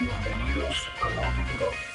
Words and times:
Bienvenidos 0.00 0.88
a 1.02 1.08
la 1.10 1.93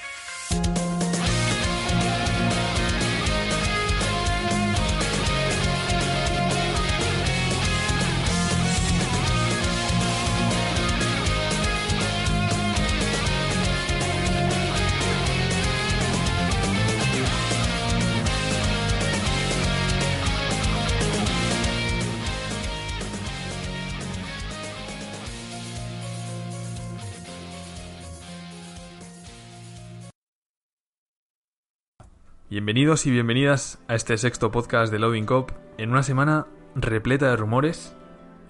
Bienvenidos 32.70 33.08
y 33.08 33.10
bienvenidas 33.10 33.80
a 33.88 33.96
este 33.96 34.16
sexto 34.16 34.52
podcast 34.52 34.92
de 34.92 35.00
Loading 35.00 35.26
Cop 35.26 35.50
en 35.80 35.90
una 35.90 36.04
semana 36.04 36.46
repleta 36.76 37.28
de 37.28 37.36
rumores 37.36 37.96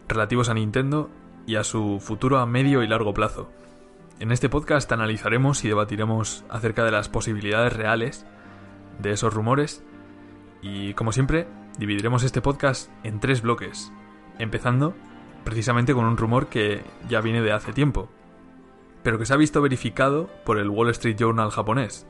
relativos 0.10 0.50
a 0.50 0.54
Nintendo 0.54 1.10
y 1.48 1.56
a 1.56 1.64
su 1.64 2.02
futuro 2.02 2.40
a 2.40 2.46
medio 2.46 2.84
y 2.84 2.88
largo 2.90 3.14
plazo. 3.14 3.50
En 4.20 4.34
este 4.34 4.50
podcast 4.50 4.92
analizaremos 4.92 5.64
y 5.64 5.70
debatiremos 5.70 6.44
acerca 6.50 6.84
de 6.84 6.92
las 6.92 7.08
posibilidades 7.08 7.72
reales 7.72 8.26
de 9.02 9.12
esos 9.12 9.34
rumores 9.34 9.86
y 10.62 10.94
como 10.96 11.14
siempre 11.14 11.48
dividiremos 11.78 12.24
este 12.24 12.42
podcast 12.42 12.92
en 13.06 13.22
tres 13.22 13.42
bloques, 13.42 13.94
empezando 14.38 14.96
precisamente 15.46 15.94
con 15.94 16.04
un 16.04 16.18
rumor 16.18 16.48
que 16.48 16.84
ya 17.08 17.22
viene 17.22 17.42
de 17.42 17.54
hace 17.54 17.72
tiempo, 17.72 18.10
pero 19.02 19.18
que 19.18 19.26
se 19.26 19.34
ha 19.34 19.38
visto 19.38 19.62
verificado 19.62 20.30
por 20.44 20.58
el 20.58 20.68
Wall 20.68 20.90
Street 20.90 21.16
Journal 21.18 21.52
japonés, 21.52 22.06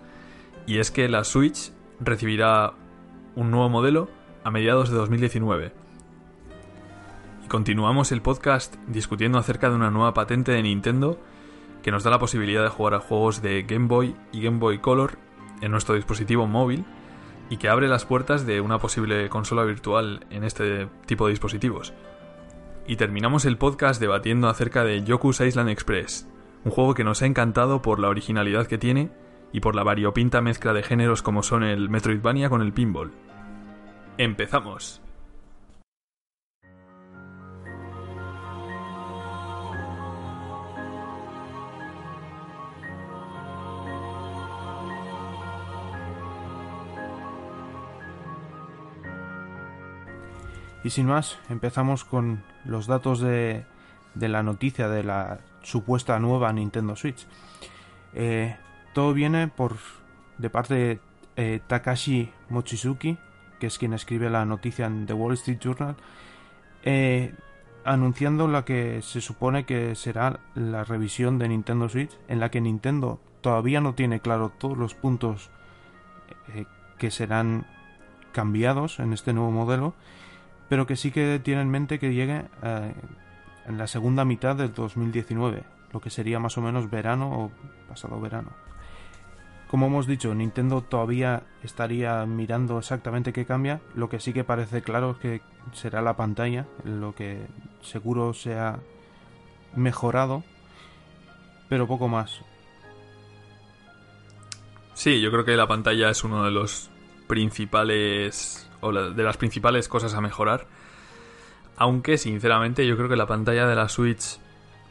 y 0.65 0.79
es 0.79 0.89
que 0.89 1.07
la 1.07 1.23
Switch 1.23 1.71
recibirá 1.99 2.73
un 3.35 3.51
nuevo 3.51 3.69
modelo 3.69 4.09
a 4.43 4.51
mediados 4.51 4.89
de 4.89 4.97
2019. 4.97 5.73
Y 7.45 7.47
continuamos 7.47 8.11
el 8.11 8.21
podcast 8.21 8.75
discutiendo 8.87 9.37
acerca 9.37 9.69
de 9.69 9.75
una 9.75 9.91
nueva 9.91 10.13
patente 10.13 10.51
de 10.51 10.63
Nintendo 10.63 11.19
que 11.83 11.91
nos 11.91 12.03
da 12.03 12.11
la 12.11 12.19
posibilidad 12.19 12.63
de 12.63 12.69
jugar 12.69 12.93
a 12.93 12.99
juegos 12.99 13.41
de 13.41 13.63
Game 13.63 13.87
Boy 13.87 14.15
y 14.31 14.41
Game 14.41 14.59
Boy 14.59 14.79
Color 14.79 15.17
en 15.61 15.71
nuestro 15.71 15.95
dispositivo 15.95 16.47
móvil 16.47 16.85
y 17.49 17.57
que 17.57 17.69
abre 17.69 17.87
las 17.87 18.05
puertas 18.05 18.45
de 18.45 18.61
una 18.61 18.79
posible 18.79 19.27
consola 19.29 19.63
virtual 19.63 20.25
en 20.29 20.43
este 20.43 20.87
tipo 21.05 21.25
de 21.25 21.31
dispositivos. 21.31 21.93
Y 22.87 22.95
terminamos 22.95 23.45
el 23.45 23.57
podcast 23.57 23.99
debatiendo 23.99 24.49
acerca 24.49 24.83
de 24.83 25.03
Yoku's 25.03 25.41
Island 25.41 25.69
Express, 25.69 26.27
un 26.63 26.71
juego 26.71 26.93
que 26.93 27.03
nos 27.03 27.21
ha 27.21 27.25
encantado 27.25 27.81
por 27.81 27.99
la 27.99 28.09
originalidad 28.09 28.67
que 28.67 28.77
tiene 28.77 29.09
y 29.51 29.59
por 29.59 29.75
la 29.75 29.83
variopinta 29.83 30.41
mezcla 30.41 30.73
de 30.73 30.83
géneros 30.83 31.21
como 31.21 31.43
son 31.43 31.63
el 31.63 31.89
Metroidvania 31.89 32.49
con 32.49 32.61
el 32.61 32.73
pinball. 32.73 33.11
¡Empezamos! 34.17 35.01
Y 50.83 50.91
sin 50.91 51.07
más, 51.07 51.37
empezamos 51.49 52.05
con 52.05 52.43
los 52.63 52.87
datos 52.87 53.19
de, 53.19 53.65
de 54.15 54.29
la 54.29 54.43
noticia 54.43 54.87
de 54.87 55.03
la 55.03 55.39
supuesta 55.61 56.17
nueva 56.19 56.53
Nintendo 56.53 56.95
Switch. 56.95 57.27
Eh, 58.13 58.55
todo 58.99 59.13
viene 59.13 59.47
por 59.47 59.77
de 60.39 60.49
parte 60.49 60.73
de 60.73 60.99
eh, 61.37 61.61
Takashi 61.65 62.29
Mochizuki, 62.49 63.17
que 63.57 63.67
es 63.67 63.77
quien 63.77 63.93
escribe 63.93 64.29
la 64.29 64.43
noticia 64.43 64.87
en 64.87 65.05
The 65.05 65.13
Wall 65.13 65.35
Street 65.35 65.59
Journal, 65.61 65.95
eh, 66.83 67.33
anunciando 67.85 68.49
la 68.49 68.65
que 68.65 69.01
se 69.01 69.21
supone 69.21 69.63
que 69.63 69.95
será 69.95 70.41
la 70.53 70.83
revisión 70.83 71.39
de 71.39 71.47
Nintendo 71.47 71.87
Switch, 71.87 72.11
en 72.27 72.41
la 72.41 72.51
que 72.51 72.59
Nintendo 72.59 73.21
todavía 73.39 73.79
no 73.79 73.95
tiene 73.95 74.19
claro 74.19 74.49
todos 74.49 74.77
los 74.77 74.95
puntos 74.95 75.49
eh, 76.53 76.65
que 76.97 77.09
serán 77.09 77.67
cambiados 78.33 78.99
en 78.99 79.13
este 79.13 79.31
nuevo 79.31 79.51
modelo, 79.51 79.93
pero 80.67 80.85
que 80.85 80.97
sí 80.97 81.11
que 81.11 81.39
tiene 81.41 81.61
en 81.61 81.69
mente 81.69 81.99
que 81.99 82.13
llegue 82.13 82.43
en 83.65 83.77
la 83.77 83.87
segunda 83.87 84.25
mitad 84.25 84.57
del 84.57 84.73
2019, 84.73 85.63
lo 85.93 86.01
que 86.01 86.09
sería 86.09 86.39
más 86.39 86.57
o 86.57 86.61
menos 86.61 86.89
verano 86.89 87.31
o 87.31 87.51
pasado 87.87 88.19
verano. 88.19 88.49
Como 89.69 89.85
hemos 89.85 90.07
dicho, 90.07 90.33
Nintendo 90.33 90.81
todavía 90.81 91.43
estaría 91.63 92.25
mirando 92.25 92.79
exactamente 92.79 93.31
qué 93.31 93.45
cambia. 93.45 93.81
Lo 93.93 94.09
que 94.09 94.19
sí 94.19 94.33
que 94.33 94.43
parece 94.43 94.81
claro 94.81 95.11
es 95.11 95.17
que 95.17 95.41
será 95.73 96.01
la 96.01 96.17
pantalla, 96.17 96.65
lo 96.83 97.13
que 97.13 97.45
seguro 97.81 98.33
se 98.33 98.57
ha 98.57 98.79
mejorado, 99.75 100.43
pero 101.69 101.85
poco 101.85 102.07
más. 102.07 102.41
Sí, 104.95 105.21
yo 105.21 105.29
creo 105.29 105.45
que 105.45 105.55
la 105.55 105.67
pantalla 105.67 106.09
es 106.09 106.23
uno 106.23 106.43
de 106.43 106.51
los 106.51 106.89
principales 107.27 108.67
o 108.81 108.91
de 108.91 109.23
las 109.23 109.37
principales 109.37 109.87
cosas 109.87 110.15
a 110.15 110.21
mejorar. 110.21 110.65
Aunque 111.77 112.17
sinceramente 112.17 112.87
yo 112.87 112.97
creo 112.97 113.07
que 113.07 113.15
la 113.15 113.27
pantalla 113.27 113.67
de 113.67 113.75
la 113.75 113.87
Switch 113.87 114.39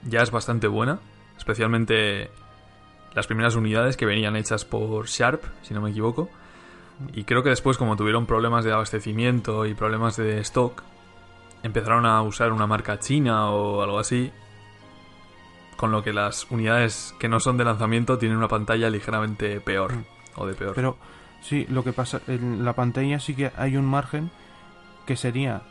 ya 0.04 0.22
es 0.22 0.30
bastante 0.30 0.68
buena, 0.68 1.00
especialmente 1.36 2.30
las 3.18 3.26
primeras 3.26 3.56
unidades 3.56 3.96
que 3.96 4.06
venían 4.06 4.36
hechas 4.36 4.64
por 4.64 5.08
Sharp, 5.08 5.42
si 5.62 5.74
no 5.74 5.80
me 5.80 5.90
equivoco. 5.90 6.30
Y 7.14 7.24
creo 7.24 7.42
que 7.42 7.48
después, 7.48 7.76
como 7.76 7.96
tuvieron 7.96 8.26
problemas 8.26 8.64
de 8.64 8.72
abastecimiento 8.72 9.66
y 9.66 9.74
problemas 9.74 10.16
de 10.16 10.38
stock, 10.38 10.84
empezaron 11.64 12.06
a 12.06 12.22
usar 12.22 12.52
una 12.52 12.68
marca 12.68 13.00
china 13.00 13.50
o 13.50 13.82
algo 13.82 13.98
así. 13.98 14.30
Con 15.76 15.90
lo 15.90 16.04
que 16.04 16.12
las 16.12 16.48
unidades 16.48 17.12
que 17.18 17.28
no 17.28 17.40
son 17.40 17.56
de 17.56 17.64
lanzamiento 17.64 18.18
tienen 18.18 18.38
una 18.38 18.46
pantalla 18.46 18.88
ligeramente 18.88 19.60
peor. 19.60 19.94
Mm. 19.94 20.04
O 20.36 20.46
de 20.46 20.54
peor. 20.54 20.74
Pero 20.76 20.96
sí, 21.40 21.66
lo 21.68 21.82
que 21.82 21.92
pasa, 21.92 22.20
en 22.28 22.64
la 22.64 22.74
pantalla 22.74 23.18
sí 23.18 23.34
que 23.34 23.50
hay 23.56 23.76
un 23.76 23.84
margen 23.84 24.30
que 25.06 25.16
sería 25.16 25.62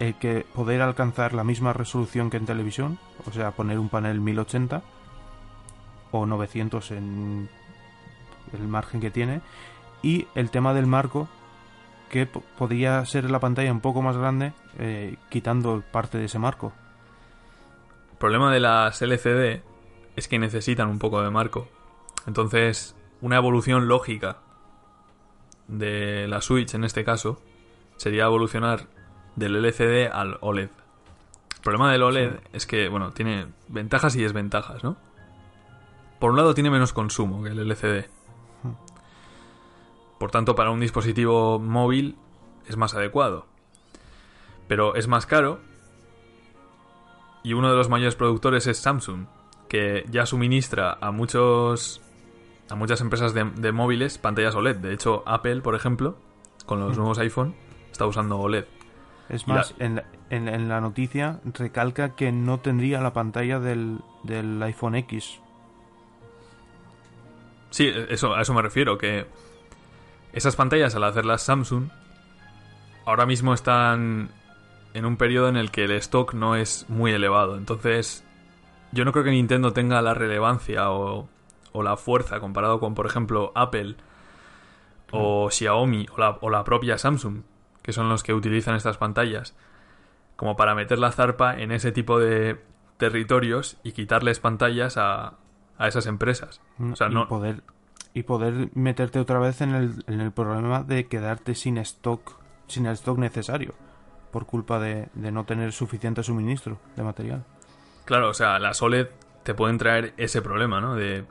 el 0.00 0.14
que 0.14 0.44
poder 0.52 0.82
alcanzar 0.82 1.32
la 1.32 1.44
misma 1.44 1.72
resolución 1.72 2.28
que 2.28 2.38
en 2.38 2.46
televisión, 2.46 2.98
o 3.24 3.30
sea, 3.30 3.52
poner 3.52 3.78
un 3.78 3.88
panel 3.88 4.20
1080 4.20 4.82
o 6.12 6.26
900 6.26 6.90
en 6.92 7.48
el 8.52 8.66
margen 8.68 9.00
que 9.00 9.10
tiene, 9.10 9.40
y 10.02 10.26
el 10.34 10.50
tema 10.50 10.74
del 10.74 10.86
marco, 10.86 11.28
que 12.10 12.24
po- 12.26 12.42
podría 12.56 13.04
ser 13.04 13.30
la 13.30 13.40
pantalla 13.40 13.70
un 13.72 13.80
poco 13.80 14.00
más 14.02 14.16
grande, 14.16 14.52
eh, 14.78 15.16
quitando 15.28 15.82
parte 15.92 16.16
de 16.18 16.24
ese 16.26 16.38
marco. 16.38 16.72
El 18.12 18.18
problema 18.18 18.52
de 18.52 18.60
las 18.60 19.00
LCD 19.02 19.62
es 20.16 20.28
que 20.28 20.38
necesitan 20.38 20.88
un 20.88 20.98
poco 20.98 21.20
de 21.22 21.30
marco. 21.30 21.68
Entonces, 22.26 22.96
una 23.20 23.36
evolución 23.36 23.88
lógica 23.88 24.38
de 25.66 26.26
la 26.28 26.40
Switch 26.40 26.74
en 26.74 26.84
este 26.84 27.04
caso 27.04 27.40
sería 27.96 28.24
evolucionar 28.24 28.86
del 29.36 29.56
LCD 29.56 30.10
al 30.12 30.38
OLED. 30.40 30.70
El 31.56 31.62
problema 31.62 31.92
del 31.92 32.02
OLED 32.02 32.30
es 32.52 32.66
que, 32.66 32.88
bueno, 32.88 33.12
tiene 33.12 33.46
ventajas 33.68 34.16
y 34.16 34.22
desventajas, 34.22 34.82
¿no? 34.82 34.96
Por 36.18 36.30
un 36.30 36.36
lado 36.36 36.54
tiene 36.54 36.70
menos 36.70 36.92
consumo 36.92 37.42
que 37.42 37.50
el 37.50 37.58
LCD. 37.60 38.06
Por 40.18 40.30
tanto, 40.30 40.54
para 40.56 40.70
un 40.70 40.80
dispositivo 40.80 41.58
móvil 41.60 42.16
es 42.66 42.76
más 42.76 42.94
adecuado. 42.94 43.46
Pero 44.66 44.94
es 44.96 45.06
más 45.08 45.26
caro 45.26 45.60
y 47.42 47.52
uno 47.52 47.70
de 47.70 47.76
los 47.76 47.88
mayores 47.88 48.16
productores 48.16 48.66
es 48.66 48.78
Samsung, 48.78 49.26
que 49.68 50.04
ya 50.10 50.26
suministra 50.26 50.98
a 51.00 51.10
muchos 51.12 52.00
a 52.68 52.74
muchas 52.74 53.00
empresas 53.00 53.32
de, 53.32 53.44
de 53.44 53.72
móviles 53.72 54.18
pantallas 54.18 54.54
OLED. 54.54 54.76
De 54.76 54.92
hecho, 54.92 55.22
Apple, 55.24 55.62
por 55.62 55.74
ejemplo, 55.74 56.16
con 56.66 56.80
los 56.80 56.92
Mm. 56.96 56.98
nuevos 57.00 57.18
iPhone, 57.18 57.54
está 57.90 58.04
usando 58.06 58.38
OLED. 58.38 58.66
Es 59.30 59.46
la- 59.48 59.54
más, 59.54 59.74
en, 59.78 59.94
la, 59.96 60.04
en- 60.28 60.48
en 60.48 60.68
la 60.68 60.80
noticia 60.82 61.40
recalca 61.54 62.14
que 62.14 62.30
no 62.32 62.58
tendría 62.60 63.00
la 63.00 63.14
pantalla 63.14 63.58
del, 63.60 64.00
del 64.24 64.62
iPhone 64.64 64.96
X. 64.96 65.40
Sí, 67.70 67.90
eso, 68.08 68.34
a 68.34 68.42
eso 68.42 68.54
me 68.54 68.62
refiero, 68.62 68.98
que 68.98 69.26
esas 70.32 70.56
pantallas 70.56 70.94
al 70.94 71.04
hacerlas 71.04 71.42
Samsung 71.42 71.88
ahora 73.04 73.26
mismo 73.26 73.54
están 73.54 74.30
en 74.94 75.04
un 75.04 75.16
periodo 75.16 75.48
en 75.48 75.56
el 75.56 75.70
que 75.70 75.84
el 75.84 75.92
stock 75.92 76.34
no 76.34 76.56
es 76.56 76.86
muy 76.88 77.12
elevado. 77.12 77.56
Entonces, 77.56 78.24
yo 78.92 79.04
no 79.04 79.12
creo 79.12 79.24
que 79.24 79.30
Nintendo 79.30 79.72
tenga 79.72 80.02
la 80.02 80.14
relevancia 80.14 80.90
o, 80.90 81.28
o 81.72 81.82
la 81.82 81.96
fuerza 81.96 82.40
comparado 82.40 82.80
con, 82.80 82.94
por 82.94 83.06
ejemplo, 83.06 83.52
Apple 83.54 83.96
o 85.10 85.50
Xiaomi 85.50 86.06
o 86.14 86.18
la, 86.18 86.38
o 86.40 86.50
la 86.50 86.64
propia 86.64 86.98
Samsung, 86.98 87.42
que 87.82 87.92
son 87.92 88.08
los 88.08 88.22
que 88.22 88.34
utilizan 88.34 88.74
estas 88.74 88.98
pantallas, 88.98 89.56
como 90.36 90.56
para 90.56 90.74
meter 90.74 90.98
la 90.98 91.12
zarpa 91.12 91.58
en 91.58 91.72
ese 91.72 91.92
tipo 91.92 92.18
de 92.18 92.60
territorios 92.98 93.78
y 93.82 93.92
quitarles 93.92 94.40
pantallas 94.40 94.96
a, 94.96 95.34
a 95.78 95.88
esas 95.88 96.06
empresas. 96.06 96.60
O 96.80 96.96
sea, 96.96 97.08
y 97.08 97.14
no, 97.14 97.28
poder 97.28 97.62
y 98.14 98.24
poder 98.24 98.70
meterte 98.74 99.20
otra 99.20 99.38
vez 99.38 99.60
en 99.60 99.74
el, 99.74 100.04
en 100.06 100.20
el 100.20 100.32
problema 100.32 100.82
de 100.82 101.06
quedarte 101.06 101.54
sin 101.54 101.78
stock 101.78 102.38
sin 102.66 102.86
el 102.86 102.94
stock 102.94 103.18
necesario 103.18 103.74
por 104.32 104.44
culpa 104.44 104.78
de, 104.78 105.08
de 105.14 105.32
no 105.32 105.44
tener 105.44 105.72
suficiente 105.72 106.22
suministro 106.22 106.78
de 106.96 107.02
material. 107.02 107.44
Claro, 108.04 108.30
o 108.30 108.34
sea, 108.34 108.58
las 108.58 108.82
OLED 108.82 109.08
te 109.42 109.54
pueden 109.54 109.78
traer 109.78 110.12
ese 110.16 110.42
problema, 110.42 110.80
¿no? 110.80 110.94
De, 110.94 111.24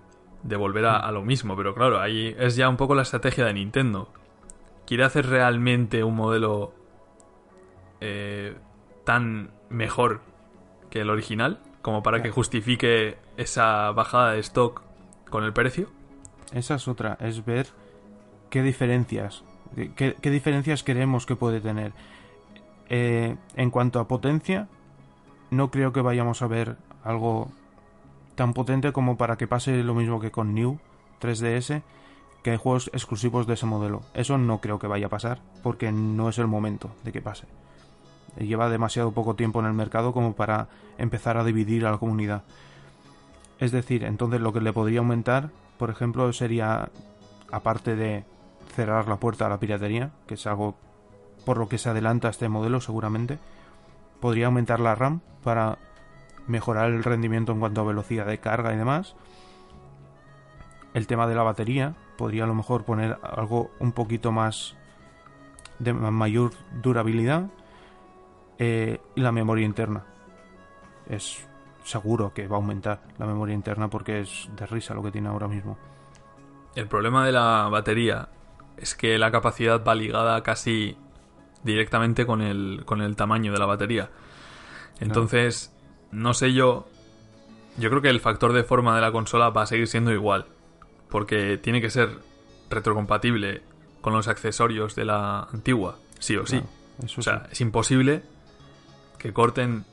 de 0.44 0.56
volver 0.56 0.86
a, 0.86 0.98
a 0.98 1.12
lo 1.12 1.22
mismo, 1.24 1.56
pero 1.56 1.76
claro, 1.76 2.00
ahí 2.00 2.36
es 2.40 2.56
ya 2.56 2.70
un 2.70 2.78
poco 2.78 2.96
la 2.96 3.04
estrategia 3.04 3.46
de 3.46 3.54
Nintendo. 3.54 4.12
Quiere 4.88 5.04
hacer 5.04 5.28
realmente 5.28 6.04
un 6.04 6.16
modelo 6.16 6.74
eh, 8.02 8.56
tan 9.04 9.52
mejor 9.70 10.22
que 10.90 11.02
el 11.02 11.10
original 11.10 11.60
como 11.88 12.04
para 12.04 12.22
que 12.22 12.32
justifique 12.32 13.16
esa 13.38 13.92
bajada 13.92 14.34
de 14.34 14.42
stock 14.42 14.82
con 15.30 15.46
el 15.46 15.54
precio. 15.54 15.88
Esa 16.52 16.76
es 16.76 16.86
otra, 16.90 17.18
es 17.22 17.46
ver 17.46 17.68
qué 18.50 18.62
diferencias, 18.62 19.46
qué, 19.96 20.18
qué 20.22 20.30
diferencias 20.30 20.84
queremos 20.84 21.26
que 21.26 21.38
puede 21.38 21.62
tener. 21.62 21.94
Eh, 22.90 23.38
en 23.56 23.72
cuanto 23.72 24.02
a 24.02 24.08
potencia, 24.10 24.68
no 25.50 25.72
creo 25.72 25.94
que 25.94 26.02
vayamos 26.02 26.42
a 26.42 26.48
ver 26.48 26.76
algo 27.06 27.52
tan 28.36 28.54
potente 28.54 28.92
como 28.92 29.16
para 29.16 29.38
que 29.38 29.48
pase 29.48 29.82
lo 29.82 29.96
mismo 29.96 30.20
que 30.20 30.30
con 30.30 30.54
New 30.54 30.80
3DS, 31.22 31.84
que 32.44 32.52
hay 32.52 32.58
juegos 32.58 32.90
exclusivos 32.92 33.48
de 33.48 33.54
ese 33.54 33.66
modelo. 33.66 34.02
Eso 34.14 34.38
no 34.38 34.60
creo 34.60 34.78
que 34.78 34.88
vaya 34.88 35.06
a 35.06 35.10
pasar, 35.10 35.40
porque 35.64 35.94
no 35.94 36.28
es 36.28 36.38
el 36.38 36.48
momento 36.48 36.94
de 37.06 37.14
que 37.14 37.22
pase. 37.22 37.48
Lleva 38.40 38.70
demasiado 38.70 39.12
poco 39.12 39.36
tiempo 39.36 39.60
en 39.60 39.66
el 39.66 39.74
mercado 39.74 40.14
como 40.14 40.34
para 40.34 40.68
empezar 40.98 41.38
a 41.38 41.44
dividir 41.44 41.86
a 41.86 41.92
la 41.92 41.98
comunidad. 41.98 42.44
Es 43.60 43.72
decir, 43.72 44.04
entonces 44.04 44.42
lo 44.42 44.54
que 44.54 44.62
le 44.62 44.74
podría 44.74 45.00
aumentar, 45.00 45.50
por 45.78 45.90
ejemplo, 45.90 46.32
sería, 46.34 46.90
aparte 47.52 47.96
de 47.96 48.24
cerrar 48.76 49.08
la 49.08 49.18
puerta 49.18 49.48
a 49.48 49.50
la 49.50 49.60
piratería, 49.60 50.12
que 50.28 50.36
es 50.36 50.46
algo 50.46 50.76
por 51.46 51.58
lo 51.58 51.68
que 51.68 51.78
se 51.78 51.90
adelanta 51.90 52.30
este 52.30 52.50
modelo 52.50 52.82
seguramente, 52.82 53.40
podría 54.20 54.48
aumentar 54.48 54.80
la 54.80 54.96
RAM 54.96 55.22
para 55.44 55.78
mejorar 56.48 56.92
el 56.92 57.04
rendimiento 57.04 57.52
en 57.52 57.60
cuanto 57.60 57.82
a 57.82 57.86
velocidad 57.86 58.26
de 58.26 58.40
carga 58.40 58.74
y 58.74 58.78
demás. 58.78 59.16
El 60.94 61.08
tema 61.08 61.28
de 61.28 61.36
la 61.36 61.44
batería, 61.44 61.96
podría 62.18 62.44
a 62.44 62.48
lo 62.48 62.56
mejor 62.56 62.84
poner 62.84 63.18
algo 63.24 63.72
un 63.80 63.92
poquito 63.92 64.32
más 64.32 64.76
de 65.80 65.94
mayor 65.94 66.52
durabilidad. 66.82 67.48
Eh, 68.60 69.00
y 69.16 69.22
la 69.22 69.32
memoria 69.32 69.66
interna. 69.66 70.04
Es 71.08 71.48
seguro 71.84 72.34
que 72.34 72.48
va 72.48 72.58
a 72.58 72.60
aumentar 72.60 73.02
la 73.18 73.26
memoria 73.26 73.54
interna 73.54 73.90
porque 73.90 74.22
es 74.22 74.50
de 74.56 74.66
risa 74.66 74.94
lo 74.94 75.04
que 75.04 75.12
tiene 75.12 75.30
ahora 75.30 75.48
mismo. 75.48 75.78
El 76.76 76.88
problema 76.88 77.26
de 77.26 77.32
la 77.32 77.70
batería 77.72 78.30
es 78.76 78.94
que 78.94 79.18
la 79.18 79.32
capacidad 79.32 79.84
va 79.84 79.96
ligada 79.96 80.44
casi 80.44 80.98
directamente 81.64 82.26
con 82.26 82.42
el, 82.42 82.84
con 82.86 83.02
el 83.02 83.16
tamaño 83.16 83.52
de 83.52 83.60
la 83.60 83.66
batería. 83.66 84.10
Entonces, 85.00 85.74
no 86.12 86.34
sé 86.34 86.54
yo. 86.54 86.88
Yo 87.78 87.90
creo 87.90 88.02
que 88.02 88.10
el 88.10 88.20
factor 88.20 88.54
de 88.54 88.64
forma 88.64 88.96
de 88.96 89.02
la 89.02 89.12
consola 89.12 89.50
va 89.50 89.64
a 89.64 89.66
seguir 89.68 89.88
siendo 89.88 90.12
igual. 90.12 90.46
Porque 91.10 91.58
tiene 91.58 91.80
que 91.80 91.90
ser 91.90 92.10
retrocompatible 92.70 93.62
con 94.02 94.14
los 94.14 94.28
accesorios 94.28 94.96
de 94.96 95.06
la 95.06 95.44
antigua, 95.44 95.98
sí 96.20 96.36
o 96.36 96.46
sí. 96.46 96.62
Eso 97.04 97.22
o 97.22 97.24
sea, 97.24 97.44
sí. 97.46 97.50
es 97.52 97.62
imposible 97.62 98.24
que 99.18 99.34
corten 99.34 99.86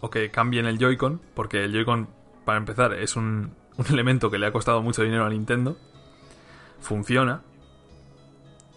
o 0.00 0.10
que 0.10 0.30
cambien 0.30 0.66
el 0.66 0.78
Joy-Con, 0.78 1.20
porque 1.34 1.64
el 1.64 1.72
Joy-Con, 1.72 2.08
para 2.44 2.58
empezar, 2.58 2.94
es 2.94 3.16
un, 3.16 3.54
un 3.76 3.86
elemento 3.90 4.30
que 4.30 4.38
le 4.38 4.46
ha 4.46 4.52
costado 4.52 4.82
mucho 4.82 5.02
dinero 5.02 5.24
a 5.24 5.30
Nintendo. 5.30 5.76
Funciona. 6.80 7.42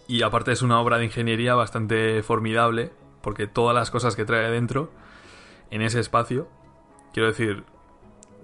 Y 0.08 0.22
aparte 0.22 0.52
es 0.52 0.62
una 0.62 0.80
obra 0.80 0.98
de 0.98 1.04
ingeniería 1.04 1.54
bastante 1.54 2.22
formidable, 2.22 2.90
porque 3.22 3.46
todas 3.46 3.74
las 3.74 3.90
cosas 3.90 4.16
que 4.16 4.24
trae 4.24 4.50
dentro, 4.50 4.90
en 5.70 5.82
ese 5.82 6.00
espacio, 6.00 6.48
quiero 7.12 7.28
decir, 7.28 7.64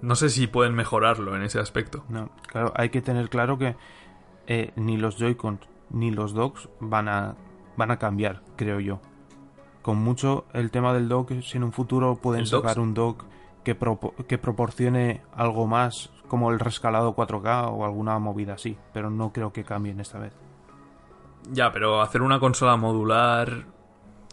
no 0.02 0.14
sé 0.14 0.31
si 0.31 0.46
pueden 0.46 0.75
mejorarlo 0.75 1.34
en 1.34 1.43
ese 1.43 1.58
aspecto. 1.58 2.05
No, 2.08 2.31
claro, 2.46 2.73
hay 2.76 2.90
que 2.90 3.02
tener 3.02 3.28
claro 3.28 3.58
que 3.58 3.76
eh, 4.46 4.73
ni 4.76 4.96
los 4.96 5.19
Joy-Con 5.19 5.61
ni 5.90 6.11
los 6.11 6.34
docks 6.34 6.69
van 6.81 7.08
a, 7.08 7.37
van 7.76 7.90
a 7.90 7.99
cambiar, 7.99 8.43
creo 8.56 8.81
yo. 8.81 9.00
Con 9.86 9.98
mucho 9.98 10.46
el 10.52 10.72
tema 10.72 10.92
del 10.92 11.08
dock, 11.08 11.30
si 11.42 11.58
en 11.58 11.62
un 11.62 11.70
futuro 11.72 12.16
pueden 12.16 12.44
sacar 12.44 12.80
un 12.80 12.92
dock 12.92 13.22
que, 13.62 13.78
propo- 13.78 14.14
que 14.26 14.36
proporcione 14.36 15.22
algo 15.32 15.68
más, 15.68 16.10
como 16.26 16.50
el 16.50 16.58
rescalado 16.58 17.14
4K 17.14 17.68
o 17.70 17.84
alguna 17.84 18.18
movida 18.18 18.54
así, 18.54 18.76
pero 18.92 19.10
no 19.10 19.32
creo 19.32 19.52
que 19.52 19.62
cambien 19.62 20.00
esta 20.00 20.18
vez. 20.18 20.32
Ya, 21.52 21.70
pero 21.70 22.00
hacer 22.02 22.22
una 22.22 22.40
consola 22.40 22.76
modular, 22.76 23.64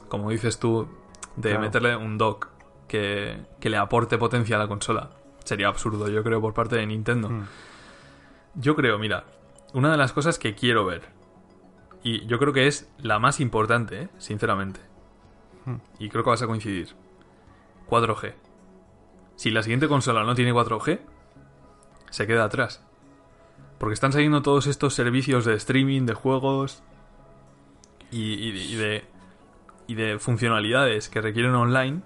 como 0.09 0.31
dices 0.31 0.57
tú, 0.57 0.87
de 1.35 1.49
Claro. 1.49 1.61
meterle 1.61 1.95
un 1.97 2.17
dock 2.17 2.47
que, 2.87 3.45
que 3.59 3.69
le 3.69 3.77
aporte 3.77 4.17
potencia 4.17 4.55
a 4.55 4.59
la 4.59 4.67
consola, 4.67 5.11
sería 5.43 5.67
absurdo, 5.67 6.09
yo 6.09 6.23
creo, 6.23 6.41
por 6.41 6.55
parte 6.55 6.77
de 6.77 6.87
Nintendo. 6.87 7.29
Mm. 7.29 7.43
Yo 8.55 8.75
creo, 8.75 8.97
mira, 8.97 9.25
una 9.75 9.91
de 9.91 9.97
las 9.97 10.13
cosas 10.13 10.39
que 10.39 10.55
quiero 10.55 10.83
ver, 10.83 11.03
y 12.01 12.25
yo 12.25 12.39
creo 12.39 12.53
que 12.53 12.65
es 12.65 12.91
la 12.97 13.19
más 13.19 13.39
importante, 13.39 14.01
¿eh? 14.01 14.09
sinceramente, 14.17 14.79
Hmm. 14.79 14.92
Y 15.99 16.09
creo 16.09 16.23
que 16.23 16.29
vas 16.29 16.41
a 16.41 16.47
coincidir, 16.47 16.89
4G. 17.89 18.33
Si 19.35 19.49
la 19.51 19.63
siguiente 19.63 19.87
consola 19.87 20.23
no 20.23 20.35
tiene 20.35 20.53
4G, 20.53 20.99
se 22.09 22.27
queda 22.27 22.45
atrás. 22.45 22.83
Porque 23.79 23.93
están 23.93 24.11
saliendo 24.13 24.41
todos 24.41 24.67
estos 24.67 24.93
servicios 24.93 25.45
de 25.45 25.55
streaming, 25.55 26.05
de 26.05 26.13
juegos 26.13 26.83
y, 28.11 28.33
y- 28.35 28.73
y 28.73 28.75
de, 28.75 29.05
y 29.87 29.95
de 29.95 30.19
funcionalidades 30.19 31.09
que 31.09 31.21
requieren 31.21 31.55
online. 31.55 32.01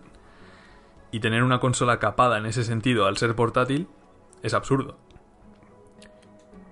Y 1.11 1.19
tener 1.19 1.43
una 1.43 1.59
consola 1.59 1.99
capada 1.99 2.37
en 2.37 2.45
ese 2.45 2.63
sentido 2.63 3.05
al 3.05 3.17
ser 3.17 3.35
portátil 3.35 3.87
es 4.43 4.53
absurdo. 4.53 4.97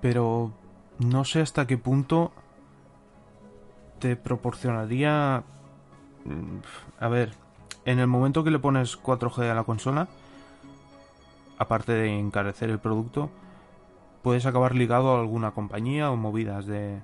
pero 0.01 0.51
no 0.99 1.25
sé 1.25 1.41
hasta 1.41 1.65
qué 1.67 1.77
punto 1.77 2.31
te 3.99 4.15
proporcionaría... 4.15 5.43
mm, 6.25 6.57
A 6.99 7.07
ver, 7.07 7.33
en 7.85 7.99
el 7.99 8.07
momento 8.07 8.43
que 8.43 8.51
le 8.51 8.59
pones 8.59 9.01
4G 9.01 9.49
a 9.49 9.53
la 9.53 9.63
consola, 9.63 10.07
aparte 11.57 11.93
de 11.93 12.19
encarecer 12.19 12.69
el 12.69 12.79
producto, 12.79 13.29
puedes 14.21 14.45
acabar 14.45 14.75
ligado 14.75 15.15
a 15.15 15.19
alguna 15.19 15.51
compañía 15.51 16.11
o 16.11 16.15
movidas 16.15 16.65
de... 16.65 16.99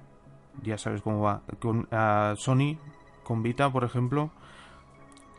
Ya 0.63 0.77
sabes 0.77 1.01
cómo 1.01 1.21
va. 1.21 1.41
Con, 1.59 1.87
a 1.91 2.33
Sony, 2.37 2.77
con 3.23 3.41
Vita, 3.41 3.71
por 3.71 3.83
ejemplo, 3.83 4.31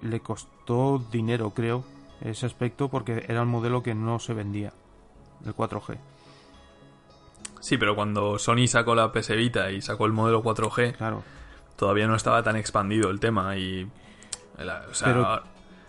le 0.00 0.20
costó 0.20 1.02
dinero, 1.10 1.50
creo, 1.50 1.84
ese 2.22 2.46
aspecto, 2.46 2.88
porque 2.88 3.24
era 3.28 3.42
un 3.42 3.48
modelo 3.48 3.82
que 3.82 3.94
no 3.94 4.18
se 4.18 4.32
vendía, 4.32 4.72
el 5.44 5.54
4G. 5.54 5.98
Sí, 7.60 7.76
pero 7.78 7.94
cuando 7.94 8.38
Sony 8.38 8.66
sacó 8.66 8.94
la 8.94 9.12
PS 9.12 9.36
Vita 9.36 9.70
y 9.70 9.82
sacó 9.82 10.06
el 10.06 10.12
modelo 10.12 10.42
4G, 10.42 10.96
Claro. 10.96 11.22
Todavía 11.76 12.06
no 12.06 12.14
estaba 12.14 12.42
tan 12.42 12.56
expandido 12.56 13.10
el 13.10 13.20
tema 13.20 13.56
y... 13.56 13.84
o 14.58 14.94
sea, 14.94 15.08
Pero- 15.08 15.26
ahora- 15.26 15.42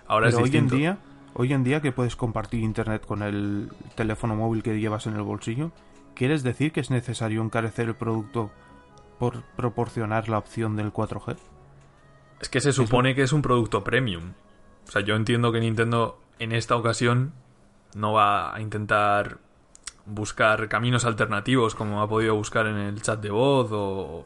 Pero 0.08 0.28
es 0.28 0.36
hoy 0.36 0.42
en 0.42 0.46
distinto. 0.52 0.76
día, 0.76 0.98
hoy 1.34 1.54
en 1.54 1.64
día 1.64 1.82
que 1.82 1.92
puedes 1.92 2.16
compartir 2.16 2.62
internet 2.62 3.06
con 3.06 3.22
el 3.24 3.72
teléfono 3.96 4.36
móvil 4.36 4.64
que 4.64 4.80
llevas 4.80 5.08
en 5.08 5.16
el 5.16 5.22
bolsillo, 5.24 5.72
¿quieres 6.16 6.44
decir 6.44 6.72
que 6.72 6.80
es 6.80 6.90
necesario 6.92 7.42
encarecer 7.42 7.88
el 7.90 7.96
producto 7.96 8.52
por 9.20 9.44
proporcionar 9.56 10.30
la 10.30 10.38
opción 10.38 10.76
del 10.76 10.92
4G? 10.92 11.38
Es 12.42 12.50
que 12.50 12.60
se 12.60 12.74
supone 12.74 13.16
que 13.16 13.24
es 13.24 13.32
un 13.32 13.42
producto 13.42 13.84
premium. 13.84 14.34
O 14.88 14.92
sea, 14.92 15.02
yo 15.02 15.16
entiendo 15.16 15.52
que 15.54 15.62
Nintendo 15.62 16.20
en 16.40 16.52
esta 16.52 16.76
ocasión 16.76 17.32
no 17.96 18.12
va 18.14 18.54
a 18.54 18.60
intentar 18.60 19.38
buscar 20.06 20.68
caminos 20.68 21.06
alternativos 21.06 21.76
como 21.76 22.02
ha 22.02 22.10
podido 22.10 22.36
buscar 22.36 22.68
en 22.68 22.76
el 22.76 23.02
chat 23.02 23.22
de 23.22 23.30
voz 23.30 23.70
o, 23.72 24.26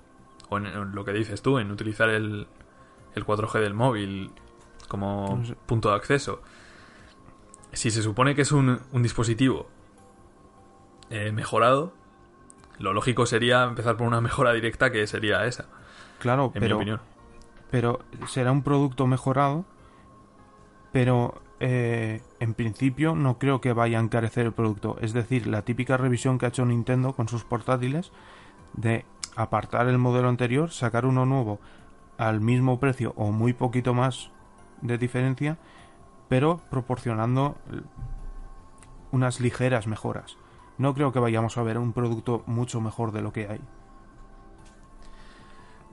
o 0.49 0.57
en, 0.57 0.65
en 0.65 0.93
lo 0.95 1.03
que 1.05 1.11
dices 1.13 1.41
tú, 1.41 1.59
en 1.59 1.71
utilizar 1.71 2.09
el, 2.09 2.47
el 3.15 3.25
4G 3.25 3.59
del 3.59 3.73
móvil 3.73 4.31
como 4.87 5.41
punto 5.65 5.89
de 5.89 5.95
acceso. 5.95 6.41
Si 7.73 7.91
se 7.91 8.01
supone 8.01 8.33
que 8.35 8.41
es 8.43 8.51
un, 8.51 8.79
un 8.91 9.03
dispositivo 9.03 9.67
eh, 11.09 11.31
mejorado, 11.31 11.93
lo 12.79 12.93
lógico 12.93 13.25
sería 13.25 13.63
empezar 13.63 13.97
por 13.97 14.07
una 14.07 14.21
mejora 14.21 14.53
directa 14.53 14.91
que 14.91 15.05
sería 15.07 15.45
esa, 15.45 15.65
Claro, 16.19 16.51
en 16.53 16.53
mi 16.53 16.59
pero, 16.61 16.75
opinión. 16.77 17.01
pero 17.69 17.99
será 18.27 18.51
un 18.51 18.63
producto 18.63 19.05
mejorado, 19.07 19.65
pero 20.91 21.41
eh, 21.59 22.21
en 22.39 22.53
principio 22.53 23.15
no 23.15 23.37
creo 23.39 23.61
que 23.61 23.73
vaya 23.73 23.99
a 23.99 24.01
encarecer 24.01 24.45
el 24.45 24.53
producto. 24.53 24.97
Es 25.01 25.13
decir, 25.13 25.47
la 25.47 25.63
típica 25.63 25.97
revisión 25.97 26.37
que 26.37 26.45
ha 26.45 26.49
hecho 26.49 26.65
Nintendo 26.65 27.13
con 27.13 27.27
sus 27.27 27.43
portátiles 27.43 28.11
de 28.73 29.05
apartar 29.37 29.87
el 29.87 29.99
modelo 29.99 30.27
anterior, 30.27 30.71
sacar 30.71 31.05
uno 31.05 31.25
nuevo 31.25 31.59
al 32.17 32.41
mismo 32.41 32.79
precio 32.79 33.13
o 33.15 33.31
muy 33.31 33.53
poquito 33.53 33.93
más 33.93 34.31
de 34.81 34.97
diferencia, 34.97 35.57
pero 36.27 36.59
proporcionando 36.71 37.55
unas 39.11 39.39
ligeras 39.39 39.87
mejoras. 39.87 40.37
no 40.79 40.93
creo 40.93 41.11
que 41.11 41.19
vayamos 41.19 41.57
a 41.57 41.63
ver 41.63 41.77
un 41.77 41.93
producto 41.93 42.43
mucho 42.45 42.81
mejor 42.81 43.11
de 43.11 43.21
lo 43.21 43.31
que 43.31 43.47
hay. 43.47 43.61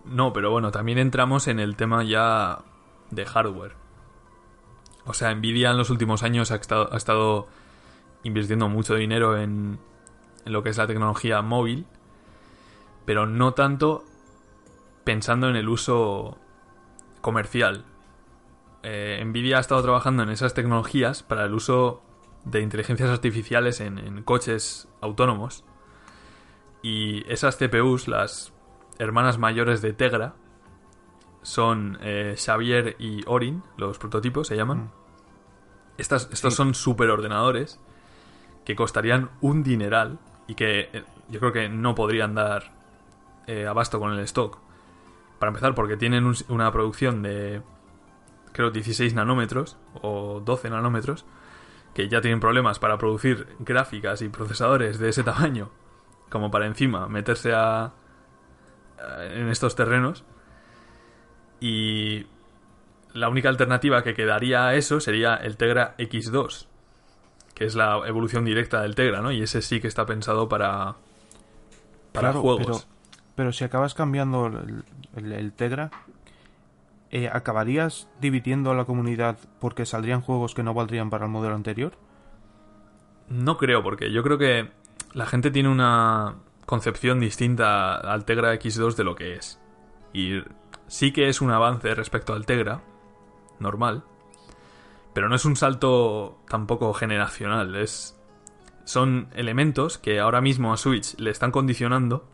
No, 0.04 0.32
pero 0.32 0.50
bueno, 0.50 0.70
también 0.70 0.98
entramos 0.98 1.48
en 1.48 1.58
el 1.58 1.76
tema 1.76 2.04
ya 2.04 2.58
de 3.10 3.24
hardware. 3.24 3.76
O 5.06 5.14
sea, 5.14 5.34
Nvidia 5.34 5.70
en 5.70 5.78
los 5.78 5.90
últimos 5.90 6.22
años 6.22 6.50
ha 6.50 6.56
estado, 6.56 6.92
ha 6.92 6.96
estado 6.96 7.46
invirtiendo 8.22 8.68
mucho 8.68 8.94
dinero 8.94 9.38
en, 9.38 9.78
en 10.44 10.52
lo 10.52 10.62
que 10.62 10.70
es 10.70 10.76
la 10.76 10.86
tecnología 10.86 11.40
móvil, 11.40 11.86
pero 13.04 13.26
no 13.26 13.52
tanto 13.54 14.04
pensando 15.04 15.48
en 15.48 15.56
el 15.56 15.68
uso 15.68 16.38
comercial. 17.20 17.84
Eh, 18.82 19.22
Nvidia 19.24 19.58
ha 19.58 19.60
estado 19.60 19.82
trabajando 19.82 20.22
en 20.22 20.30
esas 20.30 20.54
tecnologías 20.54 21.22
para 21.22 21.44
el 21.44 21.54
uso 21.54 22.02
de 22.44 22.60
inteligencias 22.60 23.08
artificiales 23.10 23.80
en, 23.80 23.98
en 23.98 24.22
coches 24.22 24.88
autónomos. 25.00 25.64
Y 26.82 27.24
esas 27.32 27.56
CPUs, 27.56 28.08
las 28.08 28.52
hermanas 28.98 29.38
mayores 29.38 29.80
de 29.80 29.92
Tegra, 29.94 30.34
son 31.42 31.98
eh, 32.02 32.36
Xavier 32.38 32.96
y 32.98 33.22
Orin, 33.26 33.62
los 33.76 33.98
prototipos 33.98 34.48
se 34.48 34.56
llaman. 34.56 34.78
Mm. 34.84 34.90
Estas, 35.98 36.28
estos 36.32 36.54
Sí. 36.54 36.56
son 36.58 36.74
superordenadores 36.74 37.80
que 38.64 38.74
costarían 38.76 39.30
un 39.40 39.62
dineral 39.62 40.18
y 40.46 40.54
que 40.54 40.90
eh, 40.92 41.04
yo 41.28 41.40
creo 41.40 41.52
que 41.52 41.68
no 41.68 41.94
podrían 41.94 42.34
dar 42.34 42.73
eh, 43.46 43.66
abasto 43.66 43.98
con 44.00 44.12
el 44.12 44.20
stock. 44.20 44.58
Para 45.38 45.50
empezar, 45.50 45.74
porque 45.74 45.96
tienen 45.96 46.24
un- 46.26 46.36
una 46.48 46.72
producción 46.72 47.22
de 47.22 47.62
creo 48.52 48.70
16 48.70 49.14
nanómetros 49.14 49.76
o 50.00 50.40
12 50.44 50.70
nanómetros, 50.70 51.24
que 51.94 52.08
ya 52.08 52.20
tienen 52.20 52.40
problemas 52.40 52.78
para 52.78 52.98
producir 52.98 53.48
gráficas 53.60 54.22
y 54.22 54.28
procesadores 54.28 54.98
de 54.98 55.10
ese 55.10 55.24
tamaño, 55.24 55.70
como 56.30 56.50
para 56.50 56.66
encima 56.66 57.08
meterse 57.08 57.52
a, 57.54 57.92
a- 58.98 59.24
en 59.24 59.48
estos 59.48 59.76
terrenos. 59.76 60.24
Y 61.60 62.26
la 63.12 63.28
única 63.28 63.48
alternativa 63.48 64.02
que 64.02 64.14
quedaría 64.14 64.66
a 64.66 64.74
eso 64.74 65.00
sería 65.00 65.36
el 65.36 65.56
Tegra 65.56 65.94
X2, 65.98 66.68
que 67.54 67.64
es 67.64 67.74
la 67.74 68.02
evolución 68.06 68.44
directa 68.44 68.82
del 68.82 68.94
Tegra, 68.94 69.20
¿no? 69.22 69.32
Y 69.32 69.42
ese 69.42 69.62
sí 69.62 69.80
que 69.80 69.88
está 69.88 70.06
pensado 70.06 70.48
para, 70.48 70.96
para 72.12 72.30
Claro, 72.30 72.40
juegos. 72.42 72.86
Pero, 72.86 72.93
pero 73.34 73.52
si 73.52 73.64
acabas 73.64 73.94
cambiando 73.94 74.46
el, 75.16 75.52
Tegra, 75.52 75.90
eh, 77.10 77.28
¿acabarías 77.32 78.08
dividiendo 78.20 78.70
a 78.70 78.74
la 78.74 78.84
comunidad 78.84 79.38
porque 79.60 79.86
saldrían 79.86 80.20
juegos 80.20 80.54
que 80.54 80.62
no 80.62 80.74
valdrían 80.74 81.10
para 81.10 81.26
el 81.26 81.30
modelo 81.30 81.54
anterior? 81.54 81.92
No 83.28 83.56
creo, 83.56 83.82
porque 83.82 84.12
yo 84.12 84.22
creo 84.22 84.38
que 84.38 84.70
la 85.12 85.26
gente 85.26 85.50
tiene 85.50 85.68
una 85.68 86.36
concepción 86.66 87.20
distinta 87.20 87.94
al 87.96 88.24
Tegra 88.24 88.54
X2 88.54 88.94
de 88.94 89.04
lo 89.04 89.14
que 89.14 89.34
es. 89.34 89.60
Y 90.12 90.42
sí 90.86 91.12
que 91.12 91.28
es 91.28 91.40
un 91.40 91.50
avance 91.50 91.94
respecto 91.94 92.32
al 92.34 92.46
Tegra, 92.46 92.82
normal, 93.58 94.04
pero 95.12 95.28
no 95.28 95.36
es 95.36 95.44
un 95.44 95.56
salto 95.56 96.40
tampoco 96.48 96.92
generacional, 96.92 97.74
es 97.76 98.18
son 98.84 99.28
elementos 99.34 99.96
que 99.96 100.20
ahora 100.20 100.42
mismo 100.42 100.72
a 100.72 100.76
Switch 100.76 101.16
le 101.18 101.30
están 101.30 101.50
condicionando 101.50 102.28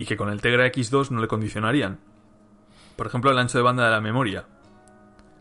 y 0.00 0.06
que 0.06 0.16
con 0.16 0.30
el 0.30 0.40
Tegra 0.40 0.66
X2 0.66 1.10
no 1.10 1.20
le 1.20 1.28
condicionarían. 1.28 2.00
Por 2.96 3.06
ejemplo, 3.06 3.30
el 3.30 3.38
ancho 3.38 3.58
de 3.58 3.62
banda 3.64 3.84
de 3.84 3.90
la 3.90 4.00
memoria. 4.00 4.46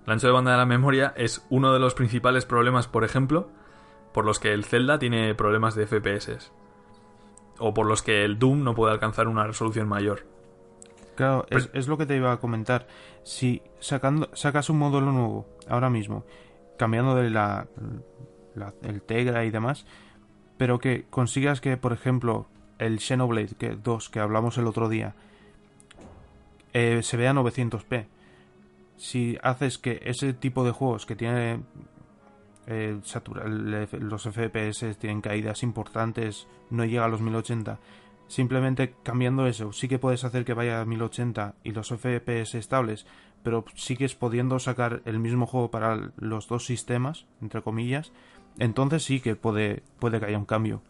El 0.05 0.13
ancho 0.13 0.27
de 0.27 0.33
banda 0.33 0.51
de 0.51 0.57
la 0.57 0.65
memoria 0.65 1.13
es 1.15 1.45
uno 1.49 1.73
de 1.73 1.79
los 1.79 1.93
principales 1.95 2.45
problemas, 2.45 2.87
por 2.87 3.03
ejemplo, 3.03 3.49
por 4.13 4.25
los 4.25 4.39
que 4.39 4.53
el 4.53 4.65
Zelda 4.65 4.99
tiene 4.99 5.33
problemas 5.33 5.75
de 5.75 5.87
FPS. 5.87 6.51
O 7.57 7.73
por 7.73 7.85
los 7.87 8.01
que 8.01 8.23
el 8.23 8.37
Doom 8.37 8.63
no 8.63 8.75
puede 8.75 8.93
alcanzar 8.93 9.27
una 9.27 9.45
resolución 9.47 9.87
mayor. 9.87 10.25
Claro, 11.15 11.45
es, 11.49 11.67
Pero- 11.67 11.79
es 11.79 11.87
lo 11.87 11.97
que 11.97 12.05
te 12.05 12.15
iba 12.15 12.31
a 12.31 12.37
comentar. 12.39 12.87
Si 13.23 13.61
sacando, 13.79 14.29
sacas 14.33 14.69
un 14.69 14.79
módulo 14.79 15.11
nuevo 15.11 15.47
ahora 15.67 15.89
mismo, 15.89 16.25
cambiando 16.77 17.15
de 17.15 17.29
la, 17.29 17.67
la- 18.55 18.73
el 18.83 19.01
Tegra 19.01 19.43
y 19.45 19.51
demás, 19.51 19.85
pero 20.57 20.79
que 20.79 21.05
consigas 21.09 21.59
que, 21.61 21.75
por 21.77 21.91
ejemplo, 21.93 22.47
el 22.79 22.99
Xenoblade 22.99 23.55
que, 23.57 23.75
2 23.75 24.09
que 24.09 24.19
hablamos 24.19 24.57
el 24.57 24.67
otro 24.67 24.89
día 24.89 25.13
eh, 26.73 27.01
se 27.03 27.17
vea 27.17 27.31
a 27.31 27.33
900p. 27.33 28.07
Si 28.97 29.37
haces 29.41 29.77
que 29.77 30.01
ese 30.03 30.33
tipo 30.33 30.63
de 30.63 30.71
juegos 30.71 31.05
que 31.05 31.15
tiene 31.15 31.61
eh, 32.67 32.99
los 33.99 34.23
FPS 34.23 34.97
tienen 34.99 35.21
caídas 35.21 35.63
importantes, 35.63 36.47
no 36.69 36.85
llega 36.85 37.05
a 37.05 37.07
los 37.07 37.21
1080, 37.21 37.79
simplemente 38.27 38.93
cambiando 39.03 39.47
eso, 39.47 39.73
sí 39.73 39.87
que 39.87 39.99
puedes 39.99 40.23
hacer 40.23 40.45
que 40.45 40.53
vaya 40.53 40.81
a 40.81 40.85
1080 40.85 41.55
y 41.63 41.71
los 41.71 41.89
FPS 41.89 42.55
estables, 42.55 43.07
pero 43.41 43.65
sigues 43.73 44.13
pudiendo 44.13 44.59
sacar 44.59 45.01
el 45.05 45.17
mismo 45.19 45.47
juego 45.47 45.71
para 45.71 46.11
los 46.17 46.47
dos 46.47 46.65
sistemas, 46.65 47.25
entre 47.41 47.63
comillas, 47.63 48.11
entonces 48.59 49.03
sí 49.03 49.19
que 49.19 49.35
puede, 49.35 49.81
puede 49.99 50.19
que 50.19 50.27
haya 50.27 50.37
un 50.37 50.45
cambio. 50.45 50.81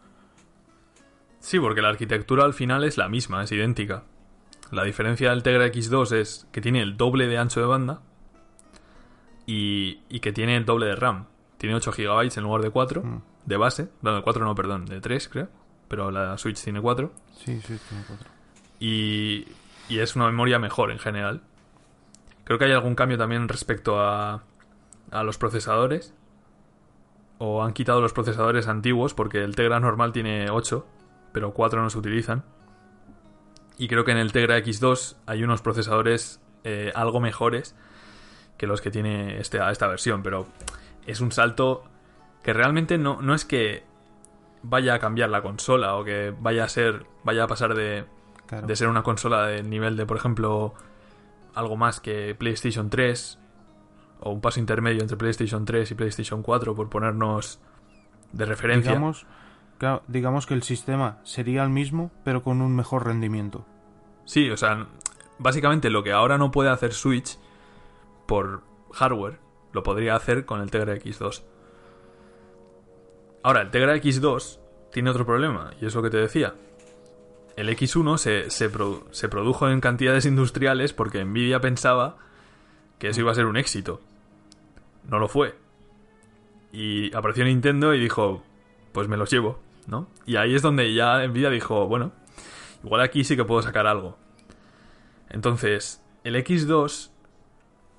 Sí, 1.40 1.58
porque 1.58 1.82
la 1.82 1.88
arquitectura 1.88 2.44
al 2.44 2.54
final 2.54 2.84
es 2.84 2.96
la 2.98 3.08
misma, 3.08 3.42
es 3.42 3.50
idéntica. 3.52 4.04
La 4.70 4.84
diferencia 4.84 5.30
del 5.30 5.42
Tegra 5.42 5.66
X2 5.66 6.12
es 6.12 6.46
que 6.52 6.60
tiene 6.60 6.80
el 6.82 6.96
doble 6.96 7.26
de 7.26 7.38
ancho 7.38 7.60
de 7.60 7.66
banda 7.66 8.02
y, 9.46 10.00
y 10.08 10.20
que 10.20 10.32
tiene 10.32 10.56
el 10.56 10.64
doble 10.64 10.86
de 10.86 10.96
RAM. 10.96 11.26
Tiene 11.58 11.74
8 11.76 11.92
GB 11.92 12.30
en 12.36 12.42
lugar 12.42 12.62
de 12.62 12.70
4 12.70 13.02
Mm. 13.02 13.22
de 13.46 13.56
base. 13.56 13.88
No, 14.02 14.14
de 14.14 14.22
4 14.22 14.44
no, 14.44 14.54
perdón, 14.54 14.86
de 14.86 15.00
3 15.00 15.28
creo. 15.28 15.48
Pero 15.88 16.10
la 16.10 16.38
Switch 16.38 16.62
tiene 16.62 16.80
4. 16.80 17.12
Sí, 17.36 17.60
sí, 17.62 17.78
tiene 17.88 18.04
cuatro. 18.06 18.26
y, 18.78 19.46
y 19.88 19.98
es 19.98 20.14
una 20.14 20.26
memoria 20.26 20.58
mejor 20.58 20.92
en 20.92 20.98
general. 20.98 21.42
Creo 22.44 22.58
que 22.58 22.66
hay 22.66 22.72
algún 22.72 22.94
cambio 22.94 23.18
también 23.18 23.48
respecto 23.48 24.00
a, 24.00 24.42
a 25.10 25.22
los 25.24 25.36
procesadores. 25.38 26.14
O 27.38 27.64
han 27.64 27.72
quitado 27.72 28.00
los 28.00 28.12
procesadores 28.12 28.68
antiguos 28.68 29.14
porque 29.14 29.42
el 29.42 29.56
Tegra 29.56 29.80
normal 29.80 30.12
tiene 30.12 30.50
8, 30.50 30.86
pero 31.32 31.52
4 31.52 31.82
no 31.82 31.90
se 31.90 31.98
utilizan. 31.98 32.44
Y 33.78 33.88
creo 33.88 34.04
que 34.04 34.12
en 34.12 34.18
el 34.18 34.32
Tegra 34.32 34.58
X2 34.58 35.16
hay 35.26 35.42
unos 35.42 35.62
procesadores 35.62 36.40
eh, 36.64 36.92
algo 36.94 37.20
mejores 37.20 37.74
que 38.58 38.66
los 38.66 38.80
que 38.80 38.90
tiene 38.90 39.38
este, 39.38 39.58
esta 39.70 39.86
versión, 39.88 40.22
pero 40.22 40.46
es 41.06 41.20
un 41.20 41.32
salto 41.32 41.84
que 42.42 42.52
realmente 42.52 42.98
no, 42.98 43.22
no 43.22 43.34
es 43.34 43.44
que 43.44 43.84
vaya 44.62 44.94
a 44.94 44.98
cambiar 44.98 45.30
la 45.30 45.40
consola 45.40 45.96
o 45.96 46.04
que 46.04 46.34
vaya 46.38 46.64
a 46.64 46.68
ser 46.68 47.06
vaya 47.24 47.44
a 47.44 47.46
pasar 47.46 47.74
de, 47.74 48.04
Claro. 48.50 48.66
de 48.66 48.74
ser 48.74 48.88
una 48.88 49.04
consola 49.04 49.46
del 49.46 49.70
nivel 49.70 49.96
de, 49.96 50.06
por 50.06 50.16
ejemplo, 50.16 50.74
algo 51.54 51.76
más 51.76 52.00
que 52.00 52.34
PlayStation 52.34 52.90
3 52.90 53.38
o 54.18 54.32
un 54.32 54.40
paso 54.40 54.58
intermedio 54.58 55.02
entre 55.02 55.16
PlayStation 55.16 55.64
3 55.64 55.88
y 55.88 55.94
PlayStation 55.94 56.42
4 56.42 56.74
por 56.74 56.90
ponernos 56.90 57.60
de 58.32 58.44
referencia. 58.46 58.90
Digamos, 58.90 59.24
digamos 60.08 60.46
que 60.46 60.54
el 60.54 60.62
sistema 60.62 61.18
sería 61.24 61.62
el 61.62 61.70
mismo, 61.70 62.10
pero 62.24 62.42
con 62.42 62.60
un 62.60 62.76
mejor 62.76 63.06
rendimiento. 63.06 63.64
Sí, 64.24 64.50
o 64.50 64.56
sea, 64.56 64.86
básicamente 65.38 65.90
lo 65.90 66.02
que 66.02 66.12
ahora 66.12 66.38
no 66.38 66.50
puede 66.50 66.70
hacer 66.70 66.92
Switch 66.92 67.38
por 68.26 68.62
hardware, 68.92 69.38
lo 69.72 69.82
podría 69.82 70.16
hacer 70.16 70.44
con 70.44 70.60
el 70.60 70.70
Tegra 70.70 70.94
X2. 70.96 71.42
Ahora, 73.42 73.62
el 73.62 73.70
Tegra 73.70 73.96
X2 73.96 74.58
tiene 74.92 75.10
otro 75.10 75.24
problema, 75.24 75.72
y 75.80 75.86
es 75.86 75.94
lo 75.94 76.02
que 76.02 76.10
te 76.10 76.18
decía. 76.18 76.54
El 77.56 77.68
X1 77.70 78.18
se, 78.18 78.50
se 78.50 79.28
produjo 79.28 79.68
en 79.68 79.80
cantidades 79.80 80.26
industriales 80.26 80.92
porque 80.92 81.24
Nvidia 81.24 81.60
pensaba 81.60 82.16
que 82.98 83.08
eso 83.08 83.20
iba 83.20 83.32
a 83.32 83.34
ser 83.34 83.46
un 83.46 83.56
éxito. 83.56 84.00
No 85.08 85.18
lo 85.18 85.28
fue. 85.28 85.54
Y 86.72 87.14
apareció 87.14 87.44
Nintendo 87.44 87.94
y 87.94 88.00
dijo, 88.00 88.42
pues 88.92 89.08
me 89.08 89.16
los 89.16 89.30
llevo, 89.30 89.58
¿no? 89.86 90.08
Y 90.26 90.36
ahí 90.36 90.54
es 90.54 90.62
donde 90.62 90.92
ya 90.94 91.26
Nvidia 91.26 91.50
dijo, 91.50 91.86
bueno, 91.86 92.12
igual 92.84 93.00
aquí 93.02 93.24
sí 93.24 93.36
que 93.36 93.44
puedo 93.44 93.62
sacar 93.62 93.86
algo. 93.86 94.16
Entonces, 95.28 96.02
el 96.24 96.36
X2 96.36 97.10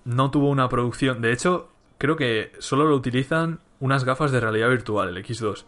no 0.05 0.31
tuvo 0.31 0.49
una 0.49 0.69
producción. 0.69 1.21
De 1.21 1.31
hecho, 1.31 1.69
creo 1.97 2.15
que 2.15 2.51
solo 2.59 2.85
lo 2.85 2.95
utilizan 2.95 3.59
unas 3.79 4.03
gafas 4.03 4.31
de 4.31 4.39
realidad 4.39 4.69
virtual, 4.69 5.09
el 5.09 5.25
X2. 5.25 5.65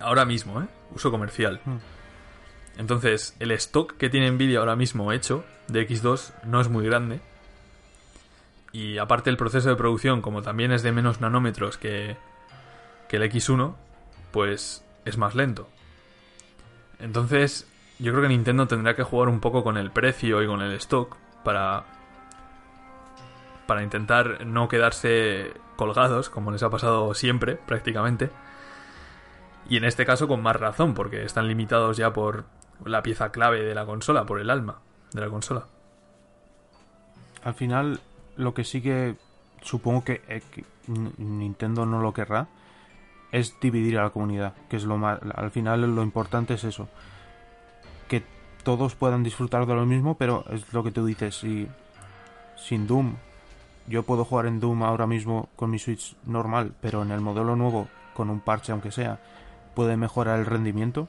Ahora 0.00 0.24
mismo, 0.24 0.62
¿eh? 0.62 0.66
Uso 0.94 1.10
comercial. 1.10 1.60
Hmm. 1.64 1.78
Entonces, 2.78 3.36
el 3.40 3.50
stock 3.52 3.96
que 3.96 4.08
tiene 4.08 4.30
Nvidia 4.30 4.60
ahora 4.60 4.76
mismo 4.76 5.12
hecho 5.12 5.44
de 5.66 5.86
X2 5.86 6.32
no 6.44 6.60
es 6.60 6.68
muy 6.68 6.84
grande. 6.84 7.20
Y 8.72 8.98
aparte 8.98 9.30
el 9.30 9.36
proceso 9.36 9.68
de 9.68 9.76
producción, 9.76 10.22
como 10.22 10.42
también 10.42 10.72
es 10.72 10.82
de 10.82 10.92
menos 10.92 11.20
nanómetros 11.20 11.78
que, 11.78 12.16
que 13.08 13.16
el 13.16 13.22
X1, 13.24 13.74
pues 14.30 14.84
es 15.08 15.18
más 15.18 15.34
lento. 15.34 15.68
Entonces, 17.00 17.66
yo 17.98 18.12
creo 18.12 18.22
que 18.22 18.28
Nintendo 18.28 18.66
tendrá 18.66 18.94
que 18.94 19.02
jugar 19.02 19.28
un 19.28 19.40
poco 19.40 19.62
con 19.64 19.76
el 19.76 19.90
precio 19.90 20.42
y 20.42 20.46
con 20.46 20.62
el 20.62 20.72
stock 20.74 21.16
para 21.44 21.84
para 23.66 23.82
intentar 23.82 24.46
no 24.46 24.66
quedarse 24.66 25.52
colgados, 25.76 26.30
como 26.30 26.50
les 26.50 26.62
ha 26.62 26.70
pasado 26.70 27.12
siempre, 27.12 27.56
prácticamente. 27.56 28.30
Y 29.68 29.76
en 29.76 29.84
este 29.84 30.06
caso 30.06 30.26
con 30.26 30.42
más 30.42 30.56
razón, 30.56 30.94
porque 30.94 31.22
están 31.22 31.46
limitados 31.46 31.98
ya 31.98 32.14
por 32.14 32.46
la 32.82 33.02
pieza 33.02 33.30
clave 33.30 33.62
de 33.62 33.74
la 33.74 33.84
consola, 33.84 34.24
por 34.24 34.40
el 34.40 34.48
alma 34.48 34.78
de 35.12 35.20
la 35.20 35.28
consola. 35.28 35.66
Al 37.44 37.52
final, 37.52 38.00
lo 38.36 38.54
que 38.54 38.64
sí 38.64 38.80
que 38.80 39.16
supongo 39.60 40.02
que, 40.02 40.22
eh, 40.28 40.42
que 40.50 40.64
Nintendo 41.18 41.84
no 41.84 42.00
lo 42.00 42.14
querrá 42.14 42.48
es 43.32 43.58
dividir 43.60 43.98
a 43.98 44.04
la 44.04 44.10
comunidad, 44.10 44.54
que 44.68 44.76
es 44.76 44.84
lo 44.84 44.96
más. 44.96 45.18
Al 45.34 45.50
final, 45.50 45.94
lo 45.94 46.02
importante 46.02 46.54
es 46.54 46.64
eso. 46.64 46.88
Que 48.08 48.22
todos 48.62 48.94
puedan 48.94 49.22
disfrutar 49.22 49.66
de 49.66 49.74
lo 49.74 49.86
mismo, 49.86 50.16
pero 50.16 50.44
es 50.50 50.72
lo 50.72 50.82
que 50.82 50.90
tú 50.90 51.04
dices. 51.04 51.36
Si 51.36 51.68
sin 52.56 52.86
Doom, 52.86 53.14
yo 53.86 54.02
puedo 54.02 54.24
jugar 54.24 54.46
en 54.46 54.60
Doom 54.60 54.82
ahora 54.82 55.06
mismo 55.06 55.48
con 55.56 55.70
mi 55.70 55.78
Switch 55.78 56.16
normal, 56.26 56.72
pero 56.80 57.02
en 57.02 57.10
el 57.10 57.20
modelo 57.20 57.56
nuevo, 57.56 57.88
con 58.14 58.30
un 58.30 58.40
parche 58.40 58.72
aunque 58.72 58.90
sea, 58.90 59.20
puede 59.74 59.96
mejorar 59.96 60.38
el 60.38 60.46
rendimiento. 60.46 61.08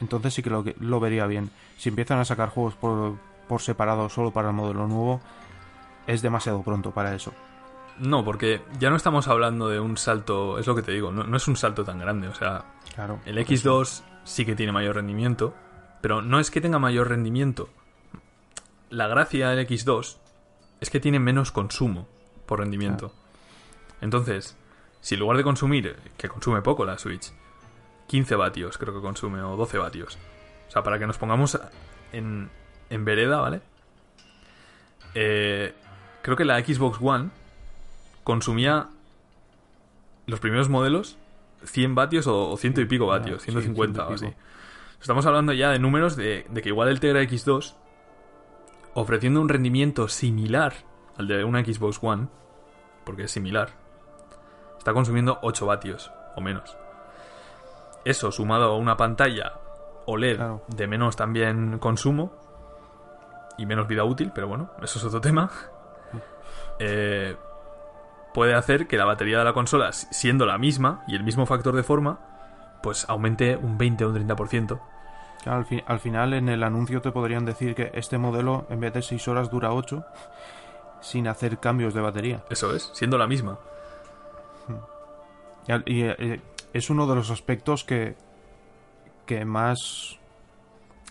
Entonces 0.00 0.34
sí 0.34 0.42
que 0.42 0.50
lo, 0.50 0.64
lo 0.80 1.00
vería 1.00 1.26
bien. 1.26 1.50
Si 1.78 1.88
empiezan 1.88 2.18
a 2.18 2.24
sacar 2.24 2.50
juegos 2.50 2.74
por, 2.74 3.16
por 3.48 3.62
separado 3.62 4.08
solo 4.08 4.32
para 4.32 4.48
el 4.48 4.54
modelo 4.54 4.86
nuevo, 4.86 5.20
es 6.06 6.22
demasiado 6.22 6.62
pronto 6.62 6.90
para 6.90 7.14
eso. 7.14 7.32
No, 7.98 8.24
porque 8.24 8.62
ya 8.78 8.90
no 8.90 8.96
estamos 8.96 9.28
hablando 9.28 9.68
de 9.68 9.78
un 9.80 9.96
salto, 9.96 10.58
es 10.58 10.66
lo 10.66 10.74
que 10.74 10.82
te 10.82 10.92
digo, 10.92 11.12
no, 11.12 11.24
no 11.24 11.36
es 11.36 11.46
un 11.48 11.56
salto 11.56 11.84
tan 11.84 11.98
grande, 11.98 12.28
o 12.28 12.34
sea, 12.34 12.64
Claro. 12.94 13.20
el 13.24 13.38
X2 13.38 14.02
sí 14.24 14.44
que 14.44 14.56
tiene 14.56 14.72
mayor 14.72 14.96
rendimiento, 14.96 15.54
pero 16.00 16.20
no 16.22 16.40
es 16.40 16.50
que 16.50 16.60
tenga 16.60 16.78
mayor 16.78 17.08
rendimiento. 17.08 17.68
La 18.90 19.06
gracia 19.06 19.50
del 19.50 19.66
X2 19.66 20.16
es 20.80 20.90
que 20.90 21.00
tiene 21.00 21.18
menos 21.20 21.52
consumo 21.52 22.08
por 22.46 22.58
rendimiento. 22.60 23.12
Entonces, 24.00 24.56
si 25.00 25.14
en 25.14 25.20
lugar 25.20 25.36
de 25.36 25.44
consumir, 25.44 25.96
que 26.16 26.28
consume 26.28 26.62
poco 26.62 26.84
la 26.84 26.98
Switch, 26.98 27.32
15 28.08 28.34
vatios 28.36 28.76
creo 28.76 28.92
que 28.94 29.00
consume, 29.00 29.40
o 29.42 29.56
12 29.56 29.78
vatios. 29.78 30.18
O 30.68 30.70
sea, 30.70 30.82
para 30.82 30.98
que 30.98 31.06
nos 31.06 31.16
pongamos 31.16 31.58
en, 32.12 32.50
en 32.90 33.04
vereda, 33.04 33.40
¿vale? 33.40 33.62
Eh, 35.14 35.72
creo 36.22 36.36
que 36.36 36.44
la 36.44 36.58
Xbox 36.60 36.98
One 37.00 37.30
consumía 38.24 38.88
los 40.26 40.40
primeros 40.40 40.68
modelos 40.68 41.16
100 41.64 41.94
vatios 41.94 42.26
o, 42.26 42.50
o 42.50 42.56
ciento 42.56 42.80
y 42.80 42.86
pico 42.86 43.06
vatios, 43.06 43.42
Ah, 43.42 43.44
sí, 43.46 43.50
150 43.52 44.06
ciento 44.06 44.10
y 44.10 44.12
o 44.12 44.14
así. 44.30 44.36
Estamos 45.00 45.24
hablando 45.26 45.52
ya 45.52 45.70
de 45.70 45.78
números 45.78 46.16
de, 46.16 46.46
de 46.48 46.62
que 46.62 46.70
igual 46.70 46.88
el 46.88 47.00
Tegra 47.00 47.22
X2, 47.22 47.74
ofreciendo 48.94 49.40
un 49.40 49.48
rendimiento 49.48 50.08
similar 50.08 50.74
al 51.18 51.28
de 51.28 51.44
una 51.44 51.64
Xbox 51.64 51.98
One, 52.02 52.28
porque 53.04 53.24
es 53.24 53.30
similar, 53.30 53.70
está 54.78 54.92
consumiendo 54.92 55.38
8 55.42 55.66
vatios 55.66 56.10
o 56.36 56.40
menos. 56.40 56.76
Eso 58.04 58.30
sumado 58.32 58.72
a 58.72 58.76
una 58.76 58.96
pantalla 58.96 59.52
OLED 60.06 60.36
Claro. 60.36 60.62
de 60.68 60.86
menos 60.86 61.16
también 61.16 61.78
consumo 61.78 62.34
y 63.56 63.66
menos 63.66 63.86
vida 63.88 64.04
útil, 64.04 64.32
pero 64.34 64.48
bueno, 64.48 64.70
eso 64.82 64.98
es 64.98 65.04
otro 65.04 65.20
tema. 65.20 65.50
Eh, 66.80 67.36
puede 68.34 68.54
hacer 68.54 68.86
que 68.86 68.96
la 68.98 69.04
batería 69.04 69.38
de 69.38 69.44
la 69.44 69.52
consola, 69.54 69.92
si- 69.92 70.06
siendo 70.10 70.44
la 70.44 70.58
misma 70.58 71.02
y 71.06 71.14
el 71.14 71.22
mismo 71.24 71.46
factor 71.46 71.74
de 71.74 71.82
forma, 71.82 72.18
pues 72.82 73.06
aumente 73.08 73.56
un 73.56 73.78
20 73.78 74.04
o 74.04 74.08
un 74.10 74.14
30%. 74.14 74.80
Claro, 75.42 75.58
al, 75.58 75.64
fi- 75.66 75.84
al 75.86 76.00
final 76.00 76.34
en 76.34 76.48
el 76.48 76.62
anuncio 76.62 77.00
te 77.00 77.12
podrían 77.12 77.44
decir 77.44 77.74
que 77.74 77.90
este 77.94 78.18
modelo 78.18 78.66
en 78.70 78.80
vez 78.80 78.92
de 78.92 79.02
6 79.02 79.26
horas 79.28 79.50
dura 79.50 79.72
8 79.72 80.04
sin 81.00 81.28
hacer 81.28 81.58
cambios 81.58 81.94
de 81.94 82.00
batería. 82.00 82.42
Eso 82.50 82.74
es, 82.74 82.90
siendo 82.94 83.16
la 83.18 83.26
misma. 83.26 83.58
Y, 85.66 85.72
al- 85.72 85.84
y, 85.86 86.02
eh, 86.04 86.40
es 86.72 86.90
uno 86.90 87.06
de 87.06 87.14
los 87.14 87.30
aspectos 87.30 87.84
que, 87.84 88.16
que 89.26 89.44
más... 89.44 90.18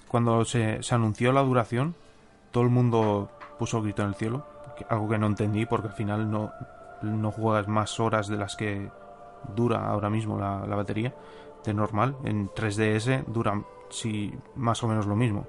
Cuando 0.08 0.46
se, 0.46 0.84
se 0.84 0.94
anunció 0.94 1.32
la 1.32 1.42
duración, 1.42 1.96
todo 2.52 2.64
el 2.64 2.70
mundo 2.70 3.32
puso 3.58 3.82
grito 3.82 4.04
en 4.04 4.10
el 4.10 4.16
cielo. 4.16 4.46
Algo 4.90 5.10
que 5.10 5.18
no 5.18 5.26
entendí 5.28 5.66
porque 5.66 5.88
al 5.88 5.94
final 5.94 6.30
no, 6.30 6.52
no 7.04 7.32
juegas 7.32 7.68
más 7.68 8.00
horas 8.00 8.28
de 8.28 8.38
las 8.38 8.56
que 8.56 8.90
dura 9.56 9.88
ahora 9.88 10.10
mismo 10.10 10.40
la, 10.40 10.76
batería 10.76 11.14
de 11.64 11.74
normal. 11.74 12.16
En 12.24 12.50
3DS 12.50 13.26
dura 13.26 13.62
sí, 13.90 14.34
más 14.56 14.84
o 14.84 14.88
menos 14.88 15.06
lo 15.06 15.16
mismo. 15.16 15.46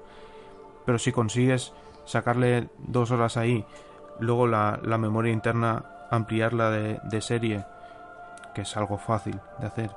Pero 0.85 0.99
si 0.99 1.11
consigues 1.11 1.73
sacarle 2.05 2.69
dos 2.77 3.11
horas 3.11 3.37
ahí, 3.37 3.65
luego 4.19 4.47
la, 4.47 4.79
memoria 4.97 5.33
interna 5.33 5.83
ampliarla 6.11 6.69
de, 6.69 7.21
serie, 7.21 7.65
que 8.53 8.61
es 8.61 8.77
algo 8.77 8.97
fácil 8.97 9.39
de 9.59 9.67
hacer. 9.67 9.91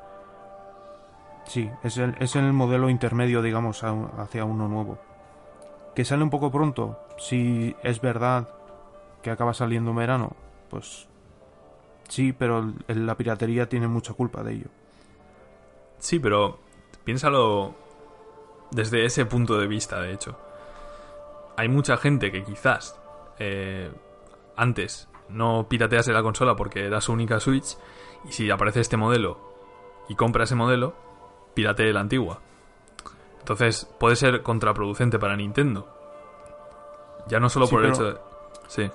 Sí, 1.45 1.71
es 1.83 1.97
el, 1.99 2.15
es 2.19 2.37
el 2.37 2.53
modelo 2.53 2.91
intermedio, 2.91 3.43
digamos, 3.43 3.83
hacia 3.83 4.45
uno 4.45 4.69
nuevo. 4.69 4.99
Que 5.95 6.05
sale 6.05 6.23
un 6.23 6.31
poco 6.31 6.51
pronto, 6.51 7.01
si 7.19 7.75
es 7.83 8.01
verdad 8.01 8.49
que 9.23 9.31
acaba 9.31 9.55
saliendo 9.55 9.91
en 9.91 9.97
verano, 9.97 10.33
pues 10.71 11.08
sí, 12.09 12.33
pero 12.33 12.73
la 12.89 13.17
piratería 13.17 13.69
tiene 13.69 13.89
mucha 13.89 14.13
culpa 14.13 14.43
de 14.43 14.55
ello. 14.55 14.67
Sí, 15.99 16.19
pero 16.19 16.59
piénsalo 17.05 17.75
desde 18.71 19.05
ese 19.05 19.27
punto 19.27 19.59
de 19.59 19.67
vista, 19.67 20.01
de 20.01 20.13
hecho. 20.13 20.39
Hay 21.57 21.69
mucha 21.69 21.97
gente 21.97 22.31
que 22.31 22.45
quizás 22.45 22.99
eh, 23.39 23.91
antes 24.57 25.09
no 25.29 25.67
piratease 25.69 26.13
la 26.13 26.23
consola 26.23 26.57
porque 26.57 26.87
era 26.87 27.01
su 27.01 27.13
única 27.13 27.41
Switch 27.41 27.77
y 28.29 28.33
si 28.33 28.51
aparece 28.51 28.81
este 28.81 28.97
modelo 28.97 29.39
y 30.09 30.15
compra 30.15 30.45
ese 30.45 30.55
modelo, 30.55 30.95
piratee 31.55 31.93
la 31.93 32.01
antigua. 32.01 32.41
Entonces 33.41 33.87
puede 33.99 34.17
ser 34.17 34.43
contraproducente 34.43 35.19
para 35.19 35.37
Nintendo. 35.37 35.89
Ya 37.29 37.41
no 37.41 37.49
solo 37.49 37.67
Sí, 37.67 37.75
por 37.75 37.85
el 37.85 37.91
hecho 37.91 38.05
de... 38.05 38.19
Sí, 38.69 38.91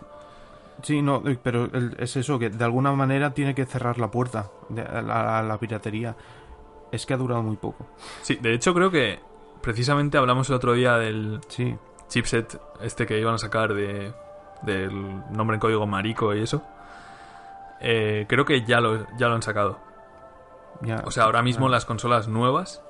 Sí, 0.84 1.02
no, 1.02 1.24
eh, 1.26 1.39
pero 1.41 1.69
es 1.98 2.15
eso, 2.17 2.38
que 2.38 2.50
de 2.52 2.63
alguna 2.63 2.91
manera 2.91 3.34
tiene 3.34 3.56
que 3.56 3.65
cerrar 3.65 3.98
la 3.98 4.12
puerta 4.12 4.52
de- 4.69 4.82
a 4.84 5.02
la, 5.02 5.39
a 5.39 5.43
la 5.43 5.58
piratería. 5.58 6.15
Es 6.91 7.06
que 7.08 7.13
ha 7.15 7.17
durado 7.17 7.41
muy 7.41 7.56
poco. 7.58 7.88
sí, 8.22 8.36
de 8.36 8.54
hecho 8.54 8.74
creo 8.76 8.91
que 8.91 9.19
precisamente 9.62 10.17
hablamos 10.17 10.50
el 10.50 10.56
otro 10.56 10.74
día 10.74 10.98
del, 10.98 11.39
Sí, 11.48 11.76
chipset 12.10 12.60
este 12.82 13.06
que 13.08 13.17
iban 13.19 13.34
a 13.34 13.38
sacar 13.39 13.74
de 13.74 14.13
del 14.62 14.91
nombre 15.34 15.56
en 15.56 15.60
código 15.60 15.88
marico 15.88 16.34
y 16.36 16.41
eso 16.43 16.62
eh, 17.82 18.26
creo 18.30 18.46
que 18.46 18.63
ya 18.63 18.80
lo, 18.80 19.08
ya 19.17 19.28
lo 19.28 19.36
han 19.36 19.41
sacado 19.41 19.80
ya. 20.82 21.02
o 21.06 21.12
sea 21.12 21.24
ahora 21.26 21.41
mismo 21.41 21.67
Ah. 21.67 21.69
las 21.72 21.86
consolas 21.86 22.28
nuevas 22.28 22.82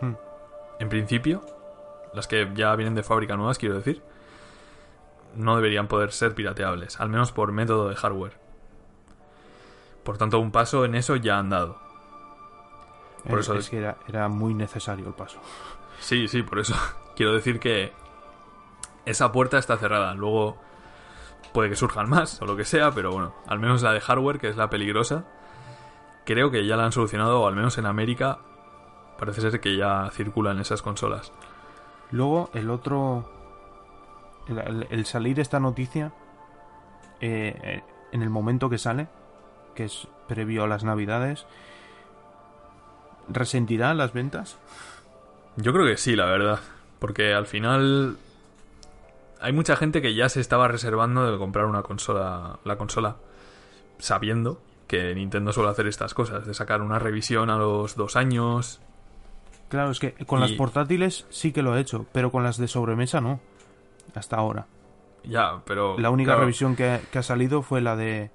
Hmm. 0.00 0.14
en 0.80 0.88
principio 0.88 1.42
las 2.14 2.26
que 2.26 2.50
ya 2.54 2.74
vienen 2.74 2.94
de 2.94 3.02
fábrica 3.04 3.36
nuevas 3.36 3.58
quiero 3.58 3.76
decir 3.76 4.02
no 5.34 5.56
deberían 5.56 5.88
poder 5.88 6.12
ser 6.12 6.34
pirateables 6.34 7.00
al 7.00 7.08
menos 7.08 7.32
por 7.32 7.52
método 7.52 7.88
de 7.88 7.96
hardware 7.96 8.38
por 10.02 10.18
tanto 10.18 10.38
un 10.38 10.50
paso 10.50 10.84
en 10.84 10.94
eso 10.94 11.16
ya 11.16 11.38
han 11.38 11.50
dado 11.50 11.82
por 13.28 13.38
es, 13.38 13.46
eso 13.46 13.54
es 13.56 13.70
que 13.70 13.78
era, 13.78 13.96
era 14.08 14.28
muy 14.28 14.54
necesario 14.54 15.06
el 15.06 15.14
paso. 15.14 15.40
Sí, 16.00 16.26
sí, 16.26 16.42
por 16.42 16.58
eso. 16.58 16.74
Quiero 17.16 17.32
decir 17.32 17.60
que 17.60 17.92
esa 19.06 19.30
puerta 19.30 19.56
está 19.58 19.76
cerrada. 19.76 20.14
Luego 20.14 20.58
puede 21.52 21.68
que 21.68 21.76
surjan 21.76 22.08
más 22.08 22.42
o 22.42 22.46
lo 22.46 22.56
que 22.56 22.64
sea, 22.64 22.90
pero 22.90 23.12
bueno, 23.12 23.36
al 23.46 23.60
menos 23.60 23.82
la 23.82 23.92
de 23.92 24.00
hardware, 24.00 24.40
que 24.40 24.48
es 24.48 24.56
la 24.56 24.68
peligrosa, 24.68 25.24
creo 26.24 26.50
que 26.50 26.66
ya 26.66 26.76
la 26.76 26.86
han 26.86 26.90
solucionado, 26.90 27.42
o 27.42 27.46
al 27.46 27.54
menos 27.54 27.78
en 27.78 27.86
América 27.86 28.40
parece 29.16 29.42
ser 29.42 29.60
que 29.60 29.76
ya 29.76 30.10
circulan 30.10 30.58
esas 30.58 30.82
consolas. 30.82 31.32
Luego, 32.10 32.50
el 32.52 32.68
otro. 32.68 33.30
El, 34.48 35.06
salir 35.06 35.38
esta 35.40 35.60
noticia. 35.60 36.12
eh, 37.20 37.54
eh, 37.62 37.82
en 38.12 38.22
el 38.22 38.28
momento 38.30 38.68
que 38.68 38.76
sale, 38.78 39.06
que 39.74 39.84
es 39.84 40.06
previo 40.28 40.64
a 40.64 40.66
las 40.66 40.84
navidades. 40.84 41.46
¿Resentirá 43.28 43.94
las 43.94 44.12
ventas? 44.12 44.58
Yo 45.56 45.72
creo 45.72 45.86
que 45.86 45.96
sí, 45.96 46.16
la 46.16 46.26
verdad. 46.26 46.60
Porque 46.98 47.32
al 47.34 47.46
final 47.46 48.16
hay 49.40 49.52
mucha 49.52 49.76
gente 49.76 50.02
que 50.02 50.14
ya 50.14 50.28
se 50.28 50.40
estaba 50.40 50.68
reservando 50.68 51.30
de 51.30 51.38
comprar 51.38 51.66
una 51.66 51.82
consola, 51.82 52.58
la 52.64 52.76
consola, 52.76 53.16
sabiendo 53.98 54.60
que 54.86 55.14
Nintendo 55.14 55.52
suele 55.52 55.70
hacer 55.70 55.86
estas 55.86 56.12
cosas, 56.14 56.46
de 56.46 56.54
sacar 56.54 56.82
una 56.82 56.98
revisión 56.98 57.48
a 57.50 57.56
los 57.56 57.96
dos 57.96 58.16
años, 58.16 58.80
Claro, 59.68 59.90
es 59.90 60.00
que 60.00 60.12
con 60.26 60.40
Y- 60.40 60.42
las 60.42 60.52
portátiles 60.52 61.24
sí 61.30 61.50
que 61.50 61.62
lo 61.62 61.72
ha 61.72 61.80
hecho, 61.80 62.04
pero 62.12 62.30
con 62.30 62.42
las 62.42 62.58
de 62.58 62.68
sobremesa 62.68 63.22
no. 63.22 63.40
Hasta 64.14 64.36
ahora. 64.36 64.66
Ya, 65.24 65.62
pero. 65.64 65.98
La 65.98 66.10
única 66.10 66.30
claro, 66.30 66.40
revisión 66.40 66.74
que, 66.76 67.00
que 67.12 67.18
ha 67.18 67.22
salido 67.22 67.62
fue 67.62 67.80
la 67.80 67.96
de 67.96 68.30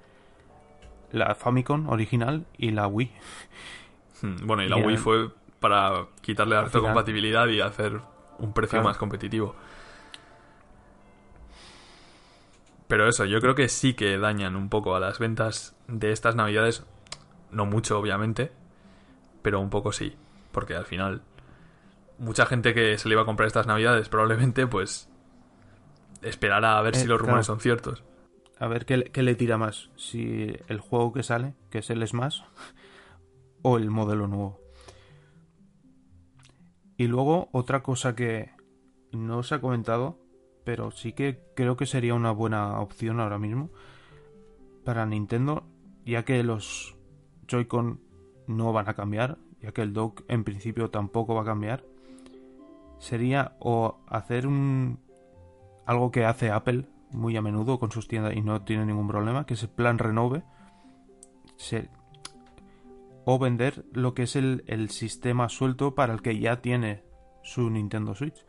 la 1.12 1.34
Famicom 1.34 1.88
original 1.88 2.46
y 2.56 2.70
la 2.70 2.86
Wii. 2.86 3.10
hmm, 4.22 4.46
Bueno, 4.46 4.62
y 4.62 4.68
la 4.68 4.78
y 4.78 4.82
Wii 4.82 4.96
fue 4.96 5.30
para 5.60 6.06
quitarle 6.20 6.54
al 6.56 6.64
harta 6.64 6.78
final- 6.78 6.92
compatibilidad 6.92 7.46
y 7.48 7.60
hacer 7.60 8.00
un 8.38 8.52
precio 8.52 8.76
Claro. 8.78 8.88
más 8.88 8.96
competitivo. 8.98 9.54
Pero 12.86 13.06
eso, 13.06 13.24
yo 13.26 13.40
creo 13.40 13.54
que 13.54 13.68
sí 13.68 13.94
que 13.94 14.18
dañan 14.18 14.56
un 14.56 14.68
poco 14.70 14.94
a 14.96 15.00
las 15.00 15.18
ventas 15.18 15.76
de 15.88 16.10
estas 16.12 16.34
navidades. 16.36 16.84
No 17.50 17.66
mucho, 17.66 17.98
obviamente. 17.98 18.52
pero 19.42 19.60
un 19.60 19.70
poco 19.70 19.92
sí, 19.92 20.14
porque 20.52 20.74
al 20.74 20.84
final 20.84 21.22
mucha 22.18 22.44
gente 22.44 22.74
que 22.74 22.98
se 22.98 23.08
le 23.08 23.14
iba 23.14 23.22
a 23.22 23.24
comprar 23.24 23.46
estas 23.46 23.66
navidades 23.66 24.08
probablemente 24.08 24.66
pues 24.66 25.07
esperará 26.22 26.78
a 26.78 26.82
ver 26.82 26.94
Eh, 26.94 26.98
si 27.00 27.06
los 27.06 27.18
rumores 27.20 27.46
claro. 27.46 27.56
son 27.56 27.60
ciertos. 27.60 28.04
A 28.58 28.66
ver 28.66 28.86
qué, 28.86 28.96
le- 28.96 29.10
qué 29.10 29.22
le 29.22 29.34
tira 29.34 29.56
más. 29.58 29.90
Si 29.96 30.52
el 30.68 30.80
juego 30.80 31.12
que 31.12 31.22
sale, 31.22 31.54
que 31.70 31.78
es 31.78 31.90
el 31.90 32.06
Smash, 32.06 32.40
o 33.62 33.76
el 33.76 33.90
modelo 33.90 34.26
nuevo. 34.26 34.60
Y 36.96 37.06
luego 37.06 37.48
otra 37.52 37.82
cosa 37.82 38.14
que 38.16 38.50
no 39.12 39.42
se 39.42 39.54
ha 39.54 39.60
comentado, 39.60 40.18
pero 40.64 40.90
sí 40.90 41.12
que 41.12 41.40
creo 41.54 41.76
que 41.76 41.86
sería 41.86 42.14
una 42.14 42.32
buena 42.32 42.80
opción 42.80 43.20
ahora 43.20 43.38
mismo 43.38 43.70
para 44.84 45.06
Nintendo, 45.06 45.64
ya 46.04 46.24
que 46.24 46.42
los 46.42 46.96
Joy-Con 47.46 48.00
no 48.48 48.72
van 48.72 48.88
a 48.88 48.94
cambiar, 48.94 49.38
ya 49.60 49.72
que 49.72 49.82
el 49.82 49.92
dock 49.92 50.22
en 50.28 50.44
principio 50.44 50.90
tampoco 50.90 51.34
va 51.34 51.42
a 51.42 51.46
cambiar, 51.46 51.84
sería 52.98 53.56
o 53.60 54.00
hacer 54.08 54.46
un 54.46 54.98
algo 55.88 56.10
que 56.10 56.26
hace 56.26 56.50
Apple 56.50 56.84
muy 57.12 57.34
a 57.38 57.42
menudo 57.42 57.78
con 57.78 57.90
sus 57.90 58.06
tiendas 58.06 58.36
y 58.36 58.42
no 58.42 58.60
tiene 58.62 58.84
ningún 58.84 59.08
problema, 59.08 59.46
que 59.46 59.54
es 59.54 59.62
el 59.62 59.70
plan 59.70 59.98
renove, 59.98 60.42
o 63.24 63.38
vender 63.38 63.86
lo 63.94 64.12
que 64.12 64.24
es 64.24 64.36
el, 64.36 64.64
el 64.66 64.90
sistema 64.90 65.48
suelto 65.48 65.94
para 65.94 66.12
el 66.12 66.20
que 66.20 66.38
ya 66.38 66.60
tiene 66.60 67.02
su 67.42 67.70
Nintendo 67.70 68.14
Switch. 68.14 68.44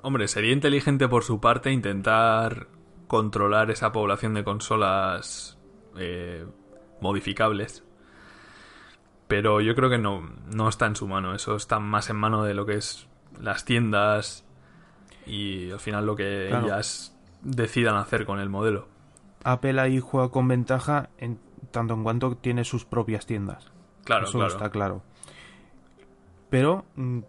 Hombre, 0.00 0.28
sería 0.28 0.52
inteligente 0.52 1.08
por 1.08 1.24
su 1.24 1.40
parte 1.40 1.70
intentar 1.70 2.68
controlar 3.06 3.70
esa 3.70 3.92
población 3.92 4.32
de 4.32 4.44
consolas 4.44 5.58
eh, 5.98 6.46
modificables. 7.02 7.84
Pero 9.28 9.60
yo 9.60 9.74
creo 9.74 9.90
que 9.90 9.98
no, 9.98 10.22
no 10.54 10.70
está 10.70 10.86
en 10.86 10.96
su 10.96 11.06
mano. 11.06 11.34
Eso 11.34 11.54
está 11.54 11.80
más 11.80 12.08
en 12.08 12.16
mano 12.16 12.44
de 12.44 12.54
lo 12.54 12.64
que 12.64 12.76
es 12.76 13.08
las 13.38 13.66
tiendas 13.66 14.45
y 15.26 15.70
al 15.70 15.80
final 15.80 16.06
lo 16.06 16.16
que 16.16 16.46
Claro. 16.48 16.66
ellas 16.66 17.14
decidan 17.42 17.96
hacer 17.96 18.24
con 18.26 18.38
el 18.40 18.48
modelo. 18.48 18.88
Apple 19.44 19.80
ahí 19.80 20.00
juega 20.00 20.28
con 20.30 20.48
ventaja 20.48 21.10
en 21.18 21.38
tanto 21.70 21.94
en 21.94 22.02
cuanto 22.02 22.36
tiene 22.36 22.64
sus 22.64 22.84
propias 22.84 23.26
tiendas. 23.26 23.70
Claro, 24.04 24.24
Eso 24.24 24.38
claro. 24.38 24.52
está 24.52 24.70
claro. 24.70 25.02
Pero 26.50 26.84
mm, 26.96 27.20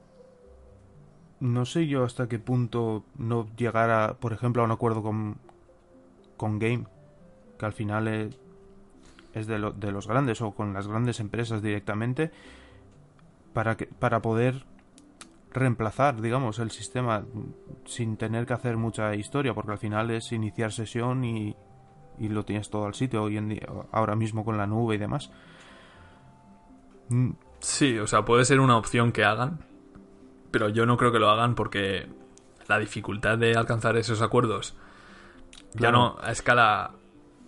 no 1.40 1.66
sé 1.66 1.88
yo 1.88 2.04
hasta 2.04 2.28
qué 2.28 2.40
punto 2.40 3.04
no 3.18 3.48
llegar 3.56 3.90
a, 3.92 4.14
por 4.16 4.34
ejemplo, 4.34 4.62
a 4.62 4.66
un 4.66 4.72
acuerdo 4.72 5.02
con, 5.04 5.38
con 6.38 6.60
Game, 6.60 6.86
que 7.60 7.66
al 7.66 7.74
final 7.74 8.08
es, 8.08 8.38
es 9.34 9.48
de, 9.48 9.60
lo- 9.60 9.72
de 9.72 9.92
los 9.92 10.08
grandes 10.08 10.42
o 10.42 10.52
con 10.52 10.74
las 10.74 10.88
grandes 10.88 11.20
empresas 11.20 11.62
directamente, 11.62 12.32
para, 13.54 13.76
que, 13.78 13.86
para 13.88 14.22
poder 14.22 14.64
reemplazar, 15.58 16.22
digamos, 16.22 16.60
el 16.60 16.72
sistema 16.72 17.26
sin 17.86 18.18
tener 18.18 18.46
que 18.46 18.54
hacer 18.54 18.78
mucha 18.78 19.14
historia, 19.16 19.54
porque 19.54 19.72
al 19.72 19.78
final 19.78 20.12
es 20.12 20.32
iniciar 20.32 20.72
sesión 20.72 21.24
y, 21.26 21.56
y 22.20 22.30
lo 22.30 22.46
tienes 22.46 22.70
todo 22.70 22.86
al 22.86 22.94
sitio 22.94 23.24
hoy 23.24 23.38
en 23.38 23.50
día, 23.50 23.68
ahora 23.92 24.16
mismo 24.16 24.46
con 24.46 24.58
la 24.58 24.68
nube 24.68 24.96
y 24.96 24.98
demás. 24.98 25.32
Sí, 27.60 27.98
o 27.98 28.08
sea, 28.08 28.26
puede 28.26 28.46
ser 28.46 28.60
una 28.60 28.78
opción 28.78 29.12
que 29.12 29.24
hagan, 29.24 29.60
pero 30.52 30.70
yo 30.70 30.86
no 30.86 30.98
creo 30.98 31.12
que 31.12 31.20
lo 31.20 31.30
hagan 31.30 31.56
porque 31.56 32.08
la 32.68 32.80
dificultad 32.80 33.38
de 33.38 33.56
alcanzar 33.56 33.96
esos 33.98 34.22
acuerdos, 34.22 34.76
ya 35.74 35.90
Claro. 35.90 35.98
no 35.98 36.18
a 36.22 36.32
escala 36.32 36.92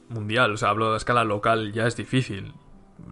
mundial, 0.10 0.54
o 0.54 0.58
sea, 0.58 0.70
hablo 0.70 0.94
a 0.94 0.98
escala 0.98 1.24
local, 1.24 1.74
ya 1.74 1.86
es 1.88 1.96
difícil. 1.96 2.54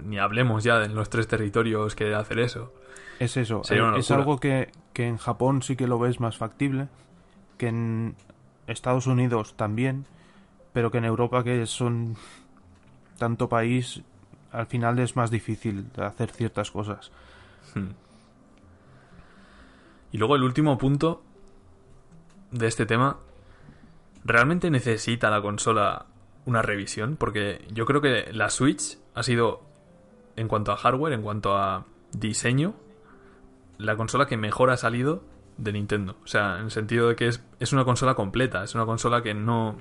Ni 0.04 0.18
hablemos 0.20 0.64
ya 0.64 0.80
de 0.80 0.90
los 0.90 1.10
tres 1.10 1.28
territorios 1.28 1.96
que 1.96 2.14
hacer 2.14 2.40
eso. 2.40 2.74
Es 3.20 3.36
eso, 3.38 3.64
Sería 3.64 3.96
es 3.98 4.12
algo 4.12 4.40
que, 4.40 4.70
que 4.94 5.08
en 5.08 5.18
Japón 5.18 5.64
sí 5.64 5.76
que 5.76 5.88
lo 5.88 5.98
ves 5.98 6.20
más 6.20 6.38
factible, 6.38 6.88
que 7.58 7.68
en 7.68 8.16
Estados 8.68 9.08
Unidos 9.08 9.56
también, 9.56 10.06
pero 10.74 10.92
que 10.92 11.00
en 11.00 11.06
Europa 11.06 11.44
que 11.44 11.66
son 11.66 12.16
tanto 13.18 13.50
país, 13.50 14.04
al 14.52 14.68
final 14.68 15.00
es 15.00 15.16
más 15.16 15.32
difícil 15.32 15.92
de 15.94 16.06
hacer 16.06 16.32
ciertas 16.32 16.72
cosas. 16.72 17.12
Hmm. 17.74 17.90
Y 20.12 20.18
luego 20.18 20.36
el 20.36 20.44
último 20.44 20.78
punto 20.78 21.24
de 22.52 22.68
este 22.68 22.86
tema, 22.86 23.18
¿realmente 24.24 24.70
necesita 24.70 25.30
la 25.30 25.42
consola 25.42 26.06
una 26.46 26.62
revisión? 26.62 27.18
Porque 27.18 27.66
yo 27.72 27.86
creo 27.86 28.02
que 28.02 28.32
la 28.32 28.50
Switch 28.50 28.98
ha 29.16 29.24
sido, 29.24 29.62
en 30.38 30.48
cuanto 30.48 30.72
a 30.72 30.78
hardware, 30.78 31.14
en 31.14 31.22
cuanto 31.22 31.58
a 31.58 31.86
diseño, 32.14 32.74
la 33.78 33.96
consola 33.98 34.26
que 34.28 34.38
mejor 34.38 34.70
ha 34.70 34.78
salido 34.78 35.24
de 35.58 35.74
Nintendo. 35.74 36.16
O 36.24 36.28
sea, 36.28 36.58
en 36.60 36.66
el 36.66 36.72
sentido 36.72 37.10
de 37.10 37.16
que 37.16 37.28
es, 37.28 37.44
es 37.60 37.74
una 37.74 37.84
consola 37.84 38.16
completa, 38.16 38.64
es 38.64 38.74
una 38.76 38.86
consola 38.86 39.22
que 39.22 39.34
no, 39.34 39.76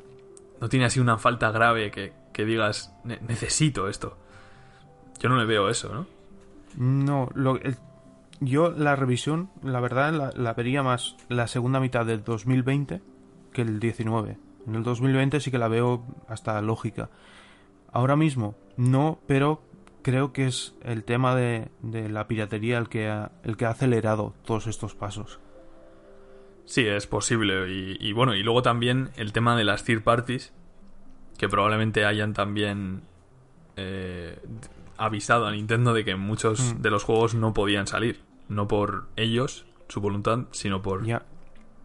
no 0.61 0.69
tiene 0.69 0.87
así 0.87 0.99
una 1.01 1.19
falta 1.19 1.51
grave 1.51 1.90
que, 1.90 2.12
que 2.33 2.45
digas, 2.45 2.92
"Ne- 3.05 3.21
necesito 3.29 3.88
esto. 3.88 4.16
Yo 5.21 5.29
no 5.29 5.37
le 5.37 5.45
veo 5.47 5.69
eso, 5.69 5.92
¿no? 5.95 6.07
No, 6.77 7.31
lo, 7.35 7.59
yo 8.40 8.71
la 8.71 8.97
revisión, 8.97 9.49
la 9.62 9.81
verdad, 9.81 10.12
la, 10.12 10.31
la 10.35 10.53
vería 10.53 10.83
más 10.83 11.16
la 11.29 11.47
segunda 11.47 11.81
mitad 11.81 12.05
del 12.05 12.23
2020 12.23 13.01
que 13.53 13.62
el 13.62 13.81
19. 13.81 14.37
En 14.66 14.75
el 14.75 14.83
2020 14.83 15.40
sí 15.40 15.51
que 15.51 15.59
la 15.59 15.69
veo 15.69 16.05
hasta 16.29 16.61
lógica. 16.61 17.09
Ahora 17.92 18.16
mismo 18.16 18.55
no, 18.77 19.19
pero 19.27 19.62
creo 20.07 20.33
que 20.33 20.47
es 20.47 20.77
el 20.83 21.03
tema 21.03 21.35
de, 21.35 21.69
de 21.83 22.09
la 22.09 22.29
piratería 22.29 22.79
el 22.79 22.88
que, 22.88 23.09
ha, 23.09 23.33
el 23.42 23.57
que 23.57 23.64
ha 23.64 23.71
acelerado 23.71 24.35
todos 24.45 24.69
estos 24.69 24.95
pasos. 24.95 25.40
Sí, 26.64 26.87
es 26.87 27.09
posible. 27.09 27.69
Y, 27.73 27.97
y 27.99 28.12
bueno, 28.12 28.37
y 28.37 28.45
luego 28.45 28.62
también 28.62 29.11
el 29.16 29.33
tema 29.33 29.57
de 29.57 29.64
las 29.64 29.83
third 29.83 30.05
parties, 30.05 30.53
que 31.38 31.49
probablemente 31.49 32.05
hayan 32.05 32.35
también 32.35 33.03
eh, 33.77 34.38
avisado 34.97 35.47
a 35.47 35.51
Nintendo 35.51 35.92
de 35.92 36.05
que 36.05 36.14
muchos 36.14 36.75
Mm. 36.75 36.83
de 36.83 36.90
los 36.90 37.03
juegos 37.03 37.35
no 37.35 37.53
podían 37.53 37.88
salir. 37.88 38.21
No 38.49 38.69
por 38.69 39.09
ellos, 39.16 39.66
su 39.88 40.01
voluntad, 40.01 40.45
sino 40.53 40.83
por... 40.83 41.05
Ya, 41.05 41.25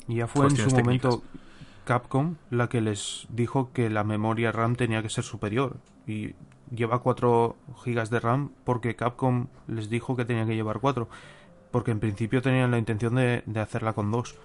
ya 0.07 0.27
fue 0.27 0.45
en 0.45 0.51
su 0.51 0.67
técnicas. 0.69 0.84
momento 0.86 1.23
Capcom 1.86 2.36
la 2.51 2.69
que 2.69 2.81
les 2.81 3.25
dijo 3.29 3.71
que 3.73 3.89
la 3.89 4.03
memoria 4.03 4.51
RAM 4.51 4.75
tenía 4.75 5.01
que 5.01 5.10
ser 5.10 5.23
superior. 5.23 5.77
Y 6.05 6.36
lleva 6.73 6.99
4 6.99 7.55
GB 7.86 8.10
de 8.10 8.19
RAM 8.19 8.51
porque 8.63 8.95
Capcom 8.95 9.47
les 9.67 9.89
dijo 9.89 10.15
que 10.15 10.25
tenía 10.25 10.45
que 10.45 10.55
llevar 10.55 10.79
4. 10.79 11.07
Porque 11.71 11.91
en 11.91 11.99
principio 11.99 12.41
tenían 12.41 12.71
la 12.71 12.77
intención 12.77 13.15
de, 13.15 13.43
de 13.45 13.60
hacerla 13.60 13.93
con 13.93 14.12
2. 14.12 14.36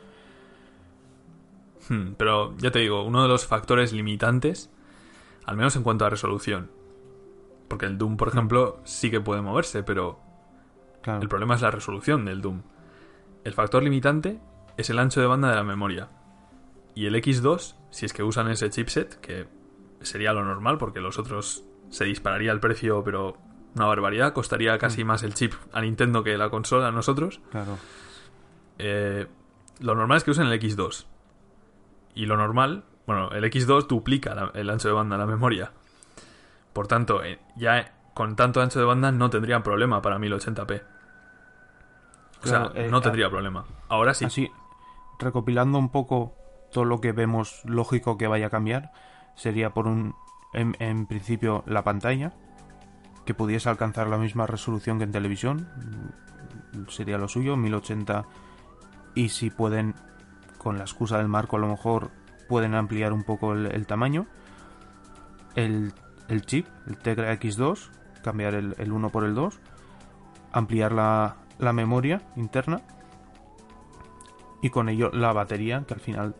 Hmm, 1.88 2.12
pero 2.16 2.56
ya 2.58 2.70
te 2.70 2.80
digo, 2.80 3.04
uno 3.04 3.22
de 3.22 3.28
los 3.28 3.46
factores 3.46 3.92
limitantes, 3.92 4.70
al 5.44 5.56
menos 5.56 5.76
en 5.76 5.82
cuanto 5.82 6.04
a 6.04 6.10
resolución. 6.10 6.70
Porque 7.68 7.86
el 7.86 7.98
Doom, 7.98 8.16
por 8.16 8.28
ejemplo, 8.28 8.80
sí 8.84 9.10
que 9.10 9.20
puede 9.20 9.42
moverse, 9.42 9.82
pero 9.82 10.20
Claro. 11.06 11.22
El 11.22 11.28
problema 11.28 11.54
es 11.54 11.62
la 11.62 11.70
resolución 11.70 12.24
del 12.24 12.42
Doom. 12.42 12.62
El 13.44 13.52
factor 13.52 13.80
limitante 13.80 14.40
es 14.76 14.90
el 14.90 14.98
ancho 14.98 15.20
de 15.20 15.28
banda 15.28 15.48
de 15.50 15.54
la 15.54 15.62
memoria. 15.62 16.08
Y 16.96 17.06
el 17.06 17.14
X2, 17.14 17.76
si 17.90 18.06
es 18.06 18.12
que 18.12 18.24
usan 18.24 18.50
ese 18.50 18.70
chipset, 18.70 19.14
que 19.20 19.46
sería 20.00 20.32
lo 20.32 20.44
normal 20.44 20.78
porque 20.78 20.98
los 20.98 21.20
otros 21.20 21.64
se 21.90 22.04
dispararía 22.04 22.52
el 22.52 22.60
precio, 22.60 23.02
pero 23.04 23.36
una 23.74 23.86
barbaridad, 23.86 24.32
costaría 24.32 24.78
casi 24.78 25.04
más 25.04 25.22
el 25.22 25.34
chip 25.34 25.52
a 25.72 25.80
Nintendo 25.82 26.22
que 26.24 26.36
la 26.38 26.48
consola 26.50 26.88
a 26.88 26.92
nosotros. 26.92 27.40
Claro. 27.50 27.78
Eh, 28.78 29.26
lo 29.80 29.94
normal 29.94 30.18
es 30.18 30.24
que 30.24 30.30
usen 30.30 30.46
el 30.46 30.52
X2. 30.60 31.06
Y 32.14 32.26
lo 32.26 32.36
normal, 32.36 32.84
bueno, 33.06 33.30
el 33.32 33.44
X2 33.44 33.86
duplica 33.88 34.34
la- 34.34 34.50
el 34.54 34.70
ancho 34.70 34.88
de 34.88 34.94
banda 34.94 35.16
la 35.18 35.26
memoria. 35.26 35.72
Por 36.72 36.86
tanto, 36.88 37.22
eh, 37.22 37.38
ya 37.56 37.92
con 38.14 38.36
tanto 38.36 38.60
ancho 38.62 38.78
de 38.78 38.86
banda 38.86 39.12
no 39.12 39.28
tendrían 39.30 39.62
problema 39.62 40.00
para 40.00 40.18
1080p. 40.18 40.82
O 42.38 42.40
Claro, 42.42 42.72
sea, 42.72 42.82
eh, 42.84 42.88
no 42.90 43.00
tendría 43.00 43.28
problema. 43.30 43.64
Ahora 43.88 44.14
sí. 44.14 44.24
Así, 44.24 44.50
recopilando 45.18 45.78
un 45.78 45.90
poco 45.90 46.34
todo 46.72 46.84
lo 46.84 47.00
que 47.00 47.12
vemos 47.12 47.60
lógico 47.64 48.16
que 48.18 48.26
vaya 48.26 48.46
a 48.46 48.50
cambiar, 48.50 48.92
sería 49.34 49.70
por 49.70 49.86
un, 49.86 50.14
en, 50.56 51.06
principio, 51.06 51.62
la 51.66 51.84
pantalla, 51.84 52.32
que 53.24 53.34
pudiese 53.34 53.68
alcanzar 53.68 54.08
la 54.08 54.18
misma 54.18 54.46
resolución 54.46 54.98
que 54.98 55.04
en 55.04 55.12
televisión, 55.12 55.68
mm, 56.72 56.88
sería 56.88 57.18
lo 57.18 57.28
suyo, 57.28 57.56
1080, 57.56 58.24
y 59.14 59.28
si 59.28 59.50
pueden, 59.50 59.94
con 60.58 60.78
la 60.78 60.84
excusa 60.84 61.18
del 61.18 61.28
marco, 61.28 61.56
a 61.56 61.60
lo 61.60 61.68
mejor 61.68 62.10
pueden 62.48 62.74
ampliar 62.74 63.12
un 63.12 63.24
poco 63.24 63.52
el, 63.52 63.86
tamaño. 63.86 64.26
El, 65.54 65.92
el 66.28 66.42
chip, 66.46 66.66
el 66.86 66.98
Tegra 66.98 67.32
X2, 67.34 67.90
cambiar 68.22 68.54
el, 68.54 68.74
el 68.78 68.92
1 68.92 69.10
por 69.10 69.24
el 69.24 69.34
2, 69.34 69.58
ampliar 70.52 70.92
la, 70.92 71.36
la 71.58 71.72
memoria 71.72 72.22
interna 72.36 72.82
y 74.62 74.70
con 74.70 74.88
ello 74.88 75.10
la 75.12 75.32
batería, 75.32 75.84
que 75.86 75.94
al 75.94 76.00
final 76.00 76.34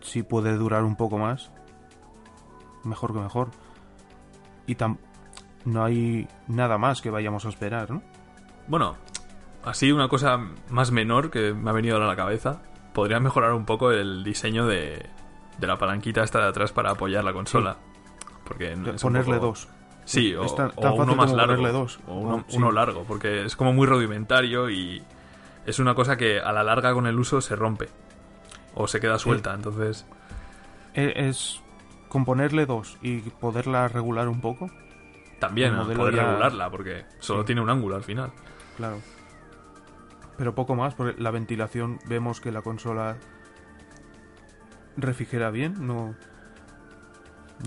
si 0.00 0.22
puede 0.22 0.56
durar 0.56 0.84
un 0.84 0.96
poco 0.96 1.18
más, 1.18 1.50
mejor 2.84 3.12
que 3.12 3.20
mejor. 3.20 3.48
Y 4.66 4.74
tam 4.74 4.98
no 5.64 5.84
hay 5.84 6.28
nada 6.46 6.78
más 6.78 7.00
que 7.00 7.10
vayamos 7.10 7.44
a 7.46 7.48
esperar, 7.48 7.90
¿no? 7.90 8.02
Bueno, 8.66 8.96
así 9.64 9.92
una 9.92 10.08
cosa 10.08 10.38
más 10.70 10.90
menor 10.90 11.30
que 11.30 11.52
me 11.54 11.70
ha 11.70 11.72
venido 11.72 11.94
ahora 11.94 12.06
a 12.06 12.10
la 12.10 12.16
cabeza. 12.16 12.62
Podría 12.92 13.20
mejorar 13.20 13.52
un 13.52 13.64
poco 13.64 13.90
el 13.92 14.24
diseño 14.24 14.66
de, 14.66 15.06
de 15.58 15.66
la 15.66 15.78
palanquita 15.78 16.22
esta 16.22 16.40
de 16.40 16.48
atrás 16.48 16.72
para 16.72 16.90
apoyar 16.90 17.24
la 17.24 17.32
consola. 17.32 17.76
Porque 18.44 18.72
es 18.72 19.02
Ponerle 19.02 19.34
poco- 19.36 19.46
dos. 19.48 19.68
Sí, 20.04 20.34
o, 20.34 20.46
tan- 20.54 20.72
uno 20.78 21.14
más 21.14 21.32
largo. 21.32 21.54
ponerle 21.56 21.72
dos. 21.72 22.00
O 22.08 22.14
uno, 22.14 22.36
Ah, 22.38 22.44
sí. 22.48 22.56
uno 22.56 22.72
largo, 22.72 23.04
porque 23.06 23.44
es 23.44 23.56
como 23.56 23.74
muy 23.74 23.86
rudimentario 23.86 24.70
y 24.70 25.02
es 25.66 25.78
una 25.78 25.94
cosa 25.94 26.16
que 26.16 26.40
a 26.40 26.50
la 26.52 26.62
larga 26.62 26.94
con 26.94 27.06
el 27.06 27.18
uso 27.18 27.42
se 27.42 27.54
rompe. 27.56 27.88
O 28.74 28.86
se 28.88 29.00
queda 29.00 29.18
suelta, 29.18 29.52
entonces... 29.54 30.06
E- 30.94 31.28
Es 31.28 31.60
con 32.08 32.24
ponerle 32.24 32.66
dos 32.66 32.96
y 33.02 33.18
poderla 33.20 33.88
regular 33.88 34.28
un 34.28 34.40
poco. 34.40 34.70
También 35.38 35.76
poder 35.76 36.14
ya- 36.16 36.24
regularla, 36.24 36.70
porque 36.70 37.04
solo 37.20 37.42
Sí. 37.42 37.46
tiene 37.46 37.60
un 37.60 37.70
ángulo 37.70 37.96
al 37.96 38.02
final. 38.04 38.32
Claro. 38.76 38.98
Pero 40.36 40.54
poco 40.54 40.74
más, 40.74 40.94
porque 40.94 41.20
la 41.20 41.30
ventilación 41.30 41.98
vemos 42.06 42.40
que 42.40 42.50
la 42.52 42.62
consola 42.62 43.16
refrigera 44.96 45.50
bien, 45.50 45.86
no. 45.86 46.14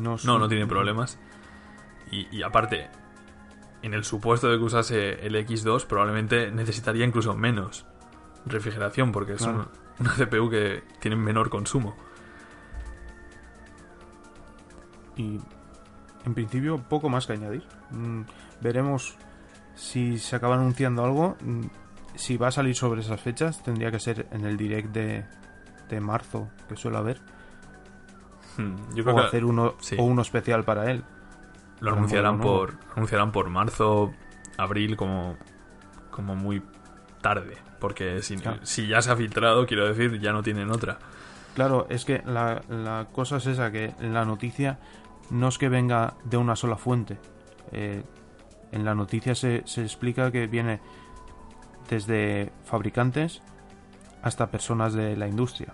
No, 0.02 0.18
No, 0.24 0.40
no 0.40 0.48
tiene 0.48 0.68
problemas. 0.68 1.20
Y, 2.12 2.28
y 2.36 2.44
aparte, 2.44 2.90
en 3.82 3.94
el 3.94 4.04
supuesto 4.04 4.50
de 4.50 4.58
que 4.58 4.64
usase 4.64 5.26
el 5.26 5.36
X2, 5.36 5.86
probablemente 5.86 6.52
necesitaría 6.52 7.06
incluso 7.06 7.36
menos 7.36 7.86
refrigeración, 8.46 9.12
porque 9.12 9.34
es 9.34 9.44
Claro. 9.44 9.70
un- 10.00 10.06
una 10.08 10.16
CPU 10.16 10.50
que 10.50 10.84
tiene 11.00 11.16
menor 11.16 11.50
consumo. 11.50 11.96
Y 15.16 15.40
en 16.26 16.34
principio 16.34 16.78
poco 16.78 17.10
más 17.10 17.28
que 17.28 17.34
añadir. 17.34 17.64
Mm, 17.92 18.22
veremos 18.62 19.18
si 19.76 20.18
se 20.20 20.36
acaba 20.36 20.56
anunciando 20.56 21.04
algo. 21.04 21.38
Mm, 21.42 21.62
Si 22.16 22.36
va 22.38 22.50
a 22.50 22.52
salir 22.52 22.76
sobre 22.76 23.00
esas 23.02 23.22
fechas, 23.22 23.64
tendría 23.64 23.90
que 23.90 24.00
ser 24.00 24.28
en 24.32 24.46
el 24.46 24.58
direct 24.58 24.90
de, 24.90 25.26
de 25.90 26.02
marzo, 26.02 26.50
que 26.68 26.76
suele 26.76 26.98
haber. 26.98 27.22
Hmm, 28.58 28.76
Yo 28.94 29.04
creo 29.06 29.16
O 29.16 29.20
que 29.22 29.26
hacer 29.28 29.46
uno, 29.46 29.76
sí. 29.80 29.96
o 29.98 30.04
uno 30.04 30.22
especial 30.22 30.64
para 30.66 30.92
él. 30.92 31.04
lo 31.80 31.94
anunciarán 31.94 32.40
por, 32.42 32.74
anunciarán 32.96 33.32
por 33.32 33.50
marzo, 33.50 34.12
abril, 34.58 34.98
como, 34.98 35.38
como 36.12 36.36
muy 36.36 36.62
tarde. 37.22 37.58
Porque 37.80 38.22
si, 38.22 38.36
Claro. 38.38 38.60
si 38.64 38.88
ya 38.88 39.02
se 39.02 39.10
ha 39.12 39.16
filtrado, 39.16 39.66
quiero 39.66 39.88
decir, 39.88 40.20
ya 40.20 40.34
no 40.34 40.44
tienen 40.44 40.70
otra. 40.70 41.00
Claro, 41.56 41.86
es 41.90 42.06
que 42.06 42.22
la, 42.26 42.62
la 42.70 43.08
cosa 43.12 43.38
es 43.38 43.46
esa, 43.46 43.72
que 43.72 43.94
la 44.00 44.24
noticia 44.26 44.80
no 45.30 45.50
es 45.50 45.58
que 45.58 45.70
venga 45.70 46.14
de 46.24 46.38
una 46.38 46.56
sola 46.56 46.78
fuente. 46.78 47.18
Eh, 47.72 48.04
en 48.72 48.86
la 48.86 48.96
noticia 48.96 49.36
se, 49.36 49.64
se 49.66 49.82
explica 49.84 50.32
que 50.32 50.48
viene 50.48 50.80
desde 51.90 52.52
fabricantes 52.64 53.42
hasta 54.24 54.50
personas 54.50 54.94
de 54.94 55.18
la 55.18 55.28
industria. 55.28 55.74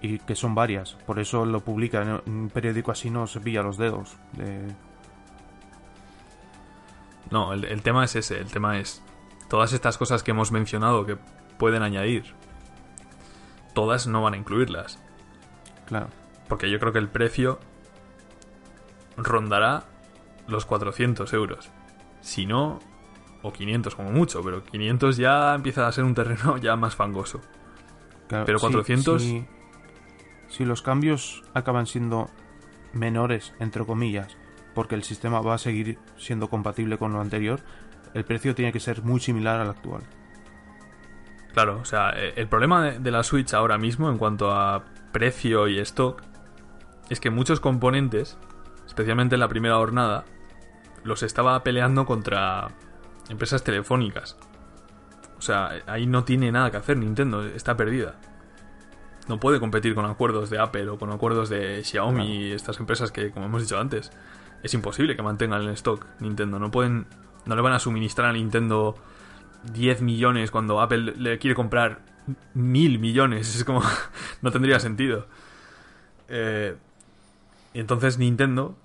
Y 0.00 0.18
que 0.18 0.36
son 0.36 0.54
varias. 0.54 0.94
Por 1.06 1.18
eso 1.18 1.44
lo 1.46 1.60
publica 1.64 2.02
en 2.02 2.32
un 2.32 2.50
periódico 2.50 2.92
así 2.92 3.10
no 3.10 3.26
se 3.26 3.40
pilla 3.40 3.62
los 3.62 3.76
dedos. 3.76 4.16
de- 4.32 4.68
No, 7.30 7.52
el, 7.52 7.64
el 7.64 7.82
tema 7.82 8.04
es 8.04 8.14
ese. 8.14 8.38
El 8.38 8.46
tema 8.50 8.78
es 8.78 9.02
todas 9.48 9.72
estas 9.72 9.98
cosas 9.98 10.22
que 10.22 10.30
hemos 10.30 10.52
mencionado 10.52 11.06
que 11.06 11.16
pueden 11.58 11.82
añadir. 11.82 12.34
Todas 13.74 14.06
no 14.06 14.22
van 14.22 14.34
a 14.34 14.36
incluirlas. 14.38 14.98
Claro. 15.86 16.08
Porque 16.48 16.70
yo 16.70 16.78
creo 16.80 16.92
que 16.92 16.98
el 16.98 17.08
precio 17.08 17.58
rondará 19.16 19.84
los 20.48 20.64
400 20.66 21.32
euros. 21.32 21.70
Si 22.20 22.46
no, 22.46 22.78
o 23.42 23.52
500 23.52 23.94
como 23.94 24.10
mucho, 24.10 24.42
pero 24.42 24.64
500 24.64 25.16
ya 25.16 25.54
empieza 25.54 25.86
a 25.86 25.92
ser 25.92 26.04
un 26.04 26.14
terreno 26.14 26.56
ya 26.62 26.76
más 26.76 26.96
fangoso. 26.96 27.40
Claro, 28.28 28.46
Pero 28.46 28.58
si- 28.58 28.66
400 28.66 29.22
Si, 29.22 29.46
si 30.48 30.64
los 30.64 30.82
cambios 30.82 31.42
acaban 31.52 31.86
siendo 31.86 32.30
menores, 32.92 33.54
entre 33.60 33.84
comillas, 33.84 34.36
porque 34.74 34.94
el 34.94 35.02
sistema 35.02 35.40
va 35.40 35.54
a 35.54 35.58
seguir 35.58 35.98
siendo 36.16 36.48
compatible 36.48 36.96
con 36.98 37.12
lo 37.12 37.20
anterior, 37.20 37.60
el 38.14 38.24
precio 38.24 38.54
tiene 38.54 38.72
que 38.72 38.80
ser 38.80 39.02
muy 39.02 39.20
similar 39.20 39.60
al 39.60 39.70
actual. 39.70 40.02
Claro, 41.54 41.78
o 41.80 41.84
sea, 41.84 42.10
eh, 42.10 42.34
el 42.36 42.48
problema 42.48 42.84
de, 42.84 42.98
de 42.98 43.10
la 43.10 43.22
Switch 43.22 43.54
ahora 43.54 43.78
mismo 43.78 44.10
en 44.10 44.18
cuanto 44.18 44.50
a 44.50 44.84
precio 45.12 45.68
y 45.68 45.78
stock 45.78 46.20
es 47.08 47.20
que 47.20 47.30
muchos 47.30 47.60
componentes, 47.60 48.36
especialmente 48.86 49.36
en 49.36 49.40
la 49.40 49.48
primera 49.48 49.76
jornada, 49.76 50.24
los 51.04 51.22
estaba 51.22 51.62
peleando 51.62 52.06
contra 52.06 52.68
empresas 53.28 53.62
telefónicas. 53.62 54.36
O 55.38 55.42
sea, 55.42 55.70
ahí 55.86 56.06
no 56.06 56.24
tiene 56.24 56.50
nada 56.50 56.70
que 56.70 56.78
hacer 56.78 56.96
Nintendo, 56.96 57.44
está 57.44 57.76
perdida. 57.76 58.16
No 59.28 59.38
puede 59.38 59.60
competir 59.60 59.94
con 59.94 60.04
acuerdos 60.04 60.50
de 60.50 60.58
Apple 60.58 60.88
o 60.88 60.98
con 60.98 61.10
acuerdos 61.12 61.48
de 61.48 61.82
Xiaomi 61.84 62.16
Claro. 62.24 62.30
y 62.30 62.52
estas 62.52 62.78
empresas 62.80 63.12
que, 63.12 63.30
como 63.30 63.46
hemos 63.46 63.62
dicho 63.62 63.78
antes, 63.78 64.10
es 64.62 64.74
imposible 64.74 65.16
que 65.16 65.22
mantengan 65.22 65.62
el 65.62 65.68
stock 65.70 66.06
Nintendo. 66.20 66.58
No 66.58 66.70
pueden, 66.70 67.06
no 67.46 67.54
le 67.54 67.62
van 67.62 67.72
a 67.74 67.78
suministrar 67.78 68.30
a 68.30 68.32
Nintendo 68.32 68.96
10 69.72 70.02
millones 70.02 70.50
cuando 70.50 70.80
Apple 70.80 71.14
le 71.16 71.38
quiere 71.38 71.54
comprar 71.54 72.00
mil 72.54 72.98
millones. 72.98 73.54
Es 73.56 73.64
como, 73.64 73.82
no 74.42 74.50
tendría 74.50 74.80
sentido. 74.80 75.26
Eh, 76.28 76.76
entonces 77.74 78.18
Nintendo 78.18 78.76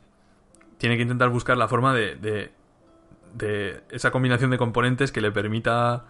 tiene 0.78 0.96
que 0.96 1.04
intentar 1.04 1.30
buscar 1.30 1.58
la 1.58 1.68
forma 1.68 1.94
de, 1.94 2.16
de, 2.16 2.52
de 3.34 3.82
esa 3.90 4.12
combinación 4.12 4.52
de 4.52 4.58
componentes 4.58 5.12
que 5.12 5.22
le 5.22 5.32
permita 5.32 6.06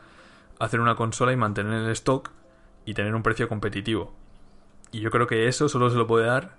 hacer 0.60 0.80
una 0.80 0.96
consola 0.96 1.32
y 1.32 1.38
mantener 1.38 1.74
el 1.74 1.90
stock 1.92 2.32
y 2.86 2.94
tener 2.94 3.16
un 3.16 3.24
precio 3.24 3.48
competitivo. 3.48 4.14
Y 4.92 5.00
yo 5.02 5.12
creo 5.12 5.28
que 5.28 5.48
eso 5.48 5.70
solo 5.70 5.90
se 5.90 5.98
lo 5.98 6.08
puede 6.08 6.26
dar 6.26 6.58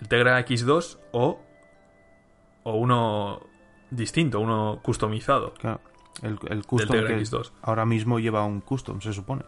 el 0.00 0.08
Tegra 0.08 0.44
X2 0.44 0.98
o, 1.12 1.40
o 2.62 2.72
uno 2.74 3.40
distinto, 3.90 4.40
uno 4.40 4.80
customizado. 4.82 5.54
Claro, 5.54 5.80
el, 6.22 6.38
el 6.48 6.64
custom 6.66 6.90
Tegra 6.96 7.08
que 7.08 7.20
X2. 7.22 7.52
ahora 7.62 7.84
mismo 7.84 8.18
lleva 8.18 8.44
un 8.44 8.60
custom, 8.60 9.00
se 9.00 9.12
supone. 9.12 9.44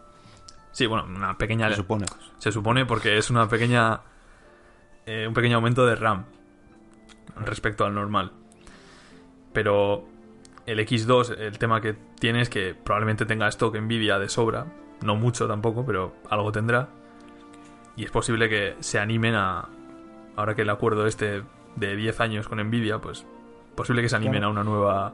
Sí, 0.71 0.85
bueno, 0.85 1.05
una 1.05 1.37
pequeña 1.37 1.67
Se 1.69 1.75
supone. 1.75 2.05
Se 2.37 2.51
supone 2.51 2.85
porque 2.85 3.17
es 3.17 3.29
una 3.29 3.47
pequeña. 3.49 4.01
eh, 5.05 5.25
un 5.27 5.33
pequeño 5.33 5.55
aumento 5.57 5.85
de 5.85 5.95
RAM 5.95 6.25
respecto 7.45 7.85
al 7.85 7.95
normal. 7.95 8.31
Pero 9.53 10.05
el 10.65 10.79
X2, 10.79 11.37
el 11.39 11.57
tema 11.57 11.81
que 11.81 11.93
tiene 12.19 12.41
es 12.41 12.49
que 12.49 12.75
probablemente 12.75 13.25
tenga 13.25 13.47
stock 13.47 13.75
Nvidia 13.75 14.19
de 14.19 14.29
sobra. 14.29 14.67
No 15.01 15.15
mucho 15.15 15.47
tampoco, 15.47 15.85
pero 15.85 16.13
algo 16.29 16.51
tendrá. 16.51 16.89
Y 17.95 18.03
es 18.05 18.11
posible 18.11 18.47
que 18.49 18.75
se 18.79 18.99
animen 18.99 19.35
a. 19.35 19.67
Ahora 20.35 20.55
que 20.55 20.61
el 20.61 20.69
acuerdo 20.69 21.05
este 21.07 21.43
de 21.75 21.95
10 21.95 22.19
años 22.19 22.47
con 22.47 22.59
Nvidia, 22.59 22.99
pues. 22.99 23.25
Posible 23.75 24.01
que 24.01 24.09
se 24.09 24.15
animen 24.17 24.41
Claro. 24.41 24.47
a 24.47 24.51
una 24.51 24.63
nueva. 24.63 25.13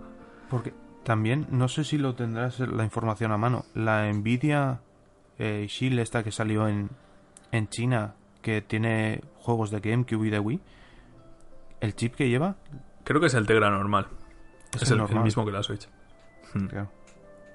Porque 0.49 0.73
también, 1.05 1.47
no 1.51 1.67
sé 1.69 1.83
si 1.85 1.97
lo 1.97 2.15
tendrás 2.15 2.59
la 2.59 2.83
información 2.83 3.31
a 3.31 3.37
mano, 3.37 3.63
la 3.73 4.11
Nvidia 4.11 4.81
eh, 5.39 5.65
Shield 5.69 5.99
esta 5.99 6.23
que 6.23 6.31
salió 6.31 6.67
en, 6.67 6.89
en 7.51 7.69
China, 7.69 8.15
que 8.41 8.61
tiene 8.61 9.21
juegos 9.37 9.71
de 9.71 9.79
GameCube 9.79 10.27
y 10.27 10.29
de 10.29 10.39
Wii, 10.39 10.59
el 11.81 11.95
chip 11.95 12.15
que 12.15 12.27
lleva 12.29 12.55
Creo 13.03 13.19
que 13.21 13.27
es 13.27 13.33
el 13.35 13.45
Tegra 13.45 13.69
normal. 13.69 14.07
es, 14.73 14.81
Es, 14.81 14.91
el, 14.91 15.01
mismo 15.21 15.45
que 15.45 15.51
la 15.51 15.61
Switch. 15.63 15.87
Hmm. 16.53 16.65
Claro. 16.67 16.91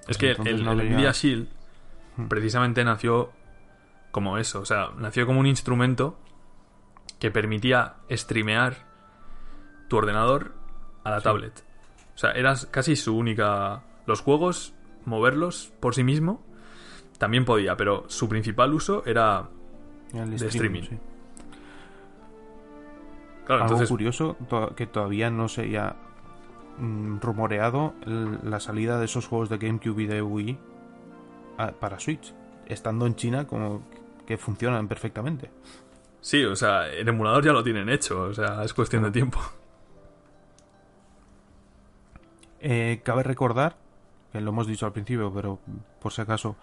Es 0.07 0.17
que 0.17 0.31
Entonces 0.31 0.53
el, 0.55 0.63
no 0.65 0.71
el 0.71 0.79
habría- 0.79 0.95
Nvidia 0.95 1.11
Shield 1.11 1.47
Hmm. 2.17 2.27
precisamente 2.27 2.83
nació 2.83 3.31
como 4.11 4.37
eso, 4.37 4.59
o 4.59 4.65
sea, 4.65 4.89
nació 4.97 5.25
como 5.25 5.39
un 5.39 5.47
instrumento 5.47 6.19
que 7.19 7.31
permitía 7.31 7.95
streamear 8.11 8.75
tu 9.87 9.95
ordenador 9.97 10.53
a 11.05 11.11
la 11.11 11.19
Sí. 11.19 11.23
tablet. 11.23 11.63
O 12.21 12.23
sea, 12.23 12.33
era 12.33 12.53
casi 12.69 12.95
su 12.95 13.17
única... 13.17 13.81
Los 14.05 14.21
juegos, 14.21 14.75
moverlos 15.05 15.73
por 15.79 15.95
sí 15.95 16.03
mismo, 16.03 16.43
también 17.17 17.45
podía, 17.45 17.75
pero 17.75 18.05
su 18.09 18.29
principal 18.29 18.75
uso 18.75 19.01
era... 19.07 19.49
El 20.13 20.37
de 20.37 20.47
streaming. 20.47 20.83
sí. 20.83 20.99
Claro, 23.47 23.63
Algo 23.63 23.73
entonces... 23.73 23.89
curioso 23.89 24.37
que 24.75 24.85
todavía 24.85 25.31
no 25.31 25.47
se 25.47 25.61
haya 25.63 25.95
mm, 26.77 27.21
rumoreado 27.21 27.95
la 28.05 28.59
salida 28.59 28.99
de 28.99 29.05
esos 29.05 29.25
juegos 29.25 29.49
de 29.49 29.57
GameCube 29.57 30.03
y 30.03 30.05
de 30.05 30.21
Wii 30.21 30.59
para 31.79 31.99
Switch, 31.99 32.35
estando 32.67 33.07
en 33.07 33.15
China 33.15 33.47
como 33.47 33.81
que 34.27 34.37
funcionan 34.37 34.87
perfectamente. 34.87 35.49
Sí, 36.19 36.43
o 36.43 36.55
sea, 36.55 36.87
el 36.87 37.07
emulador 37.07 37.43
ya 37.43 37.51
lo 37.51 37.63
tienen 37.63 37.89
hecho, 37.89 38.21
o 38.21 38.33
sea, 38.35 38.63
es 38.63 38.75
cuestión 38.75 39.01
de 39.01 39.09
tiempo. 39.09 39.41
Eh, 42.61 43.01
cabe 43.03 43.23
recordar, 43.23 43.75
que 44.31 44.39
lo 44.41 44.51
hemos 44.51 44.67
dicho 44.67 44.85
al 44.85 44.93
principio, 44.93 45.33
pero 45.33 45.59
por 45.99 46.13
si 46.13 46.21
acaso, 46.21 46.55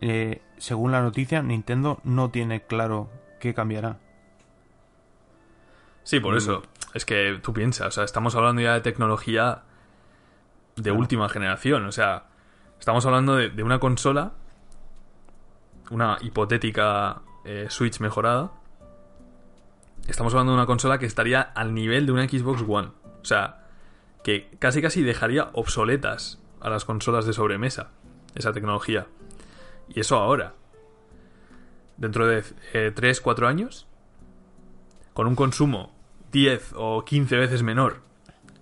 eh, 0.00 0.40
según 0.56 0.90
la 0.92 1.00
noticia, 1.02 1.42
Nintendo 1.42 2.00
no 2.04 2.30
tiene 2.30 2.62
claro 2.62 3.10
qué 3.38 3.54
cambiará. 3.54 3.98
Sí, 6.02 6.18
por 6.20 6.34
Mm. 6.34 6.38
eso. 6.38 6.62
Es 6.94 7.04
que 7.04 7.38
tú 7.42 7.52
piensas, 7.52 7.86
o 7.86 7.90
sea, 7.90 8.04
estamos 8.04 8.34
hablando 8.34 8.60
ya 8.60 8.74
de 8.74 8.80
tecnología 8.80 9.62
de 10.76 10.90
última 10.90 11.28
generación. 11.28 11.86
O 11.86 11.92
sea, 11.92 12.24
estamos 12.78 13.06
hablando 13.06 13.36
de, 13.36 13.50
de 13.50 13.62
una 13.62 13.78
consola, 13.78 14.32
una 15.90 16.18
hipotética 16.20 17.22
eh, 17.44 17.66
Switch 17.70 18.00
mejorada. 18.00 18.50
Estamos 20.08 20.32
hablando 20.34 20.52
de 20.52 20.58
una 20.58 20.66
consola 20.66 20.98
que 20.98 21.06
estaría 21.06 21.40
al 21.42 21.74
nivel 21.74 22.06
de 22.06 22.12
una 22.12 22.28
Xbox 22.28 22.62
One. 22.66 22.88
O 23.22 23.24
sea, 23.24 23.61
que 24.22 24.48
casi 24.58 24.80
casi 24.82 25.02
dejaría 25.02 25.50
obsoletas 25.52 26.40
a 26.60 26.70
las 26.70 26.84
consolas 26.84 27.26
de 27.26 27.32
sobremesa 27.32 27.90
esa 28.34 28.52
tecnología. 28.52 29.06
Y 29.88 30.00
eso 30.00 30.16
ahora. 30.16 30.54
Dentro 31.96 32.26
de 32.26 32.42
3, 32.92 33.20
4 33.20 33.48
años, 33.48 33.86
con 35.12 35.26
un 35.26 35.36
consumo 35.36 35.94
10 36.32 36.72
o 36.76 37.04
15 37.04 37.36
veces 37.36 37.62
menor, 37.62 38.00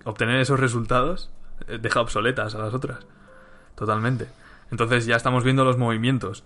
obtener 0.03 0.39
esos 0.39 0.59
resultados 0.59 1.31
eh, 1.67 1.79
deja 1.81 2.01
obsoletas 2.01 2.55
a 2.55 2.59
las 2.59 2.73
otras. 2.73 3.05
Totalmente. 3.75 4.27
Entonces 4.69 5.05
ya 5.05 5.15
estamos 5.15 5.43
viendo 5.43 5.63
los 5.63 5.77
movimientos. 5.77 6.43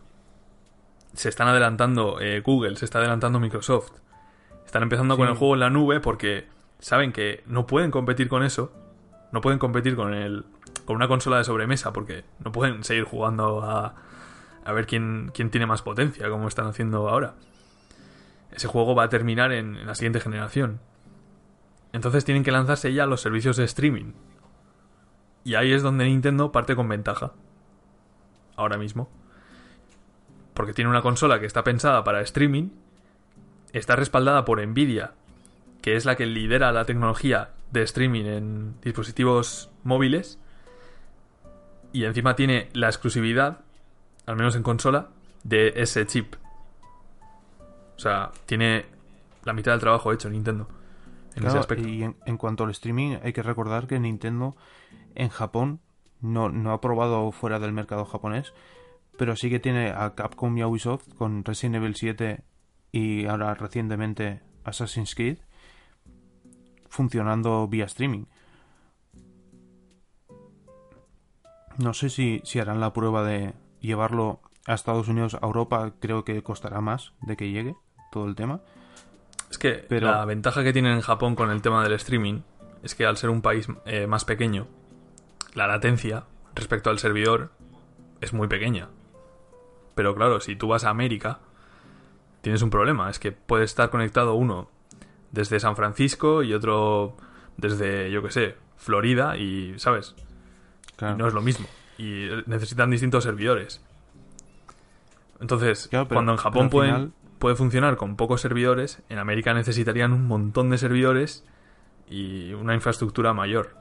Se 1.13 1.29
están 1.29 1.47
adelantando 1.47 2.19
eh, 2.19 2.41
Google, 2.41 2.75
se 2.75 2.85
está 2.85 2.99
adelantando 2.99 3.39
Microsoft. 3.39 3.91
Están 4.65 4.83
empezando 4.83 5.17
con 5.17 5.27
el 5.27 5.35
juego 5.35 5.53
en 5.53 5.59
la 5.61 5.69
nube 5.69 5.99
porque 5.99 6.47
saben 6.79 7.11
que 7.11 7.43
no 7.45 7.65
pueden 7.65 7.91
competir 7.91 8.27
con 8.27 8.43
eso. 8.43 8.71
No 9.31 9.41
pueden 9.41 9.59
competir 9.59 9.95
con 9.95 10.13
el 10.13 10.45
con 10.85 10.95
una 10.95 11.07
consola 11.07 11.37
de 11.37 11.43
sobremesa 11.43 11.91
porque 11.91 12.23
no 12.43 12.51
pueden 12.51 12.83
seguir 12.83 13.03
jugando 13.03 13.63
a, 13.63 13.95
a 14.63 14.71
ver 14.71 14.85
quién, 14.85 15.31
quién 15.33 15.49
tiene 15.49 15.65
más 15.65 15.81
potencia 15.81 16.29
como 16.29 16.47
están 16.47 16.67
haciendo 16.67 17.09
ahora. 17.09 17.33
Ese 18.51 18.67
juego 18.67 18.95
va 18.95 19.03
a 19.03 19.09
terminar 19.09 19.51
en, 19.51 19.75
en 19.75 19.87
la 19.87 19.95
siguiente 19.95 20.19
generación. 20.19 20.79
Entonces 21.91 22.23
tienen 22.23 22.43
que 22.43 22.51
lanzarse 22.51 22.93
ya 22.93 23.05
los 23.05 23.21
servicios 23.21 23.57
de 23.57 23.63
streaming. 23.63 24.13
Y 25.43 25.55
ahí 25.55 25.71
es 25.71 25.81
donde 25.81 26.05
Nintendo 26.05 26.51
parte 26.51 26.75
con 26.75 26.87
ventaja. 26.87 27.33
Ahora 28.55 28.77
mismo. 28.77 29.09
Porque 30.53 30.73
tiene 30.73 30.89
una 30.89 31.01
consola 31.01 31.39
que 31.39 31.45
está 31.45 31.63
pensada 31.63 32.03
para 32.03 32.21
streaming. 32.21 32.69
Está 33.73 33.95
respaldada 33.95 34.45
por 34.45 34.65
Nvidia, 34.65 35.13
que 35.81 35.95
es 35.95 36.05
la 36.05 36.15
que 36.15 36.25
lidera 36.25 36.71
la 36.71 36.85
tecnología 36.85 37.51
de 37.75 37.83
streaming 37.83 38.25
en 38.25 38.81
dispositivos 38.81 39.69
móviles. 39.83 40.39
Y 41.93 42.05
encima 42.05 42.35
tiene 42.35 42.69
la 42.73 42.87
exclusividad, 42.87 43.59
al 44.25 44.35
menos 44.35 44.55
en 44.55 44.63
consola, 44.63 45.09
de 45.43 45.73
ese 45.75 46.05
chip. 46.07 46.35
O 47.95 47.99
sea, 47.99 48.31
tiene 48.45 48.85
la 49.43 49.53
mitad 49.53 49.71
del 49.71 49.79
trabajo 49.79 50.11
hecho 50.11 50.29
Nintendo. 50.29 50.67
En 51.35 51.45
ese 51.45 51.57
aspecto. 51.57 51.87
y 51.87 52.03
en, 52.03 52.15
en 52.25 52.37
cuanto 52.37 52.63
al 52.63 52.71
streaming, 52.71 53.17
hay 53.21 53.33
que 53.33 53.43
recordar 53.43 53.87
que 53.87 53.99
Nintendo 53.99 54.55
en 55.15 55.29
Japón 55.29 55.81
no, 56.21 56.49
no 56.49 56.71
ha 56.71 56.81
probado 56.81 57.31
fuera 57.31 57.59
del 57.59 57.73
mercado 57.73 58.05
japonés, 58.05 58.53
pero 59.17 59.35
sí 59.35 59.49
que 59.49 59.59
tiene 59.59 59.89
a 59.89 60.15
Capcom 60.15 60.57
y 60.57 60.61
a 60.61 60.67
Ubisoft 60.67 61.13
con 61.15 61.43
Resident 61.43 61.75
Evil 61.75 61.95
7 61.95 62.41
y 62.91 63.25
ahora 63.25 63.53
recientemente 63.53 64.41
Assassin's 64.63 65.13
Creed 65.13 65.39
funcionando 66.95 67.67
vía 67.67 67.85
streaming. 67.85 68.25
No 71.77 71.93
sé 71.93 72.09
si, 72.09 72.41
si 72.45 72.59
harán 72.59 72.79
la 72.79 72.93
prueba 72.93 73.23
de 73.23 73.53
llevarlo 73.81 74.39
a 74.65 74.73
Estados 74.73 75.07
Unidos, 75.09 75.35
a 75.35 75.45
Europa, 75.45 75.91
creo 75.99 76.23
que 76.23 76.41
costará 76.41 76.79
más 76.81 77.13
de 77.21 77.35
que 77.35 77.51
llegue 77.51 77.75
todo 78.11 78.25
el 78.27 78.35
tema. 78.35 78.61
Es 79.51 79.57
que 79.57 79.85
Pero- 79.89 80.09
la 80.09 80.25
ventaja 80.25 80.63
que 80.63 80.73
tienen 80.73 80.93
en 80.93 81.01
Japón 81.01 81.35
con 81.35 81.51
el 81.51 81.61
tema 81.61 81.83
del 81.83 81.93
streaming 81.93 82.41
es 82.81 82.95
que 82.95 83.05
al 83.05 83.17
ser 83.17 83.29
un 83.29 83.41
país 83.41 83.67
eh, 83.85 84.07
más 84.07 84.23
pequeño, 84.25 84.67
la 85.53 85.67
latencia 85.67 86.23
respecto 86.55 86.89
al 86.89 86.99
servidor 86.99 87.51
es 88.21 88.33
muy 88.33 88.47
pequeña. 88.47 88.87
Pero 89.95 90.15
claro, 90.15 90.39
si 90.39 90.55
tú 90.55 90.67
vas 90.69 90.85
a 90.85 90.89
América, 90.89 91.39
tienes 92.41 92.61
un 92.61 92.69
problema. 92.69 93.09
Es 93.09 93.19
que 93.19 93.31
puede 93.33 93.65
estar 93.65 93.89
conectado 93.89 94.33
uno 94.35 94.69
desde 95.35 95.59
San 95.59 95.75
Francisco 95.75 96.41
y 96.41 96.53
otro 96.53 97.15
desde, 97.57 98.09
yo 98.09 98.23
que 98.23 98.31
sé, 98.31 98.55
Florida 98.77 99.37
y, 99.37 99.77
¿sabes? 99.77 100.15
Claro. 100.95 101.17
No 101.17 101.27
es 101.27 101.33
lo 101.33 101.41
mismo. 101.41 101.67
Y 101.97 102.27
necesitan 102.47 102.89
distintos 102.89 103.23
servidores. 103.23 103.81
Entonces, 105.39 105.87
Claro, 105.89 106.07
pero- 106.07 106.17
cuando 106.17 106.31
en 106.31 106.37
Japón 106.37 106.69
pueden- 106.69 106.95
final- 106.95 107.11
puede 107.39 107.55
funcionar 107.55 107.97
con 107.97 108.15
pocos 108.15 108.41
servidores, 108.41 109.01
en 109.09 109.19
América 109.19 109.53
necesitarían 109.53 110.13
un 110.13 110.25
montón 110.27 110.69
de 110.69 110.77
servidores 110.77 111.45
y 112.09 112.53
una 112.53 112.73
infraestructura 112.73 113.33
mayor, 113.33 113.75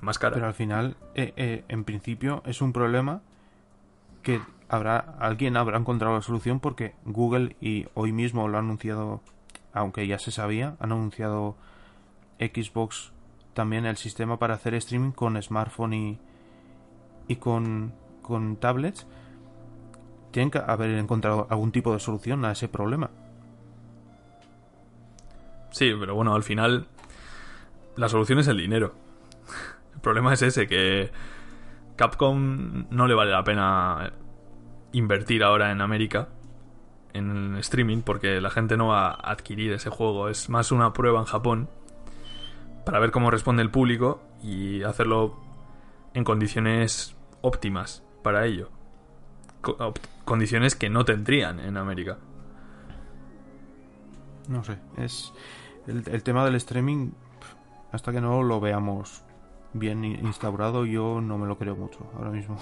más 0.00 0.18
cara. 0.18 0.34
Pero 0.34 0.46
al 0.46 0.54
final, 0.54 0.96
eh, 1.14 1.32
eh, 1.36 1.64
en 1.68 1.84
principio, 1.84 2.42
es 2.46 2.60
un 2.60 2.72
problema 2.72 3.22
que 4.22 4.40
habrá 4.68 4.98
alguien 5.20 5.56
habrá 5.56 5.78
encontrado 5.78 6.16
la 6.16 6.22
solución 6.22 6.58
porque 6.58 6.94
Google 7.04 7.54
y 7.60 7.86
hoy 7.94 8.10
mismo 8.12 8.48
lo 8.48 8.56
ha 8.56 8.60
anunciado, 8.60 9.20
aunque 9.76 10.06
ya 10.06 10.18
se 10.18 10.30
sabía, 10.30 10.76
han 10.80 10.92
anunciado 10.92 11.56
Xbox 12.38 13.12
también 13.52 13.84
el 13.84 13.96
sistema 13.98 14.38
para 14.38 14.54
hacer 14.54 14.74
streaming 14.74 15.12
con 15.12 15.40
smartphone 15.40 15.92
y, 15.92 16.18
y 17.28 17.36
con, 17.36 17.92
con 18.22 18.56
tablets. 18.56 19.06
Tienen 20.30 20.50
que 20.50 20.58
haber 20.58 20.90
encontrado 20.90 21.46
algún 21.50 21.72
tipo 21.72 21.92
de 21.92 22.00
solución 22.00 22.44
a 22.46 22.52
ese 22.52 22.68
problema. 22.68 23.10
Sí, 25.70 25.92
pero 25.98 26.14
bueno, 26.14 26.34
al 26.34 26.42
final 26.42 26.86
la 27.96 28.08
solución 28.08 28.38
es 28.38 28.48
el 28.48 28.56
dinero. 28.56 28.94
El 29.94 30.00
problema 30.00 30.32
es 30.32 30.40
ese, 30.40 30.66
que 30.66 31.10
Capcom 31.96 32.86
no 32.90 33.06
le 33.06 33.14
vale 33.14 33.32
la 33.32 33.44
pena 33.44 34.12
invertir 34.92 35.44
ahora 35.44 35.70
en 35.70 35.82
América 35.82 36.28
en 37.16 37.56
streaming 37.56 38.02
porque 38.02 38.40
la 38.40 38.50
gente 38.50 38.76
no 38.76 38.88
va 38.88 39.08
a 39.08 39.30
adquirir 39.32 39.72
ese 39.72 39.90
juego. 39.90 40.28
Es 40.28 40.48
más 40.48 40.72
una 40.72 40.92
prueba 40.92 41.18
en 41.20 41.26
Japón 41.26 41.68
para 42.84 42.98
ver 43.00 43.10
cómo 43.10 43.30
responde 43.30 43.62
el 43.62 43.70
público 43.70 44.20
y 44.42 44.82
hacerlo 44.82 45.38
en 46.14 46.24
condiciones 46.24 47.16
óptimas 47.40 48.02
para 48.22 48.46
ello. 48.46 48.70
Co- 49.60 49.94
condiciones 50.24 50.74
que 50.76 50.88
no 50.88 51.04
tendrían 51.04 51.58
en 51.60 51.76
América. 51.76 52.18
No 54.48 54.62
sé, 54.62 54.78
es 54.96 55.32
el, 55.88 56.04
el 56.08 56.22
tema 56.22 56.44
del 56.44 56.54
streaming, 56.54 57.10
hasta 57.90 58.12
que 58.12 58.20
no 58.20 58.42
lo 58.44 58.60
veamos 58.60 59.22
bien 59.72 60.04
instaurado, 60.04 60.86
yo 60.86 61.20
no 61.20 61.36
me 61.36 61.46
lo 61.48 61.58
creo 61.58 61.74
mucho 61.74 61.98
ahora 62.16 62.30
mismo. 62.30 62.56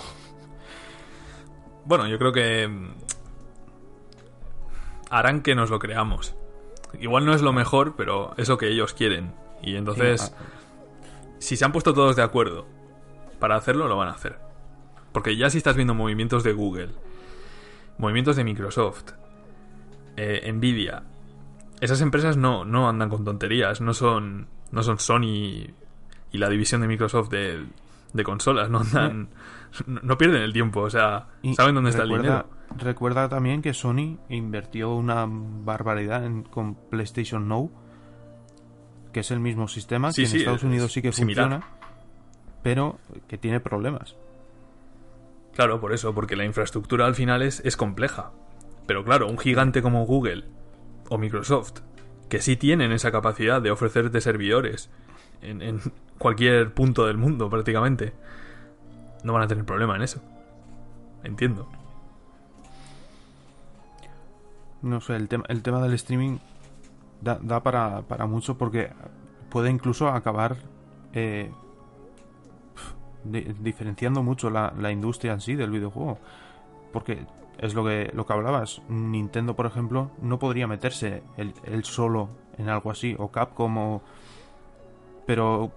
Bueno, 1.84 2.06
yo 2.08 2.18
creo 2.18 2.32
que 2.32 2.88
harán 5.14 5.42
que 5.42 5.54
nos 5.54 5.70
lo 5.70 5.78
creamos. 5.78 6.34
Igual 7.00 7.24
no 7.24 7.34
es 7.34 7.40
lo 7.40 7.52
mejor, 7.52 7.94
pero 7.96 8.34
es 8.36 8.48
lo 8.48 8.58
que 8.58 8.68
ellos 8.68 8.94
quieren. 8.94 9.32
Y 9.62 9.76
entonces, 9.76 10.34
Sí, 11.38 11.50
si 11.50 11.56
se 11.56 11.64
han 11.64 11.70
puesto 11.70 11.94
todos 11.94 12.16
de 12.16 12.22
acuerdo 12.22 12.66
para 13.38 13.54
hacerlo, 13.54 13.86
lo 13.86 13.96
van 13.96 14.08
a 14.08 14.12
hacer. 14.12 14.40
Porque 15.12 15.36
ya 15.36 15.50
si 15.50 15.58
estás 15.58 15.76
viendo 15.76 15.94
movimientos 15.94 16.42
de 16.42 16.52
Google, 16.52 16.90
movimientos 17.96 18.34
de 18.34 18.42
Microsoft, 18.42 19.12
eh, 20.16 20.50
Nvidia, 20.52 21.04
esas 21.80 22.00
empresas 22.00 22.36
no, 22.36 22.64
no 22.64 22.88
andan 22.88 23.08
con 23.08 23.24
tonterías, 23.24 23.80
no 23.80 23.94
son, 23.94 24.48
no 24.72 24.82
son 24.82 24.98
Sony 24.98 25.74
y 26.32 26.38
la 26.38 26.48
división 26.48 26.80
de 26.80 26.88
Microsoft 26.88 27.28
de, 27.28 27.64
de 28.14 28.24
consolas, 28.24 28.70
no 28.70 28.78
andan, 28.80 29.28
no, 29.86 30.00
no 30.02 30.16
pierden 30.16 30.40
el 30.42 30.52
tiempo, 30.54 30.80
o 30.80 30.90
sea, 30.90 31.26
Y 31.42 31.54
saben 31.54 31.74
dónde 31.74 31.90
está 31.90 32.04
el 32.04 32.08
dinero. 32.08 32.48
Recuerda 32.78 33.28
también 33.28 33.60
que 33.60 33.74
Sony 33.74 34.18
invirtió 34.30 34.94
una 34.94 35.26
barbaridad 35.28 36.24
en- 36.24 36.42
con 36.44 36.74
PlayStation 36.74 37.46
Now, 37.48 37.70
que 39.12 39.20
es 39.20 39.30
el 39.30 39.40
mismo 39.40 39.68
sistema, 39.68 40.10
Sí, 40.12 40.22
que 40.24 40.30
en 40.30 40.36
Estados 40.38 40.60
es 40.60 40.64
Unidos 40.64 40.92
sí 40.92 41.02
que 41.02 41.12
similar. 41.12 41.50
funciona, 41.50 41.66
pero 42.62 42.98
que 43.28 43.36
tiene 43.36 43.60
problemas. 43.60 44.16
Claro, 45.54 45.80
por 45.80 45.92
eso, 45.92 46.14
porque 46.14 46.34
la 46.36 46.44
infraestructura 46.44 47.06
al 47.06 47.14
final 47.14 47.42
es, 47.42 47.60
es 47.64 47.76
compleja. 47.76 48.32
Pero 48.86 49.04
claro, 49.04 49.28
un 49.28 49.38
gigante 49.38 49.82
como 49.82 50.04
Google 50.04 50.44
o 51.08 51.16
Microsoft, 51.18 51.80
que 52.28 52.40
sí 52.40 52.56
tienen 52.56 52.90
esa 52.92 53.12
capacidad 53.12 53.62
de 53.62 53.70
ofrecerte 53.70 54.20
servidores 54.20 54.90
en, 55.44 55.80
cualquier 56.18 56.72
punto 56.72 57.06
del 57.06 57.18
mundo 57.18 57.50
prácticamente, 57.50 58.12
no 59.24 59.32
van 59.32 59.42
a 59.42 59.48
tener 59.48 59.64
problema 59.64 59.96
en 59.96 60.02
eso. 60.02 60.20
Entiendo. 61.22 61.66
No 64.82 65.00
sé, 65.00 65.16
el 65.16 65.28
tema, 65.28 65.44
el 65.48 65.62
tema 65.62 65.82
del 65.82 65.94
streaming 65.94 66.38
da, 67.20 67.62
para, 67.62 68.02
para 68.02 68.26
mucho 68.26 68.58
porque 68.58 68.90
puede 69.48 69.70
incluso 69.70 70.08
acabar 70.08 70.56
eh, 71.14 71.50
di- 73.24 73.54
diferenciando 73.60 74.22
mucho 74.22 74.50
la, 74.50 74.74
la 74.78 74.92
industria 74.92 75.32
en 75.32 75.40
sí 75.40 75.54
del 75.54 75.70
videojuego. 75.70 76.18
Porque 76.92 77.26
es 77.58 77.74
lo 77.74 77.84
que, 77.84 78.10
lo 78.14 78.26
que 78.26 78.32
hablabas. 78.32 78.82
Nintendo, 78.88 79.56
por 79.56 79.66
ejemplo, 79.66 80.10
no 80.20 80.38
podría 80.38 80.66
meterse 80.66 81.22
él, 81.36 81.54
él 81.64 81.84
solo 81.84 82.28
en 82.58 82.68
algo 82.68 82.90
así. 82.90 83.16
O 83.18 83.28
Capcom 83.28 83.78
o... 83.78 84.02
Pero 85.26 85.72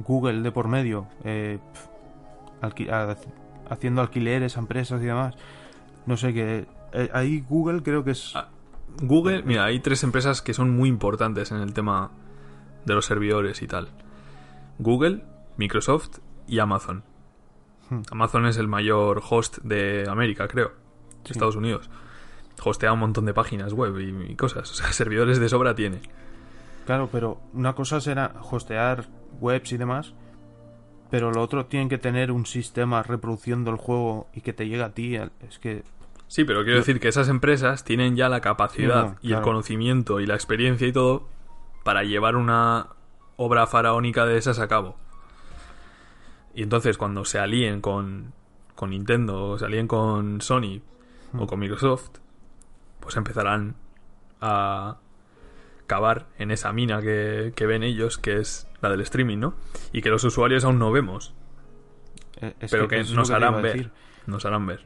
Google 0.00 0.40
de 0.42 0.52
por 0.52 0.68
medio. 0.68 1.06
eh, 1.24 1.58
alqui- 2.60 2.90
a- 2.90 3.16
haciendo 3.72 4.00
alquileres 4.02 4.56
a 4.56 4.60
empresas 4.60 5.00
y 5.02 5.06
demás. 5.06 5.34
No 6.06 6.16
sé 6.16 6.32
qué. 6.34 6.66
eh, 6.92 7.10
ahí 7.12 7.44
Google 7.48 7.82
creo 7.82 8.04
que 8.04 8.10
es. 8.12 8.32
Ah, 8.36 8.48
Google, 9.02 9.42
mira, 9.44 9.64
hay 9.64 9.80
tres 9.80 10.02
empresas 10.04 10.42
que 10.42 10.52
son 10.54 10.70
muy 10.76 10.88
importantes 10.88 11.50
en 11.52 11.58
el 11.58 11.72
tema 11.72 12.10
de 12.84 12.94
los 12.94 13.06
servidores 13.06 13.62
y 13.62 13.66
tal. 13.66 13.88
Google, 14.78 15.24
Microsoft 15.56 16.18
y 16.46 16.58
Amazon. 16.58 17.02
Hmm. 17.88 18.02
Amazon 18.10 18.46
es 18.46 18.56
el 18.58 18.68
mayor 18.68 19.22
host 19.28 19.58
de 19.62 20.06
América, 20.08 20.48
creo. 20.48 20.68
De 20.68 21.28
Sí. 21.28 21.32
Estados 21.32 21.56
Unidos. 21.56 21.88
Hostea 22.64 22.92
un 22.92 22.98
montón 23.00 23.24
de 23.26 23.32
páginas 23.34 23.72
web 23.72 23.98
y, 24.00 24.32
y 24.32 24.36
cosas. 24.36 24.70
O 24.70 24.74
sea, 24.74 24.92
servidores 24.92 25.38
de 25.40 25.48
sobra 25.48 25.74
tiene. 25.74 26.00
Claro, 26.86 27.08
pero 27.12 27.40
una 27.52 27.74
cosa 27.74 28.00
será 28.00 28.34
hostear 28.50 29.06
webs 29.40 29.72
y 29.72 29.76
demás. 29.76 30.14
Pero 31.10 31.30
lo 31.30 31.42
otro 31.42 31.66
tienen 31.66 31.88
que 31.90 31.98
tener 31.98 32.32
un 32.32 32.46
sistema 32.46 33.02
reproduciendo 33.02 33.70
el 33.70 33.76
juego 33.76 34.28
y 34.32 34.40
que 34.40 34.52
te 34.52 34.66
llegue 34.66 34.82
a 34.82 34.94
ti. 34.94 35.14
Es 35.46 35.58
que. 35.58 35.84
Sí, 36.26 36.44
pero 36.44 36.60
quiero 36.64 36.76
Yo- 36.78 36.80
decir 36.80 36.98
que 37.00 37.08
esas 37.08 37.28
empresas 37.28 37.84
tienen 37.84 38.16
ya 38.16 38.28
la 38.30 38.40
capacidad 38.40 39.02
Sí, 39.02 39.10
no, 39.10 39.18
y 39.30 39.32
el 39.34 39.42
conocimiento 39.42 40.20
y 40.20 40.26
la 40.26 40.34
experiencia 40.34 40.86
y 40.88 40.92
todo 40.92 41.28
para 41.84 42.02
llevar 42.04 42.36
una 42.36 42.86
obra 43.36 43.66
faraónica 43.66 44.24
de 44.24 44.38
esas 44.38 44.58
a 44.58 44.68
cabo. 44.68 44.96
Y 46.54 46.62
entonces 46.62 46.96
cuando 46.98 47.24
se 47.26 47.38
alíen 47.38 47.80
con, 47.82 48.32
con 48.74 48.90
Nintendo 48.90 49.50
o 49.50 49.58
se 49.58 49.66
alíen 49.66 49.86
con 49.88 50.40
Sony 50.40 50.80
o 51.34 51.42
Hmm. 51.44 51.46
con 51.46 51.58
Microsoft, 51.58 52.10
pues 53.00 53.16
empezarán 53.16 53.74
a 54.40 54.96
cavar 55.92 56.24
en 56.38 56.50
esa 56.50 56.72
mina 56.72 57.02
que, 57.02 57.52
que 57.54 57.66
ven 57.66 57.82
ellos, 57.82 58.16
que 58.16 58.38
es 58.38 58.66
la 58.80 58.88
del 58.88 59.02
streaming, 59.02 59.36
¿no? 59.36 59.54
Y 59.92 60.00
que 60.00 60.08
los 60.08 60.24
usuarios 60.24 60.64
aún 60.64 60.78
no 60.78 60.90
vemos, 60.90 61.34
eh, 62.40 62.54
es 62.60 62.70
pero 62.70 62.88
que, 62.88 63.00
es 63.00 63.12
nos 63.12 63.28
iba 63.28 63.36
harán 63.36 63.60
ver. 63.60 63.90
Nos 64.26 64.46
harán 64.46 64.64
ver. 64.66 64.80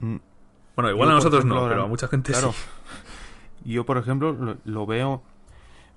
Mm, 0.00 0.16
Bueno, 0.76 0.90
igual 0.90 1.08
Yo, 1.08 1.12
a 1.12 1.14
nosotros 1.16 1.40
ejemplo, 1.40 1.62
no, 1.62 1.68
pero 1.70 1.84
a 1.84 1.86
mucha 1.86 2.06
gente 2.06 2.32
Claro. 2.32 2.52
sí. 2.52 2.64
Yo, 3.64 3.86
por 3.86 3.96
ejemplo, 3.96 4.32
lo, 4.32 4.58
lo 4.62 4.84
veo. 4.84 5.22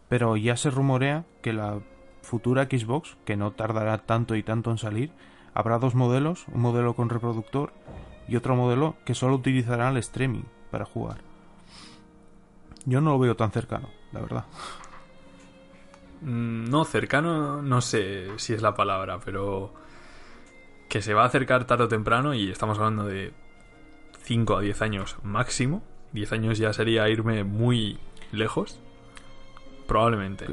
Pero 0.08 0.38
ya 0.38 0.56
se 0.56 0.70
rumorea 0.70 1.26
que 1.42 1.52
la 1.52 1.80
futura 2.22 2.64
Xbox, 2.66 3.18
que 3.26 3.36
no 3.36 3.52
tardará 3.52 3.98
tanto 3.98 4.36
y 4.36 4.44
tanto 4.44 4.72
en 4.72 4.78
salir, 4.78 5.12
habrá 5.54 5.80
dos 5.80 5.96
modelos: 5.96 6.46
un 6.54 6.62
modelo 6.62 6.94
con 6.94 7.10
reproductor 7.10 7.74
y 8.30 8.38
otro 8.38 8.56
modelo 8.56 8.96
que 9.04 9.16
solo 9.16 9.36
utilizará 9.36 9.90
el 9.90 9.98
streaming 9.98 10.44
para 10.72 10.86
jugar. 10.86 11.18
Yo 12.86 13.02
no 13.02 13.12
lo 13.12 13.20
veo 13.20 13.36
tan 13.36 13.52
cercano, 13.52 13.90
la 14.16 14.22
verdad. 14.22 14.46
Mm, 16.22 16.70
No, 16.70 16.86
cercano, 16.86 17.62
no 17.62 17.82
sé 17.82 18.28
si 18.38 18.54
es 18.54 18.62
la 18.62 18.74
palabra, 18.76 19.20
pero 19.24 19.74
que 20.90 21.02
se 21.02 21.14
va 21.14 21.24
a 21.24 21.28
acercar 21.28 21.66
tarde 21.66 21.84
o 21.86 21.88
temprano 21.88 22.34
y 22.34 22.50
estamos 22.50 22.78
hablando 22.78 23.06
de 23.06 23.34
5 24.24 24.58
a 24.58 24.62
10 24.62 24.82
años 24.82 25.18
máximo. 25.24 25.84
10 26.14 26.32
años 26.32 26.58
ya 26.58 26.72
sería 26.74 27.08
irme 27.10 27.44
muy 27.44 28.00
lejos. 28.32 28.80
Probablemente. 29.88 30.48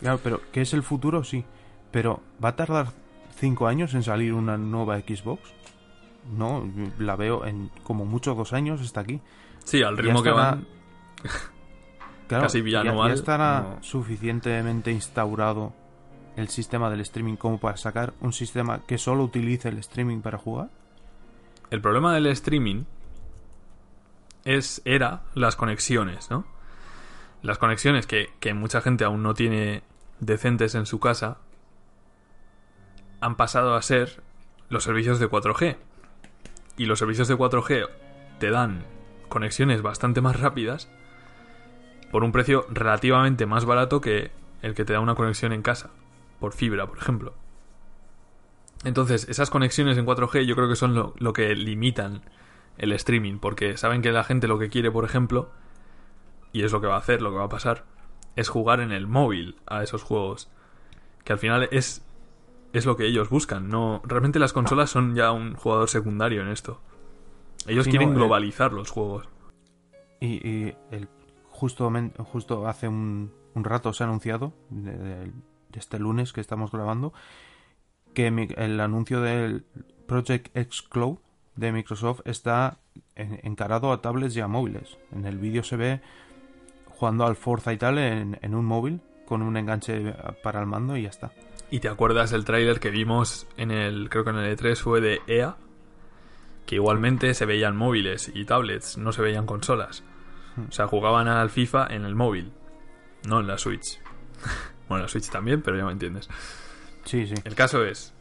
Claro, 0.00 0.20
pero 0.22 0.40
¿qué 0.52 0.60
es 0.60 0.72
el 0.74 0.82
futuro? 0.82 1.24
Sí. 1.24 1.44
Pero 1.90 2.20
¿va 2.44 2.50
a 2.50 2.56
tardar 2.56 2.88
cinco 3.36 3.66
años 3.66 3.94
en 3.94 4.02
salir 4.02 4.34
una 4.34 4.56
nueva 4.58 4.98
Xbox? 4.98 5.40
No, 6.30 6.70
la 6.98 7.16
veo 7.16 7.46
en 7.46 7.70
como 7.82 8.04
mucho 8.04 8.34
dos 8.34 8.52
años 8.52 8.82
está 8.82 9.00
aquí. 9.00 9.20
Sí, 9.64 9.82
al 9.82 9.96
ritmo 9.96 10.22
que 10.22 10.30
van. 10.30 10.66
Claro, 12.28 12.44
Casi 12.44 12.58
ya- 12.58 12.82
bianual, 12.82 13.08
Ya, 13.10 13.14
estará 13.14 13.60
no. 13.60 13.82
suficientemente 13.82 14.92
instaurado 14.92 15.72
el 16.36 16.48
sistema 16.48 16.88
del 16.90 17.00
streaming 17.00 17.36
como 17.36 17.58
para 17.58 17.76
sacar 17.76 18.12
un 18.20 18.32
sistema 18.32 18.82
que 18.86 18.96
solo 18.98 19.24
utilice 19.24 19.68
el 19.70 19.78
streaming 19.78 20.20
para 20.20 20.38
jugar. 20.38 20.68
El 21.70 21.80
problema 21.80 22.14
del 22.14 22.26
streaming 22.26 22.84
es 24.44 24.80
era 24.84 25.22
las 25.34 25.56
conexiones, 25.56 26.30
¿no? 26.30 26.44
Las 27.42 27.58
conexiones 27.58 28.06
que, 28.06 28.30
que 28.40 28.54
mucha 28.54 28.80
gente 28.80 29.04
aún 29.04 29.22
no 29.22 29.34
tiene 29.34 29.82
decentes 30.20 30.74
en 30.74 30.86
su 30.86 31.00
casa 31.00 31.38
han 33.20 33.36
pasado 33.36 33.74
a 33.74 33.82
ser 33.82 34.22
los 34.68 34.84
servicios 34.84 35.18
de 35.18 35.28
4G. 35.28 35.76
Y 36.76 36.86
los 36.86 36.98
servicios 37.00 37.26
de 37.28 37.36
4G 37.36 37.88
te 38.38 38.50
dan 38.50 38.84
conexiones 39.28 39.82
bastante 39.82 40.20
más 40.20 40.38
rápidas 40.40 40.88
por 42.10 42.24
un 42.24 42.32
precio 42.32 42.66
relativamente 42.70 43.46
más 43.46 43.64
barato 43.64 44.00
que 44.00 44.30
el 44.62 44.74
que 44.74 44.84
te 44.84 44.92
da 44.92 45.00
una 45.00 45.14
conexión 45.14 45.52
en 45.52 45.62
casa, 45.62 45.90
por 46.40 46.52
fibra, 46.52 46.86
por 46.86 46.98
ejemplo. 46.98 47.34
Entonces, 48.84 49.28
esas 49.28 49.50
conexiones 49.50 49.98
en 49.98 50.06
4G 50.06 50.44
yo 50.44 50.54
creo 50.54 50.68
que 50.68 50.76
son 50.76 50.94
lo, 50.94 51.14
lo 51.18 51.32
que 51.32 51.54
limitan 51.54 52.22
el 52.78 52.92
streaming, 52.92 53.38
porque 53.38 53.76
saben 53.76 54.02
que 54.02 54.12
la 54.12 54.24
gente 54.24 54.46
lo 54.46 54.58
que 54.58 54.68
quiere, 54.68 54.90
por 54.90 55.04
ejemplo, 55.04 55.50
y 56.52 56.64
es 56.64 56.72
lo 56.72 56.80
que 56.80 56.86
va 56.86 56.94
a 56.94 56.98
hacer, 56.98 57.22
lo 57.22 57.30
que 57.30 57.36
va 57.36 57.44
a 57.44 57.48
pasar, 57.48 57.84
es 58.36 58.48
jugar 58.48 58.80
en 58.80 58.92
el 58.92 59.06
móvil 59.06 59.56
a 59.66 59.82
esos 59.82 60.02
juegos. 60.02 60.50
Que 61.24 61.32
al 61.32 61.38
final 61.38 61.68
es, 61.72 62.04
es 62.72 62.86
lo 62.86 62.96
que 62.96 63.06
ellos 63.06 63.28
buscan. 63.28 63.68
No, 63.68 64.00
realmente 64.04 64.38
las 64.38 64.52
consolas 64.52 64.90
son 64.90 65.14
ya 65.14 65.32
un 65.32 65.54
jugador 65.54 65.88
secundario 65.88 66.42
en 66.42 66.48
esto. 66.48 66.80
Ellos 67.66 67.86
quieren 67.86 68.10
no, 68.10 68.14
eh, 68.14 68.18
globalizar 68.18 68.72
los 68.72 68.90
juegos. 68.90 69.28
Y, 70.20 70.48
y 70.48 70.74
el, 70.90 71.08
justo, 71.58 71.92
justo 72.18 72.68
hace 72.68 72.86
un, 72.86 73.32
rato 73.54 73.92
se 73.92 74.04
ha 74.04 74.06
anunciado, 74.06 74.52
de, 74.70 75.32
este 75.74 75.98
lunes 75.98 76.32
que 76.32 76.40
estamos 76.40 76.70
grabando, 76.70 77.12
que 78.14 78.28
el 78.28 78.80
anuncio 78.80 79.20
del 79.20 79.64
Project 80.06 80.56
X 80.56 80.82
Cloud 80.82 81.18
de 81.56 81.72
Microsoft 81.72 82.20
está 82.24 82.78
en- 83.16 83.40
encarado 83.42 83.92
a 83.92 84.00
tablets 84.00 84.36
y 84.36 84.40
a 84.40 84.48
móviles. 84.48 84.96
En 85.12 85.24
el 85.26 85.38
vídeo 85.38 85.62
se 85.64 85.76
ve 85.76 86.00
jugando 86.86 87.26
al 87.26 87.36
Forza 87.36 87.72
y 87.72 87.76
tal 87.76 87.98
en, 87.98 88.38
en 88.40 88.54
un 88.54 88.64
móvil 88.64 89.00
con 89.26 89.42
un 89.42 89.56
enganche 89.56 90.14
para 90.42 90.60
el 90.60 90.66
mando 90.66 90.96
y 90.96 91.02
ya 91.02 91.10
está. 91.10 91.32
Y 91.70 91.80
te 91.80 91.88
acuerdas 91.88 92.30
del 92.30 92.44
tráiler 92.44 92.80
que 92.80 92.90
vimos 92.90 93.46
en 93.56 93.70
el, 93.70 94.08
creo 94.08 94.24
que 94.24 94.30
en 94.30 94.36
el 94.36 94.56
E3 94.56 94.76
fue 94.76 95.00
de 95.00 95.20
EA, 95.26 95.56
que 96.66 96.76
igualmente 96.76 97.34
se 97.34 97.44
veían 97.46 97.76
móviles 97.76 98.30
y 98.34 98.44
tablets, 98.44 98.96
no 98.96 99.12
se 99.12 99.22
veían 99.22 99.46
consolas. 99.46 100.02
O 100.68 100.72
sea, 100.72 100.86
jugaban 100.86 101.28
al 101.28 101.50
FIFA 101.50 101.86
en 101.90 102.04
el 102.04 102.14
móvil, 102.14 102.52
no 103.26 103.40
en 103.40 103.46
la 103.46 103.58
Switch. 103.58 104.00
bueno, 104.88 105.00
en 105.00 105.02
la 105.02 105.08
Switch 105.08 105.30
también, 105.30 105.62
pero 105.62 105.76
ya 105.76 105.84
me 105.84 105.92
entiendes. 105.92 106.28
Sí, 107.04 107.26
sí. 107.26 107.34
El 107.44 107.54
caso 107.54 107.84
es 107.84 108.14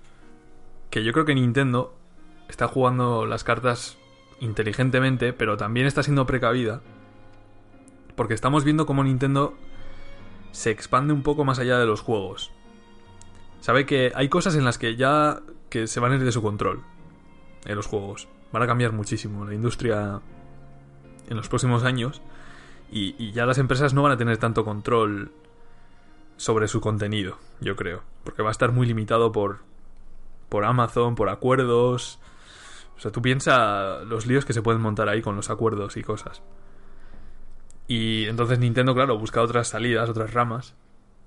que 0.89 1.03
yo 1.03 1.13
creo 1.13 1.25
que 1.25 1.35
Nintendo 1.35 1.95
está 2.47 2.67
jugando 2.67 3.25
las 3.25 3.43
cartas 3.43 3.97
inteligentemente, 4.39 5.33
pero 5.33 5.57
también 5.57 5.87
está 5.87 6.03
siendo 6.03 6.25
precavida. 6.25 6.81
Porque 8.15 8.33
estamos 8.33 8.63
viendo 8.63 8.85
cómo 8.85 9.03
Nintendo 9.03 9.55
se 10.51 10.71
expande 10.71 11.13
un 11.13 11.23
poco 11.23 11.45
más 11.45 11.59
allá 11.59 11.77
de 11.77 11.85
los 11.85 12.01
juegos. 12.01 12.51
Sabe 13.59 13.85
que 13.85 14.11
hay 14.15 14.29
cosas 14.29 14.55
en 14.55 14.65
las 14.65 14.77
que 14.77 14.95
ya 14.95 15.41
que 15.69 15.87
se 15.87 15.99
van 15.99 16.13
a 16.13 16.15
ir 16.15 16.23
de 16.23 16.31
su 16.31 16.41
control 16.41 16.83
en 17.65 17.75
los 17.75 17.85
juegos. 17.85 18.27
Van 18.51 18.63
a 18.63 18.67
cambiar 18.67 18.93
muchísimo 18.93 19.45
la 19.45 19.53
industria 19.53 20.21
en 21.27 21.37
los 21.37 21.49
próximos 21.49 21.83
años 21.83 22.21
y, 22.91 23.31
ya 23.31 23.45
las 23.45 23.57
empresas 23.57 23.93
no 23.93 24.03
van 24.03 24.13
a 24.13 24.17
tener 24.17 24.37
tanto 24.37 24.63
control 24.63 25.31
sobre 26.37 26.67
su 26.67 26.79
contenido, 26.79 27.37
yo 27.59 27.75
creo. 27.75 28.03
Porque 28.23 28.43
va 28.43 28.49
a 28.49 28.51
estar 28.51 28.71
muy 28.71 28.87
limitado 28.87 29.31
por, 29.31 29.59
por 30.49 30.65
Amazon, 30.65 31.15
por 31.15 31.29
acuerdos. 31.29 32.19
O 32.95 32.99
sea, 32.99 33.11
tú 33.11 33.21
piensa 33.21 33.99
los 34.05 34.25
líos 34.25 34.45
que 34.45 34.53
se 34.53 34.61
pueden 34.61 34.81
montar 34.81 35.09
ahí 35.09 35.21
con 35.21 35.35
los 35.35 35.49
acuerdos 35.49 35.97
y 35.97 36.03
cosas. 36.03 36.41
Y 37.87 38.25
entonces 38.25 38.59
Nintendo, 38.59 38.93
claro, 38.93 39.17
busca 39.17 39.41
otras 39.41 39.67
salidas, 39.67 40.09
otras 40.09 40.33
ramas. 40.33 40.75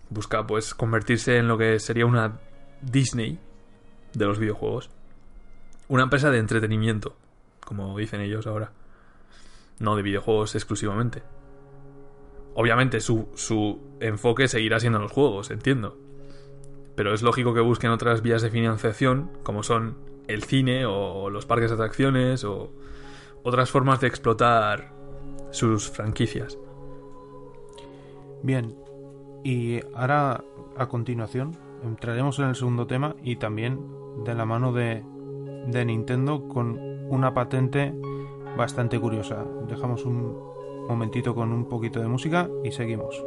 Busca, 0.08 0.46
pues, 0.46 0.74
convertirse 0.74 1.36
en 1.36 1.46
lo 1.46 1.56
que 1.56 1.78
sería 1.78 2.06
una 2.06 2.40
Disney 2.80 3.38
de 4.12 4.24
los 4.24 4.38
videojuegos. 4.38 4.90
Una 5.88 6.04
empresa 6.04 6.30
de 6.30 6.38
entretenimiento, 6.38 7.16
como 7.64 7.96
dicen 7.96 8.20
ellos 8.20 8.46
ahora. 8.46 8.72
No 9.80 9.96
de 9.96 10.02
videojuegos 10.02 10.54
exclusivamente. 10.54 11.24
Obviamente 12.54 13.00
su, 13.00 13.28
su 13.34 13.80
enfoque 13.98 14.46
seguirá 14.46 14.78
siendo 14.78 15.00
los 15.00 15.10
juegos, 15.10 15.50
entiendo. 15.50 15.98
Pero 16.94 17.12
es 17.12 17.22
lógico 17.22 17.54
que 17.54 17.60
busquen 17.60 17.90
otras 17.90 18.22
vías 18.22 18.42
de 18.42 18.50
financiación, 18.50 19.30
como 19.42 19.64
son 19.64 19.96
el 20.28 20.44
cine 20.44 20.86
o 20.86 21.28
los 21.30 21.46
parques 21.46 21.70
de 21.70 21.74
atracciones 21.74 22.44
o 22.44 22.70
otras 23.42 23.70
formas 23.70 24.00
de 24.00 24.06
explotar 24.06 24.92
sus 25.50 25.90
franquicias. 25.90 26.58
Bien, 28.42 28.74
y 29.44 29.80
ahora 29.94 30.44
a 30.76 30.88
continuación 30.88 31.56
entraremos 31.82 32.38
en 32.38 32.46
el 32.46 32.54
segundo 32.54 32.86
tema 32.86 33.16
y 33.22 33.36
también 33.36 33.80
de 34.24 34.34
la 34.34 34.44
mano 34.44 34.72
de, 34.72 35.04
de 35.66 35.84
Nintendo 35.84 36.48
con 36.48 36.78
una 37.08 37.34
patente 37.34 37.94
bastante 38.56 38.98
curiosa. 38.98 39.44
Dejamos 39.68 40.04
un 40.04 40.36
momentito 40.88 41.34
con 41.34 41.52
un 41.52 41.66
poquito 41.66 42.00
de 42.00 42.08
música 42.08 42.48
y 42.64 42.72
seguimos. 42.72 43.22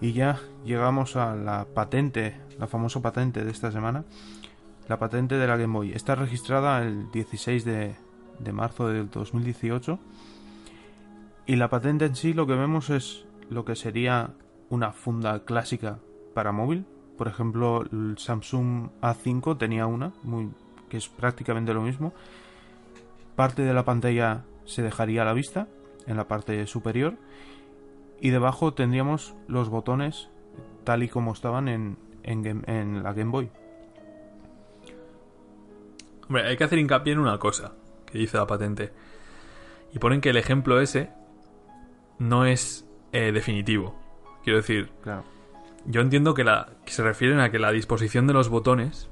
Y 0.00 0.12
ya 0.12 0.38
llegamos 0.64 1.16
a 1.16 1.34
la 1.34 1.66
patente, 1.74 2.36
la 2.58 2.68
famosa 2.68 3.02
patente 3.02 3.44
de 3.44 3.50
esta 3.50 3.72
semana, 3.72 4.04
la 4.88 4.98
patente 4.98 5.36
de 5.36 5.46
la 5.46 5.56
Game 5.56 5.72
Boy. 5.72 5.92
Está 5.92 6.14
registrada 6.14 6.82
el 6.82 7.10
16 7.10 7.64
de, 7.64 7.96
de 8.38 8.52
marzo 8.52 8.88
del 8.88 9.10
2018 9.10 9.98
y 11.48 11.56
la 11.56 11.70
patente 11.70 12.04
en 12.04 12.14
sí 12.14 12.34
lo 12.34 12.46
que 12.46 12.54
vemos 12.54 12.90
es 12.90 13.24
lo 13.48 13.64
que 13.64 13.74
sería 13.74 14.34
una 14.68 14.92
funda 14.92 15.46
clásica 15.46 15.98
para 16.34 16.52
móvil. 16.52 16.84
Por 17.16 17.26
ejemplo, 17.26 17.86
el 17.90 18.18
Samsung 18.18 18.90
A5 19.00 19.56
tenía 19.56 19.86
una, 19.86 20.12
que 20.90 20.98
es 20.98 21.08
prácticamente 21.08 21.72
lo 21.72 21.80
mismo. 21.80 22.12
Parte 23.34 23.62
de 23.62 23.72
la 23.72 23.86
pantalla 23.86 24.44
se 24.66 24.82
dejaría 24.82 25.22
a 25.22 25.24
la 25.24 25.32
vista, 25.32 25.68
en 26.06 26.18
la 26.18 26.28
parte 26.28 26.66
superior, 26.66 27.14
y 28.20 28.28
debajo 28.28 28.74
tendríamos 28.74 29.34
los 29.46 29.70
botones 29.70 30.28
tal 30.84 31.02
y 31.02 31.08
como 31.08 31.32
estaban 31.32 31.68
en, 31.68 31.96
en, 32.24 32.62
en 32.66 33.02
la 33.02 33.14
Game 33.14 33.30
Boy. 33.30 33.48
Hombre, 36.26 36.46
hay 36.46 36.58
que 36.58 36.64
hacer 36.64 36.78
hincapié 36.78 37.14
en 37.14 37.20
una 37.20 37.38
cosa 37.38 37.72
que 38.04 38.18
dice 38.18 38.36
la 38.36 38.46
patente. 38.46 38.92
Y 39.94 39.98
ponen 39.98 40.20
que 40.20 40.28
el 40.28 40.36
ejemplo 40.36 40.78
ese 40.78 41.16
no 42.18 42.44
es 42.44 42.88
eh, 43.12 43.32
definitivo. 43.32 43.94
Quiero 44.44 44.58
decir, 44.58 44.90
Claro. 45.02 45.24
yo 45.86 46.00
entiendo 46.00 46.34
que, 46.34 46.44
la, 46.44 46.68
que 46.84 46.92
se 46.92 47.02
refieren 47.02 47.40
a 47.40 47.50
que 47.50 47.58
la 47.58 47.70
disposición 47.72 48.26
de 48.26 48.32
los 48.34 48.48
botones 48.48 49.10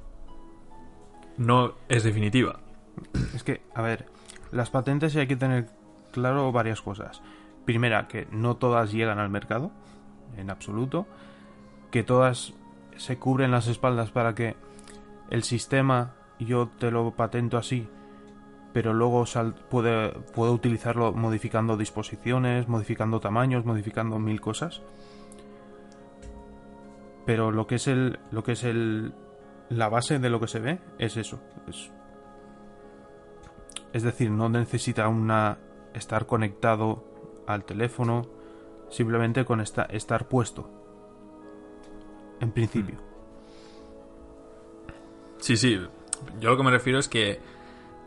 no 1.36 1.74
es 1.88 2.02
definitiva. 2.04 2.61
Es 3.34 3.42
que, 3.42 3.61
a 3.74 3.82
ver, 3.82 4.07
las 4.52 4.70
patentes 4.70 5.14
hay 5.16 5.26
que 5.26 5.36
tener 5.36 5.68
claro 6.12 6.50
varias 6.52 6.80
cosas. 6.80 7.20
Primera, 7.64 8.09
que 8.09 8.26
no 8.30 8.57
todas 8.57 8.92
llegan 8.92 9.18
al 9.18 9.28
mercado, 9.28 9.70
en 10.36 10.50
absoluto. 10.50 11.07
Que 11.90 12.02
todas 12.02 12.54
se 12.96 13.18
cubren 13.18 13.50
las 13.50 13.66
espaldas 13.66 14.11
para 14.11 14.34
que 14.34 14.57
el 15.30 15.42
sistema, 15.42 16.14
yo 16.38 16.68
te 16.78 16.90
lo 16.90 17.11
patento 17.11 17.59
así, 17.59 17.88
pero 18.77 18.93
luego 18.93 19.24
puede, 19.70 20.11
puedo 20.35 20.53
utilizarlo 20.53 21.11
modificando 21.14 21.79
disposiciones, 21.79 22.68
modificando 22.68 23.20
tamaños, 23.20 23.64
modificando 23.64 24.18
mil 24.18 24.39
cosas. 24.43 24.83
Pero 27.24 27.53
lo 27.53 27.66
que 27.66 27.77
es 27.77 27.87
el, 27.87 28.18
lo 28.31 28.45
que 28.45 28.53
es 28.53 28.64
el, 28.64 29.14
la 29.70 29.89
base 29.89 30.18
de 30.18 30.29
lo 30.29 30.41
que 30.41 30.47
se 30.47 30.61
ve 30.61 30.79
es 30.99 31.16
eso, 31.16 31.41
es 31.66 31.91
es 33.95 34.03
decir, 34.03 34.31
no 34.31 34.51
necesita 34.51 35.09
una 35.09 35.57
estar 35.95 36.27
conectado 36.27 37.03
al 37.47 37.64
teléfono, 37.64 38.27
simplemente 38.91 39.47
con 39.47 39.62
esta- 39.62 39.85
estar 39.85 40.29
puesto. 40.29 40.68
En 42.41 42.53
principio. 42.53 42.97
Sí, 45.39 45.57
sí. 45.57 45.81
Yo 46.41 46.51
lo 46.51 46.59
que 46.59 46.62
me 46.62 46.70
refiero 46.70 46.99
es 46.99 47.09
que 47.09 47.55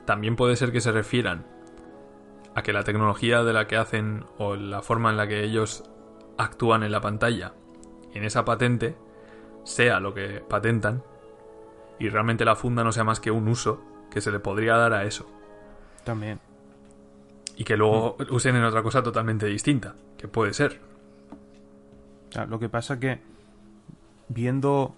también 0.06 0.36
puede 0.36 0.56
ser 0.56 0.72
que 0.72 0.82
se 0.82 0.92
refieran 0.92 1.46
a 2.56 2.64
que 2.64 2.74
la 2.74 2.84
tecnología 2.84 3.44
de 3.44 3.54
la 3.54 3.68
que 3.68 3.78
hacen 3.78 4.26
o 4.38 4.56
la 4.56 4.82
forma 4.82 5.10
en 5.10 5.18
la 5.18 5.28
que 5.28 5.44
ellos 5.44 5.84
actúan 6.38 6.84
en 6.84 6.92
la 6.92 7.02
pantalla 7.02 7.54
en 8.14 8.24
esa 8.24 8.46
patente 8.46 8.96
sea 9.64 10.00
lo 10.00 10.14
que 10.14 10.42
patentan 10.48 11.04
y 12.00 12.10
realmente 12.10 12.46
la 12.46 12.56
funda 12.56 12.84
no 12.84 12.92
sea 12.92 13.04
más 13.04 13.20
que 13.20 13.32
un 13.32 13.48
uso 13.48 13.82
que 14.10 14.22
se 14.22 14.32
le 14.32 14.40
podría 14.40 14.76
dar 14.76 14.94
a 14.94 15.04
eso 15.04 15.28
También. 16.04 16.40
y 17.56 17.64
que 17.64 17.78
luego 17.78 18.18
usen 18.30 18.56
en 18.56 18.64
otra 18.64 18.82
cosa 18.82 19.04
totalmente 19.04 19.46
distinta, 19.46 19.96
que 20.18 20.28
puede 20.28 20.54
ser. 20.54 20.80
Sea, 22.32 22.46
lo 22.46 22.60
que 22.60 22.70
pasa 22.70 23.00
que 23.00 23.20
viendo 24.30 24.96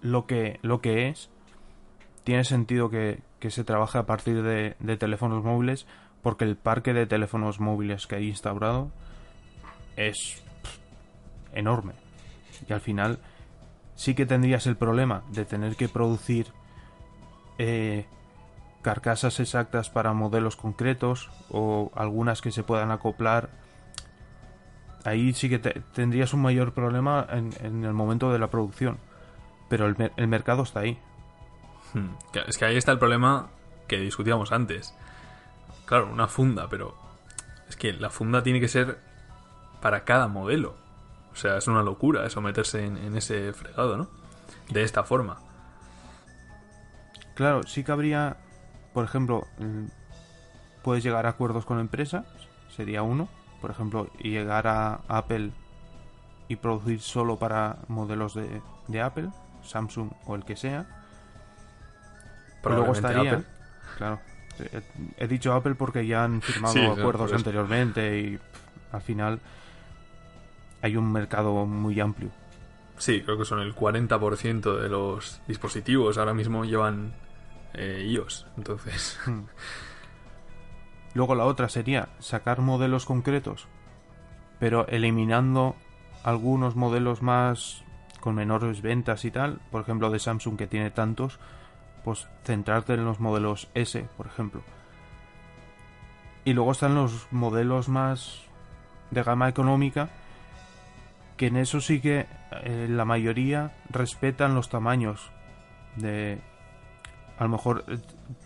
lo 0.00 0.26
que, 0.26 0.58
lo 0.62 0.80
que 0.80 1.08
es, 1.08 1.28
tiene 2.24 2.44
sentido 2.44 2.90
que, 2.90 3.20
que 3.40 3.50
se 3.50 3.64
trabaje 3.64 3.98
a 3.98 4.06
partir 4.06 4.42
de, 4.42 4.76
de 4.78 4.96
teléfonos 4.96 5.42
móviles, 5.44 5.86
porque 6.22 6.44
el 6.44 6.56
parque 6.56 6.92
de 6.92 7.06
teléfonos 7.06 7.60
móviles 7.60 8.06
que 8.06 8.16
hay 8.16 8.28
instaurado 8.28 8.90
es 9.96 10.42
enorme. 11.52 11.94
Y 12.68 12.72
al 12.72 12.80
final 12.80 13.18
sí 13.94 14.14
que 14.14 14.26
tendrías 14.26 14.66
el 14.66 14.76
problema 14.76 15.22
de 15.32 15.44
tener 15.44 15.76
que 15.76 15.88
producir 15.88 16.46
eh, 17.58 18.06
carcasas 18.82 19.38
exactas 19.40 19.90
para 19.90 20.12
modelos 20.12 20.56
concretos 20.56 21.30
o 21.50 21.90
algunas 21.94 22.40
que 22.40 22.50
se 22.52 22.62
puedan 22.62 22.90
acoplar 22.90 23.50
ahí 25.04 25.32
sí 25.34 25.48
que 25.48 25.58
te- 25.58 25.82
tendrías 25.94 26.32
un 26.32 26.42
mayor 26.42 26.72
problema 26.72 27.26
en, 27.30 27.50
en 27.60 27.84
el 27.84 27.92
momento 27.92 28.32
de 28.32 28.38
la 28.38 28.48
producción. 28.48 28.98
Pero 29.68 29.86
el, 29.86 30.12
el 30.16 30.28
mercado 30.28 30.62
está 30.62 30.80
ahí. 30.80 30.98
Hmm. 31.94 32.10
Es 32.46 32.58
que 32.58 32.64
ahí 32.64 32.76
está 32.76 32.92
el 32.92 32.98
problema 32.98 33.48
que 33.86 33.98
discutíamos 33.98 34.52
antes. 34.52 34.94
Claro, 35.84 36.10
una 36.10 36.28
funda, 36.28 36.68
pero 36.68 36.96
es 37.68 37.76
que 37.76 37.92
la 37.92 38.10
funda 38.10 38.42
tiene 38.42 38.60
que 38.60 38.68
ser 38.68 38.98
para 39.80 40.04
cada 40.04 40.28
modelo. 40.28 40.76
O 41.32 41.36
sea, 41.36 41.56
es 41.56 41.66
una 41.66 41.82
locura 41.82 42.26
eso 42.26 42.40
meterse 42.40 42.84
en, 42.84 43.16
ese 43.16 43.52
fregado, 43.52 43.96
¿no? 43.96 44.08
De 44.70 44.82
esta 44.82 45.02
forma. 45.02 45.38
Claro, 47.34 47.62
sí 47.64 47.82
que 47.82 47.92
habría, 47.92 48.36
por 48.92 49.04
ejemplo, 49.04 49.46
mm, 49.58 49.86
puedes 50.82 51.02
llegar 51.02 51.26
a 51.26 51.30
acuerdos 51.30 51.64
con 51.64 51.80
empresas, 51.80 52.26
sería 52.74 53.02
uno. 53.02 53.28
Por 53.60 53.70
ejemplo, 53.70 54.10
llegar 54.18 54.66
a 54.66 55.00
Apple 55.08 55.52
y 56.48 56.56
producir 56.56 57.00
solo 57.00 57.38
para 57.38 57.78
modelos 57.88 58.34
de, 58.34 58.60
de 58.88 59.00
Apple, 59.00 59.30
Samsung 59.62 60.10
o 60.26 60.34
el 60.34 60.44
que 60.44 60.56
sea. 60.56 61.01
Luego 62.64 62.92
estaría, 62.92 63.32
Apple. 63.32 63.44
claro. 63.98 64.20
He, 64.58 65.24
he 65.24 65.28
dicho 65.28 65.52
Apple 65.54 65.74
porque 65.74 66.06
ya 66.06 66.24
han 66.24 66.42
firmado 66.42 66.74
Sí, 66.74 66.80
acuerdos 66.80 67.12
por 67.22 67.26
eso. 67.26 67.36
anteriormente 67.36 68.18
y 68.20 68.36
pff, 68.36 68.94
al 68.94 69.00
final 69.02 69.40
hay 70.82 70.96
un 70.96 71.10
mercado 71.12 71.64
muy 71.66 71.98
amplio. 72.00 72.30
Sí, 72.98 73.22
creo 73.22 73.38
que 73.38 73.44
son 73.44 73.60
el 73.60 73.74
40% 73.74 74.80
de 74.80 74.88
los 74.88 75.40
dispositivos 75.48 76.18
ahora 76.18 76.34
mismo 76.34 76.64
llevan 76.64 77.12
eh, 77.74 78.04
iOS. 78.08 78.46
Entonces, 78.56 79.18
Luego 81.14 81.34
la 81.34 81.44
otra 81.44 81.68
sería 81.68 82.08
sacar 82.20 82.60
modelos 82.60 83.04
concretos, 83.04 83.66
pero 84.58 84.86
eliminando 84.88 85.76
algunos 86.24 86.74
modelos 86.76 87.20
más 87.22 87.82
con 88.20 88.34
menores 88.34 88.80
ventas 88.80 89.24
y 89.24 89.30
tal, 89.30 89.60
por 89.70 89.82
ejemplo 89.82 90.10
de 90.10 90.18
Samsung 90.18 90.56
que 90.56 90.66
tiene 90.66 90.90
tantos, 90.90 91.38
pues 92.04 92.26
centrarte 92.44 92.94
en 92.94 93.04
los 93.04 93.20
modelos 93.20 93.68
S, 93.74 94.06
por 94.16 94.26
ejemplo. 94.26 94.62
Y 96.44 96.54
luego 96.54 96.72
están 96.72 96.94
los 96.94 97.28
modelos 97.30 97.88
más 97.88 98.40
de 99.10 99.22
gama 99.22 99.48
económica, 99.48 100.08
que 101.36 101.46
en 101.46 101.56
eso 101.56 101.80
sí 101.80 102.00
que 102.00 102.26
eh, 102.64 102.86
la 102.88 103.04
mayoría 103.04 103.72
respetan 103.90 104.54
los 104.54 104.68
tamaños 104.68 105.30
de... 105.96 106.40
A 107.38 107.44
lo 107.44 107.50
mejor 107.50 107.84
eh, 107.88 107.98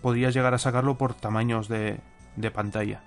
podrías 0.02 0.34
llegar 0.34 0.54
a 0.54 0.58
sacarlo 0.58 0.96
por 0.96 1.14
tamaños 1.14 1.68
de, 1.68 2.00
de 2.36 2.50
pantalla. 2.50 3.02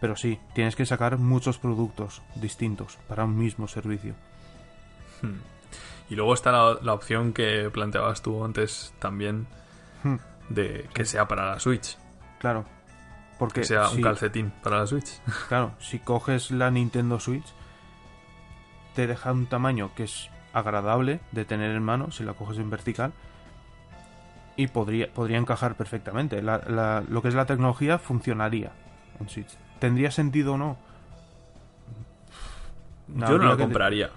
Pero 0.00 0.16
sí, 0.16 0.38
tienes 0.54 0.76
que 0.76 0.86
sacar 0.86 1.18
muchos 1.18 1.58
productos 1.58 2.22
distintos 2.36 2.98
para 3.08 3.24
un 3.24 3.36
mismo 3.36 3.68
servicio. 3.68 4.14
hmm. 5.22 5.57
Y 6.10 6.14
luego 6.16 6.34
está 6.34 6.52
la, 6.52 6.78
la 6.82 6.92
opción 6.94 7.32
que 7.32 7.70
planteabas 7.72 8.22
tú 8.22 8.44
antes 8.44 8.94
también 8.98 9.46
Hmm, 10.04 10.16
de 10.48 10.88
que 10.94 11.04
sea 11.04 11.26
para 11.26 11.50
la 11.50 11.60
Switch. 11.60 11.98
Claro. 12.38 12.64
Porque 13.38 13.60
Que 13.62 13.66
sea 13.66 13.86
si, 13.88 13.96
un 13.96 14.02
calcetín 14.02 14.52
para 14.62 14.78
la 14.78 14.86
Switch. 14.86 15.20
claro, 15.48 15.72
si 15.80 15.98
coges 15.98 16.50
la 16.50 16.70
Nintendo 16.70 17.18
Switch, 17.20 17.46
te 18.94 19.06
deja 19.06 19.32
un 19.32 19.46
tamaño 19.46 19.90
que 19.96 20.04
es 20.04 20.30
agradable 20.52 21.20
de 21.32 21.44
tener 21.44 21.70
en 21.72 21.82
mano 21.82 22.10
si 22.10 22.24
la 22.24 22.32
coges 22.34 22.58
en 22.58 22.70
vertical 22.70 23.12
y 24.56 24.66
podría, 24.68 25.12
podría 25.12 25.38
encajar 25.38 25.74
perfectamente. 25.76 26.42
La- 26.42 26.62
la- 26.66 27.04
lo 27.08 27.22
que 27.22 27.28
es 27.28 27.34
la 27.34 27.46
tecnología 27.46 27.98
funcionaría 27.98 28.72
en 29.20 29.28
Switch. 29.28 29.50
¿Tendría 29.78 30.10
sentido 30.10 30.54
o 30.54 30.58
no? 30.58 30.76
Yo 33.08 33.38
no 33.38 33.48
la 33.50 33.56
compraría, 33.56 34.10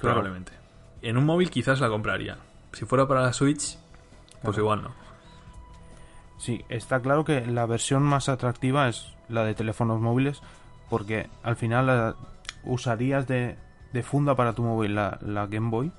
probablemente. 0.00 0.52
En 1.04 1.16
un 1.16 1.24
móvil 1.26 1.50
quizás 1.50 1.80
la 1.80 1.88
compraría. 1.88 2.38
Si 2.72 2.84
fuera 2.86 3.06
para 3.06 3.22
la 3.22 3.32
Switch, 3.32 3.76
pues 4.42 4.56
Claro. 4.56 4.58
igual 4.60 4.82
no. 4.82 4.90
Sí, 6.38 6.64
está 6.68 7.00
claro 7.00 7.24
que 7.24 7.46
la 7.46 7.66
versión 7.66 8.02
más 8.02 8.28
atractiva 8.28 8.88
es 8.88 9.12
la 9.28 9.44
de 9.44 9.54
teléfonos 9.54 10.00
móviles 10.00 10.42
porque 10.90 11.28
al 11.42 11.56
final 11.56 11.86
la 11.86 12.14
usarías 12.64 13.26
de, 13.26 13.56
de 13.92 14.02
funda 14.02 14.34
para 14.34 14.52
tu 14.52 14.62
móvil 14.62 14.94
la, 14.94 15.18
la 15.22 15.46
Game 15.46 15.70
Boy 15.70 15.92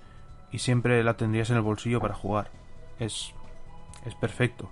y 0.52 0.60
siempre 0.60 1.04
la 1.04 1.16
tendrías 1.16 1.50
en 1.50 1.56
el 1.58 1.62
bolsillo 1.62 2.00
para 2.00 2.14
jugar. 2.14 2.50
Es, 3.00 3.32
es 4.06 4.16
perfecto. 4.16 4.70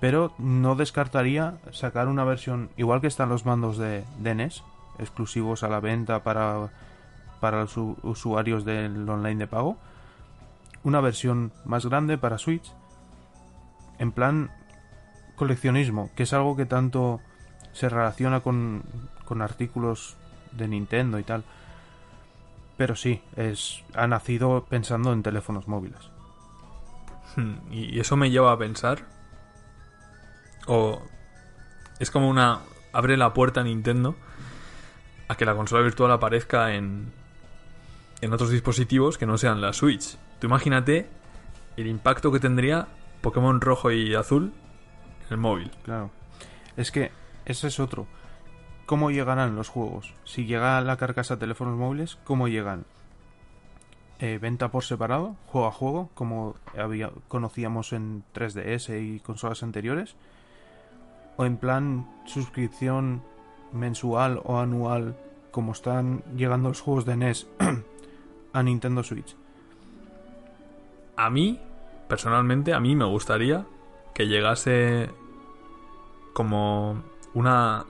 Pero 0.00 0.32
no 0.38 0.74
descartaría 0.74 1.54
sacar 1.70 2.08
una 2.08 2.24
versión 2.24 2.70
igual 2.76 3.00
que 3.00 3.06
están 3.06 3.28
los 3.28 3.46
mandos 3.46 3.78
de, 3.78 4.04
de 4.18 4.34
NES, 4.34 4.64
exclusivos 4.98 5.62
a 5.62 5.68
la 5.68 5.78
venta 5.80 6.24
para, 6.24 6.70
para 7.42 7.62
los 7.62 7.76
usuarios 7.76 8.64
del 8.64 9.08
online 9.08 9.40
de 9.40 9.46
pago, 9.48 9.76
una 10.84 11.00
versión 11.00 11.50
más 11.64 11.84
grande 11.84 12.16
para 12.16 12.38
Switch, 12.38 12.72
en 13.98 14.12
plan 14.12 14.52
coleccionismo, 15.34 16.08
que 16.14 16.22
es 16.22 16.32
algo 16.32 16.54
que 16.54 16.66
tanto 16.66 17.20
se 17.72 17.88
relaciona 17.88 18.40
con, 18.40 18.84
con 19.24 19.42
artículos 19.42 20.16
de 20.52 20.68
Nintendo 20.68 21.18
y 21.18 21.24
tal. 21.24 21.42
Pero 22.76 22.94
sí, 22.94 23.20
es, 23.34 23.82
ha 23.92 24.06
nacido 24.06 24.64
pensando 24.68 25.12
en 25.12 25.24
teléfonos 25.24 25.66
móviles. 25.66 26.12
Hmm, 27.34 27.54
y 27.72 27.98
eso 27.98 28.14
me 28.16 28.30
lleva 28.30 28.52
a 28.52 28.58
pensar. 28.58 29.00
O. 30.68 31.02
Es 31.98 32.12
como 32.12 32.28
una. 32.28 32.60
Abre 32.92 33.16
la 33.16 33.34
puerta 33.34 33.62
a 33.62 33.64
Nintendo 33.64 34.14
a 35.26 35.34
que 35.34 35.44
la 35.44 35.56
consola 35.56 35.82
virtual 35.82 36.12
aparezca 36.12 36.74
en. 36.74 37.12
En 38.22 38.32
otros 38.32 38.50
dispositivos 38.50 39.18
que 39.18 39.26
no 39.26 39.36
sean 39.36 39.60
la 39.60 39.72
Switch. 39.72 40.16
Tú 40.38 40.46
imagínate 40.46 41.08
el 41.76 41.88
impacto 41.88 42.30
que 42.30 42.38
tendría 42.38 42.86
Pokémon 43.20 43.60
rojo 43.60 43.90
y 43.90 44.14
azul 44.14 44.52
en 45.26 45.32
el 45.32 45.36
móvil. 45.38 45.72
Claro. 45.82 46.10
Es 46.76 46.92
que 46.92 47.10
ese 47.44 47.66
es 47.66 47.80
otro. 47.80 48.06
¿Cómo 48.86 49.10
llegarán 49.10 49.56
los 49.56 49.68
juegos? 49.68 50.14
Si 50.24 50.46
llega 50.46 50.80
la 50.82 50.96
carcasa 50.96 51.34
a 51.34 51.38
teléfonos 51.38 51.76
móviles, 51.76 52.16
¿cómo 52.24 52.46
llegan? 52.46 52.84
Eh, 54.20 54.38
¿Venta 54.40 54.70
por 54.70 54.84
separado? 54.84 55.34
¿Juego 55.46 55.66
a 55.66 55.72
juego? 55.72 56.10
Como 56.14 56.54
conocíamos 57.26 57.92
en 57.92 58.22
3DS 58.34 59.02
y 59.02 59.18
consolas 59.18 59.64
anteriores. 59.64 60.14
¿O 61.36 61.44
en 61.44 61.56
plan 61.56 62.08
suscripción 62.26 63.22
mensual 63.72 64.40
o 64.44 64.60
anual 64.60 65.16
como 65.50 65.72
están 65.72 66.22
llegando 66.36 66.68
los 66.68 66.80
juegos 66.80 67.04
de 67.04 67.16
NES 67.16 67.46
a 68.52 68.62
Nintendo 68.62 69.02
Switch? 69.02 69.36
A 71.16 71.30
mí, 71.30 71.60
personalmente, 72.08 72.72
a 72.74 72.80
mí 72.80 72.96
me 72.96 73.04
gustaría 73.04 73.66
que 74.14 74.26
llegase 74.26 75.10
como 76.32 77.02
una 77.34 77.84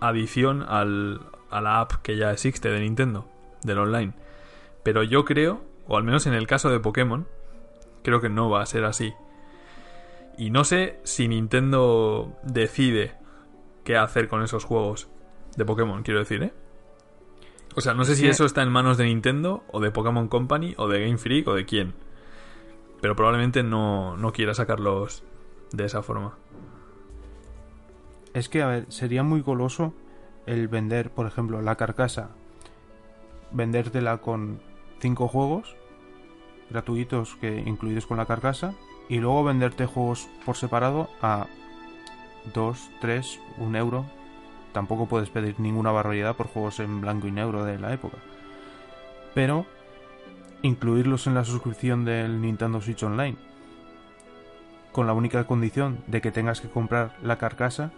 adición 0.00 0.64
al, 0.66 1.20
a 1.50 1.60
la 1.60 1.80
app 1.80 1.94
que 2.02 2.16
ya 2.16 2.32
existe 2.32 2.70
de 2.70 2.80
Nintendo, 2.80 3.26
del 3.62 3.78
online. 3.78 4.14
Pero 4.82 5.02
yo 5.02 5.24
creo, 5.24 5.60
o 5.86 5.96
al 5.96 6.04
menos 6.04 6.26
en 6.26 6.34
el 6.34 6.46
caso 6.46 6.70
de 6.70 6.80
Pokémon, 6.80 7.26
creo 8.02 8.20
que 8.20 8.28
no 8.28 8.48
va 8.48 8.62
a 8.62 8.66
ser 8.66 8.84
así. 8.84 9.12
Y 10.38 10.50
no 10.50 10.64
sé 10.64 10.98
si 11.02 11.28
Nintendo 11.28 12.32
decide 12.42 13.14
qué 13.84 13.96
hacer 13.96 14.28
con 14.28 14.42
esos 14.42 14.64
juegos 14.64 15.08
de 15.56 15.64
Pokémon, 15.64 16.02
quiero 16.02 16.20
decir, 16.20 16.42
¿eh? 16.42 16.52
O 17.76 17.80
sea, 17.80 17.94
no 17.94 18.04
sé 18.04 18.16
si 18.16 18.26
eso 18.26 18.44
está 18.44 18.62
en 18.62 18.70
manos 18.70 18.96
de 18.98 19.04
Nintendo, 19.04 19.62
o 19.70 19.80
de 19.80 19.90
Pokémon 19.90 20.28
Company, 20.28 20.74
o 20.76 20.88
de 20.88 21.00
Game 21.00 21.18
Freak, 21.18 21.46
o 21.48 21.54
de 21.54 21.64
quién. 21.64 21.94
Pero 23.00 23.16
probablemente 23.16 23.62
no, 23.62 24.16
no 24.16 24.32
quiera 24.32 24.54
sacarlos 24.54 25.22
de 25.72 25.84
esa 25.84 26.02
forma. 26.02 26.36
Es 28.34 28.48
que, 28.48 28.62
a 28.62 28.66
ver, 28.66 28.86
sería 28.88 29.22
muy 29.22 29.40
goloso 29.40 29.94
el 30.46 30.68
vender, 30.68 31.10
por 31.10 31.26
ejemplo, 31.26 31.62
la 31.62 31.76
carcasa, 31.76 32.30
vendértela 33.52 34.18
con 34.18 34.60
cinco 35.00 35.28
juegos 35.28 35.76
gratuitos 36.70 37.36
que 37.40 37.58
incluidos 37.66 38.06
con 38.06 38.16
la 38.16 38.26
carcasa 38.26 38.74
y 39.08 39.18
luego 39.18 39.44
venderte 39.44 39.86
juegos 39.86 40.28
por 40.46 40.56
separado 40.56 41.08
a 41.20 41.48
2, 42.54 42.90
3, 43.00 43.40
1 43.58 43.78
euro. 43.78 44.06
Tampoco 44.72 45.06
puedes 45.06 45.30
pedir 45.30 45.58
ninguna 45.58 45.90
barbaridad 45.90 46.36
por 46.36 46.46
juegos 46.46 46.80
en 46.80 47.00
blanco 47.00 47.26
y 47.26 47.32
negro 47.32 47.64
de 47.64 47.78
la 47.78 47.92
época. 47.92 48.18
Pero 49.34 49.66
incluirlos 50.62 51.26
en 51.26 51.34
la 51.34 51.44
suscripción 51.44 52.04
del 52.04 52.40
Nintendo 52.40 52.80
Switch 52.80 53.02
Online. 53.02 53.36
Con 54.92 55.06
la 55.06 55.12
única 55.12 55.44
condición 55.44 56.02
de 56.06 56.20
que 56.20 56.32
tengas 56.32 56.60
que 56.60 56.68
comprar 56.68 57.16
la 57.22 57.38
carcasa 57.38 57.92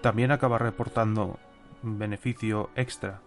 también 0.00 0.32
acaba 0.32 0.58
reportando 0.58 1.38
beneficio 1.82 2.70
extra. 2.74 3.20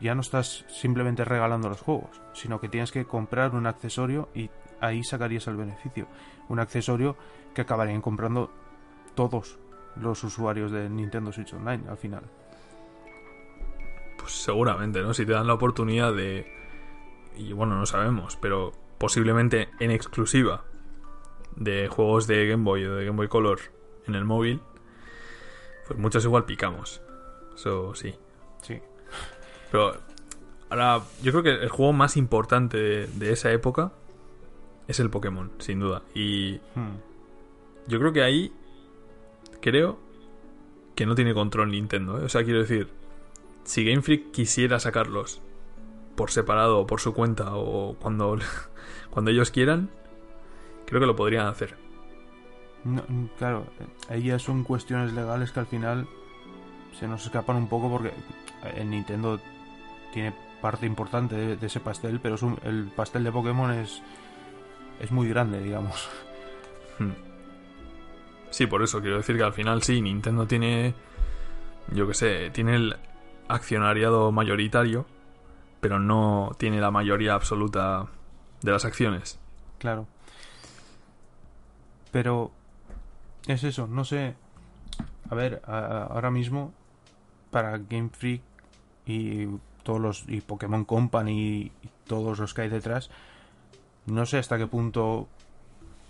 Ya 0.00 0.14
no 0.14 0.22
estás 0.22 0.64
simplemente 0.68 1.24
regalando 1.24 1.68
los 1.68 1.82
juegos, 1.82 2.22
sino 2.32 2.60
que 2.60 2.68
tienes 2.68 2.92
que 2.92 3.04
comprar 3.04 3.54
un 3.54 3.66
accesorio 3.66 4.30
y 4.34 4.48
ahí 4.80 5.04
sacarías 5.04 5.46
el 5.48 5.56
beneficio. 5.56 6.06
Un 6.48 6.60
accesorio 6.60 7.16
que 7.54 7.60
acabarían 7.62 8.00
comprando 8.00 8.50
todos 9.14 9.58
los 10.00 10.22
usuarios 10.24 10.70
de 10.72 10.88
Nintendo 10.88 11.32
Switch 11.32 11.52
Online 11.54 11.84
al 11.88 11.96
final. 11.96 12.22
Pues 14.18 14.32
seguramente, 14.32 15.02
¿no? 15.02 15.14
Si 15.14 15.24
te 15.26 15.32
dan 15.32 15.46
la 15.46 15.54
oportunidad 15.54 16.14
de... 16.14 16.46
Y 17.36 17.52
bueno, 17.52 17.76
no 17.76 17.86
sabemos, 17.86 18.36
pero 18.36 18.72
posiblemente 18.98 19.68
en 19.78 19.90
exclusiva 19.90 20.64
de 21.54 21.88
juegos 21.88 22.26
de 22.26 22.46
Game 22.46 22.64
Boy 22.64 22.84
o 22.84 22.96
de 22.96 23.04
Game 23.04 23.16
Boy 23.16 23.28
Color 23.28 23.60
en 24.06 24.14
el 24.14 24.24
móvil, 24.24 24.60
pues 25.86 25.98
muchos 25.98 26.24
igual 26.24 26.44
picamos. 26.44 27.02
Eso 27.54 27.94
sí. 27.94 28.14
Sí. 28.62 28.80
Pero 29.70 29.96
ahora, 30.70 31.02
yo 31.22 31.32
creo 31.32 31.42
que 31.42 31.50
el 31.64 31.68
juego 31.68 31.92
más 31.92 32.16
importante 32.16 32.78
de, 32.78 33.06
de 33.06 33.32
esa 33.32 33.52
época 33.52 33.92
es 34.88 34.98
el 35.00 35.10
Pokémon, 35.10 35.52
sin 35.58 35.80
duda. 35.80 36.02
Y 36.14 36.60
Hmm. 36.74 36.96
yo 37.86 37.98
creo 37.98 38.12
que 38.12 38.22
ahí 38.22 38.52
creo 39.70 39.98
que 40.94 41.06
no 41.06 41.14
tiene 41.16 41.34
control 41.34 41.72
Nintendo. 41.72 42.20
¿eh? 42.20 42.24
O 42.24 42.28
sea, 42.28 42.44
quiero 42.44 42.60
decir, 42.60 42.88
si 43.64 43.84
Game 43.84 44.00
Freak 44.00 44.30
quisiera 44.30 44.78
sacarlos 44.78 45.42
por 46.14 46.30
separado 46.30 46.78
o 46.78 46.86
por 46.86 47.00
su 47.00 47.12
cuenta 47.12 47.54
o 47.56 47.96
cuando, 48.00 48.38
cuando 49.10 49.30
ellos 49.32 49.50
quieran, 49.50 49.90
creo 50.86 51.00
que 51.00 51.06
lo 51.06 51.16
podrían 51.16 51.46
hacer. 51.48 51.74
No, 52.84 53.02
mm, 53.08 53.26
claro, 53.38 53.66
eh, 53.80 53.86
ahí 54.08 54.22
ya 54.22 54.38
son 54.38 54.62
cuestiones 54.62 55.12
legales 55.12 55.50
que 55.50 55.60
al 55.60 55.66
final 55.66 56.06
se 56.98 57.08
nos 57.08 57.24
escapan 57.26 57.56
un 57.56 57.68
poco 57.68 57.90
porque 57.90 58.12
el 58.76 58.88
Nintendo 58.88 59.40
tiene 60.12 60.32
parte 60.62 60.86
importante 60.86 61.34
de, 61.34 61.56
de 61.56 61.66
ese 61.66 61.80
pastel, 61.80 62.20
pero 62.20 62.36
es 62.36 62.42
un- 62.42 62.58
el 62.62 62.84
pastel 62.94 63.24
de 63.24 63.32
Pokémon 63.32 63.72
es, 63.72 64.00
es 65.00 65.10
muy 65.10 65.28
grande, 65.28 65.60
digamos. 65.60 66.08
Hmm. 66.98 67.10
Sí, 68.56 68.66
por 68.66 68.82
eso 68.82 69.02
quiero 69.02 69.18
decir 69.18 69.36
que 69.36 69.42
al 69.42 69.52
final 69.52 69.82
sí, 69.82 70.00
Nintendo 70.00 70.46
tiene, 70.46 70.94
yo 71.92 72.08
que 72.08 72.14
sé, 72.14 72.48
tiene 72.52 72.76
el 72.76 72.96
accionariado 73.48 74.32
mayoritario, 74.32 75.04
pero 75.82 75.98
no 75.98 76.52
tiene 76.56 76.80
la 76.80 76.90
mayoría 76.90 77.34
absoluta 77.34 78.06
de 78.62 78.72
las 78.72 78.86
acciones. 78.86 79.38
Claro. 79.78 80.06
Pero 82.12 82.50
es 83.46 83.62
eso, 83.62 83.88
no 83.88 84.06
sé. 84.06 84.36
A 85.28 85.34
ver, 85.34 85.60
ahora 85.66 86.30
mismo 86.30 86.72
para 87.50 87.76
Game 87.76 88.08
Freak 88.08 88.40
y 89.04 89.48
todos 89.82 90.00
los 90.00 90.24
y 90.28 90.40
Pokémon 90.40 90.86
Company 90.86 91.70
y 91.82 91.90
todos 92.06 92.38
los 92.38 92.54
que 92.54 92.62
hay 92.62 92.68
detrás, 92.70 93.10
no 94.06 94.24
sé 94.24 94.38
hasta 94.38 94.56
qué 94.56 94.66
punto 94.66 95.28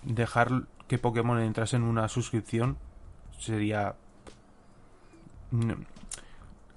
dejar 0.05 0.63
que 0.89 0.99
Pokémon 0.99 1.41
entrase 1.41 1.77
en 1.77 1.83
una 1.83 2.09
suscripción 2.09 2.77
sería 3.39 3.97
mm, 5.51 5.73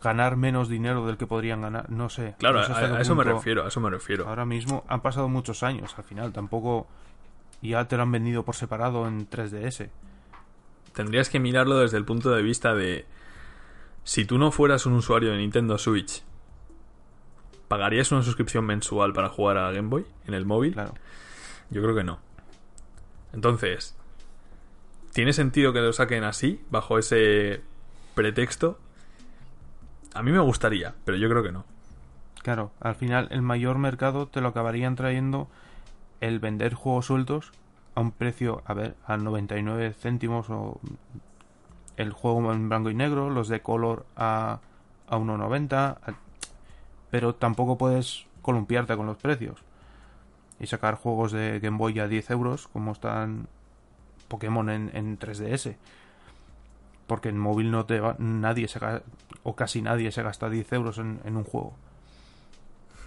ganar 0.02 0.36
menos 0.36 0.70
dinero 0.70 1.06
del 1.06 1.18
que 1.18 1.28
podrían 1.28 1.62
ganar, 1.62 1.90
no 1.90 2.10
sé. 2.10 2.36
Claro, 2.40 2.60
no 2.60 2.66
sé 2.66 2.74
a, 2.74 2.96
a 2.96 3.02
eso 3.02 3.16
me 3.16 3.24
refiero, 3.24 3.66
a 3.66 3.68
eso 3.68 3.80
me 3.80 3.90
refiero. 3.90 4.28
Ahora 4.28 4.46
mismo 4.46 4.84
han 4.88 5.02
pasado 5.02 5.30
muchos 5.30 5.64
años 5.64 5.94
al 5.98 6.04
final, 6.04 6.34
tampoco 6.34 6.88
ya 7.62 7.88
te 7.88 7.98
lo 7.98 8.04
han 8.04 8.12
vendido 8.12 8.44
por 8.44 8.56
separado 8.56 9.08
en 9.08 9.30
3DS. 9.30 9.90
Tendrías 10.94 11.30
que 11.30 11.40
mirarlo 11.40 11.78
desde 11.80 11.98
el 11.98 12.06
punto 12.06 12.32
de 12.32 12.42
vista 12.42 12.74
de 12.74 13.06
si 14.04 14.26
tú 14.26 14.38
no 14.38 14.52
fueras 14.52 14.86
un 14.86 14.94
usuario 14.94 15.32
de 15.32 15.38
Nintendo 15.38 15.78
Switch, 15.78 16.24
¿pagarías 17.68 18.12
una 18.12 18.24
suscripción 18.24 18.66
mensual 18.66 19.14
para 19.14 19.30
jugar 19.30 19.58
a 19.58 19.72
Game 19.72 19.90
Boy 19.90 20.06
en 20.26 20.34
el 20.34 20.46
móvil? 20.46 20.74
Claro. 20.74 20.94
Yo 21.70 21.82
creo 21.82 21.96
que 21.96 22.04
no. 22.04 22.20
Entonces, 23.34 23.96
¿tiene 25.14 25.34
sentido 25.34 25.74
que 25.74 25.80
lo 25.82 25.94
saquen 25.94 26.24
así, 26.24 26.62
bajo 26.70 26.98
ese 26.98 27.62
pretexto? 28.16 28.80
A 30.14 30.24
mí 30.24 30.32
me 30.32 30.40
gustaría, 30.40 30.96
pero 31.06 31.18
yo 31.18 31.30
creo 31.30 31.44
que 31.44 31.52
no. 31.52 31.66
Claro, 32.42 32.72
al 32.80 32.96
final 32.96 33.28
el 33.32 33.42
mayor 33.42 33.78
mercado 33.78 34.28
te 34.28 34.42
lo 34.42 34.50
acabarían 34.50 34.96
trayendo 34.96 35.48
el 36.22 36.40
vender 36.40 36.74
juegos 36.74 37.06
sueltos 37.08 37.52
a 37.96 38.02
un 38.02 38.12
precio, 38.12 38.62
a 38.66 38.74
ver, 38.74 38.96
a 39.06 39.18
99 39.18 39.94
céntimos 39.94 40.50
o 40.50 40.80
el 41.98 42.12
juego 42.14 42.52
en 42.54 42.70
blanco 42.70 42.90
y 42.90 42.94
negro, 42.96 43.30
los 43.30 43.50
de 43.50 43.62
color 43.62 44.06
a, 44.16 44.60
a 45.08 45.18
1,90, 45.18 45.98
a- 46.02 46.14
pero 47.12 47.36
tampoco 47.36 47.78
puedes 47.78 48.26
columpiarte 48.42 48.96
con 48.96 49.06
los 49.06 49.18
precios 49.18 49.60
y 50.60 50.68
sacar 50.68 50.96
juegos 50.96 51.32
de 51.32 51.60
Game 51.60 51.78
Boy 51.78 52.00
a 52.00 52.08
10 52.08 52.30
euros 52.32 52.68
como 52.68 52.92
están 52.94 53.48
Pokémon 54.30 54.70
en, 54.70 54.90
en 54.94 55.20
3DS. 55.20 55.76
Porque 57.08 57.30
en 57.30 57.38
móvil 57.38 57.72
no 57.72 57.86
te 57.86 58.00
va, 58.00 58.16
nadie 58.20 58.68
se 58.68 58.80
o 59.44 59.56
casi 59.56 59.82
nadie 59.82 60.12
se 60.12 60.24
gasta 60.24 60.50
10 60.50 60.72
euros 60.74 60.98
en, 61.00 61.20
en 61.26 61.36
un 61.38 61.44
juego. 61.44 61.74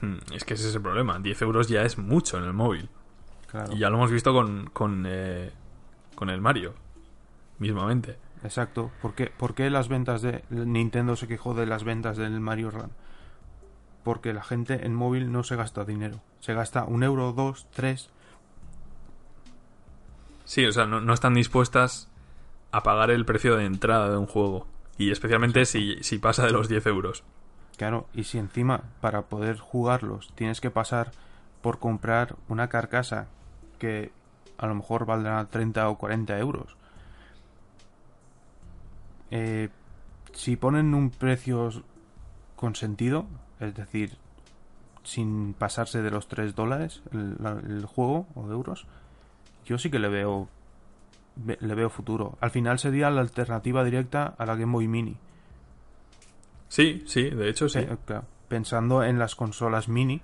Hmm, 0.00 0.16
Es 0.34 0.44
que 0.44 0.54
ese 0.54 0.68
es 0.68 0.74
el 0.74 0.82
problema. 0.82 1.18
10 1.18 1.40
euros 1.42 1.68
ya 1.68 1.82
es 1.82 1.96
mucho 1.98 2.36
en 2.36 2.44
el 2.44 2.52
móvil. 2.52 2.88
Claro. 3.48 3.72
Y 3.72 3.78
ya 3.78 3.88
lo 3.90 3.96
hemos 3.96 4.10
visto 4.10 4.32
con, 4.32 4.70
con, 4.72 5.04
eh, 5.06 5.50
con 6.14 6.30
el 6.30 6.40
Mario, 6.40 6.74
mismamente. 7.58 8.16
Exacto. 8.42 8.90
¿Por 9.00 9.14
qué, 9.14 9.26
por 9.26 9.54
qué 9.54 9.70
las 9.70 9.88
ventas 9.88 10.20
de 10.22 10.42
Nintendo 10.50 11.14
se 11.14 11.28
quejó 11.28 11.54
de 11.54 11.66
las 11.66 11.84
ventas 11.84 12.16
del 12.16 12.40
Mario 12.40 12.70
Run? 12.72 12.90
Porque 14.02 14.32
la 14.32 14.42
gente 14.42 14.84
en 14.84 14.94
móvil 14.94 15.30
no 15.30 15.44
se 15.44 15.54
gasta 15.54 15.84
dinero. 15.84 16.20
Se 16.40 16.54
gasta 16.54 16.84
un 16.84 17.04
euro, 17.04 17.32
dos, 17.32 17.68
tres. 17.70 18.10
Sí, 20.52 20.66
o 20.66 20.72
sea, 20.72 20.84
no, 20.84 21.00
no 21.00 21.14
están 21.14 21.32
dispuestas 21.32 22.10
a 22.72 22.82
pagar 22.82 23.10
el 23.10 23.24
precio 23.24 23.56
de 23.56 23.64
entrada 23.64 24.10
de 24.10 24.18
un 24.18 24.26
juego. 24.26 24.66
Y 24.98 25.10
especialmente 25.10 25.64
si, 25.64 25.96
si 26.02 26.18
pasa 26.18 26.44
de 26.44 26.52
los 26.52 26.68
10 26.68 26.84
euros. 26.88 27.24
Claro, 27.78 28.06
y 28.12 28.24
si 28.24 28.36
encima 28.36 28.82
para 29.00 29.22
poder 29.22 29.56
jugarlos 29.56 30.30
tienes 30.34 30.60
que 30.60 30.70
pasar 30.70 31.12
por 31.62 31.78
comprar 31.78 32.36
una 32.48 32.68
carcasa 32.68 33.28
que 33.78 34.12
a 34.58 34.66
lo 34.66 34.74
mejor 34.74 35.06
valdrá 35.06 35.42
30 35.46 35.88
o 35.88 35.96
40 35.96 36.38
euros. 36.38 36.76
Eh, 39.30 39.70
si 40.34 40.56
ponen 40.56 40.92
un 40.92 41.08
precio 41.08 41.70
con 42.56 42.74
sentido, 42.74 43.24
es 43.58 43.74
decir, 43.74 44.18
sin 45.02 45.54
pasarse 45.54 46.02
de 46.02 46.10
los 46.10 46.28
3 46.28 46.54
dólares 46.54 47.00
el, 47.10 47.38
el 47.66 47.86
juego 47.86 48.26
o 48.34 48.50
euros, 48.50 48.86
yo 49.64 49.78
sí 49.78 49.90
que 49.90 49.98
le 49.98 50.08
veo 50.08 50.48
ve- 51.36 51.58
le 51.60 51.74
veo 51.74 51.88
futuro. 51.90 52.36
Al 52.40 52.50
final 52.50 52.78
sería 52.78 53.10
la 53.10 53.20
alternativa 53.20 53.84
directa 53.84 54.34
a 54.38 54.46
la 54.46 54.54
Game 54.56 54.72
Boy 54.72 54.88
Mini. 54.88 55.16
Sí, 56.68 57.02
sí, 57.06 57.28
de 57.30 57.48
hecho 57.48 57.68
sí. 57.68 57.80
Eh, 57.80 57.96
pensando 58.48 59.02
en 59.04 59.18
las 59.18 59.34
consolas 59.34 59.88
mini, 59.88 60.20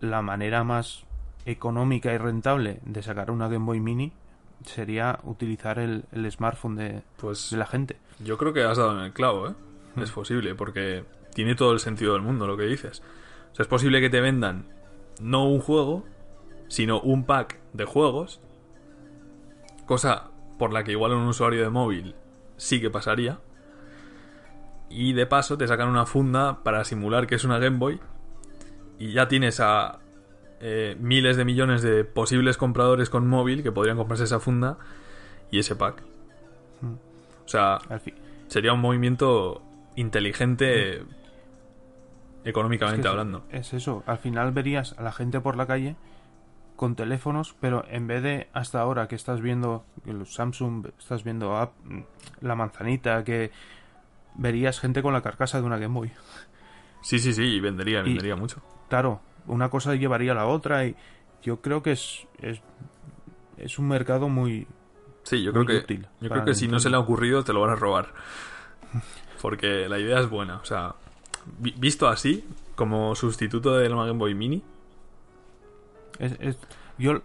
la 0.00 0.22
manera 0.22 0.64
más 0.64 1.04
económica 1.46 2.12
y 2.12 2.18
rentable 2.18 2.80
de 2.84 3.02
sacar 3.02 3.30
una 3.30 3.48
Game 3.48 3.64
Boy 3.64 3.80
Mini 3.80 4.12
sería 4.64 5.18
utilizar 5.24 5.78
el, 5.78 6.04
el 6.12 6.30
smartphone 6.30 6.76
de, 6.76 7.02
Pues 7.16 7.50
de 7.50 7.56
la 7.56 7.66
gente. 7.66 7.96
yo 8.20 8.38
creo 8.38 8.52
que 8.52 8.62
has 8.62 8.78
dado 8.78 8.98
en 8.98 9.04
el 9.06 9.12
clavo, 9.12 9.48
¿eh? 9.48 9.54
Es 9.96 10.10
posible, 10.10 10.54
porque 10.54 11.04
tiene 11.34 11.54
todo 11.54 11.72
el 11.72 11.80
sentido 11.80 12.12
del 12.14 12.22
mundo 12.22 12.46
lo 12.46 12.56
que 12.56 12.64
dices. 12.64 13.02
O 13.52 13.54
sea, 13.54 13.64
es 13.64 13.68
posible 13.68 14.00
que 14.00 14.08
te 14.08 14.20
vendan 14.20 14.66
no 15.20 15.44
un 15.46 15.60
juego, 15.60 16.04
sino 16.72 17.00
un 17.02 17.24
pack 17.26 17.58
de 17.74 17.84
juegos, 17.84 18.40
cosa 19.84 20.30
por 20.58 20.72
la 20.72 20.84
que 20.84 20.92
igual 20.92 21.12
un 21.12 21.26
usuario 21.26 21.60
de 21.62 21.68
móvil 21.68 22.14
sí 22.56 22.80
que 22.80 22.88
pasaría. 22.88 23.40
Y 24.88 25.12
de 25.12 25.26
paso 25.26 25.58
te 25.58 25.68
sacan 25.68 25.88
una 25.90 26.06
funda 26.06 26.62
para 26.62 26.82
simular 26.84 27.26
que 27.26 27.34
es 27.34 27.44
una 27.44 27.58
Game 27.58 27.76
Boy 27.76 28.00
y 28.98 29.12
ya 29.12 29.28
tienes 29.28 29.60
a 29.60 29.98
eh, 30.60 30.96
miles 30.98 31.36
de 31.36 31.44
millones 31.44 31.82
de 31.82 32.04
posibles 32.04 32.56
compradores 32.56 33.10
con 33.10 33.26
móvil 33.28 33.62
que 33.62 33.70
podrían 33.72 33.98
comprarse 33.98 34.24
esa 34.24 34.40
funda 34.40 34.78
y 35.50 35.58
ese 35.58 35.76
pack. 35.76 36.02
O 37.44 37.48
sea, 37.48 37.80
sería 38.48 38.72
un 38.72 38.80
movimiento 38.80 39.60
inteligente 39.96 41.02
económicamente 42.44 43.00
es 43.00 43.02
que 43.02 43.08
es- 43.08 43.10
hablando. 43.12 43.44
Es 43.50 43.74
eso, 43.74 44.02
al 44.06 44.16
final 44.18 44.52
verías 44.52 44.94
a 44.98 45.02
la 45.02 45.12
gente 45.12 45.38
por 45.40 45.56
la 45.56 45.66
calle 45.66 45.96
con 46.82 46.96
teléfonos, 46.96 47.54
pero 47.60 47.84
en 47.88 48.08
vez 48.08 48.24
de 48.24 48.48
hasta 48.52 48.80
ahora 48.80 49.06
que 49.06 49.14
estás 49.14 49.40
viendo 49.40 49.84
los 50.04 50.34
Samsung, 50.34 50.88
estás 50.98 51.22
viendo 51.22 51.56
app- 51.56 51.76
la 52.40 52.56
manzanita, 52.56 53.22
que 53.22 53.52
verías 54.34 54.80
gente 54.80 55.00
con 55.00 55.12
la 55.12 55.22
carcasa 55.22 55.60
de 55.60 55.64
una 55.66 55.78
Game 55.78 55.94
Boy. 55.94 56.10
Sí, 57.00 57.20
sí, 57.20 57.32
sí, 57.32 57.44
y 57.44 57.60
vendería, 57.60 58.00
Y- 58.00 58.02
vendería 58.02 58.34
mucho. 58.34 58.60
claro, 58.88 59.20
una 59.46 59.68
cosa 59.70 59.94
llevaría 59.94 60.32
a 60.32 60.34
la 60.34 60.46
otra 60.46 60.84
y 60.84 60.96
yo 61.40 61.60
creo 61.60 61.84
que 61.84 61.92
es, 61.92 62.26
es, 62.40 62.60
es 63.58 63.78
un 63.78 63.86
mercado 63.86 64.28
muy... 64.28 64.66
Sí, 65.22 65.40
yo 65.40 65.52
muy 65.52 65.64
creo 65.64 65.78
que, 65.78 65.84
útil 65.84 66.06
yo 66.20 66.30
creo 66.30 66.44
que 66.44 66.54
si 66.56 66.66
no 66.66 66.80
se 66.80 66.90
le 66.90 66.96
ha 66.96 66.98
ocurrido 66.98 67.44
te 67.44 67.52
lo 67.52 67.60
van 67.60 67.70
a 67.70 67.76
robar. 67.76 68.12
Porque 69.40 69.88
la 69.88 70.00
idea 70.00 70.18
es 70.18 70.28
buena. 70.28 70.56
O 70.56 70.64
sea, 70.64 70.96
vi- 71.60 71.74
visto 71.78 72.08
así, 72.08 72.44
como 72.74 73.14
sustituto 73.14 73.76
del 73.76 73.94
Game 73.94 74.14
Boy 74.14 74.34
Mini, 74.34 74.64
es- 76.22 76.36
es- 76.40 76.58
yo 76.98 77.20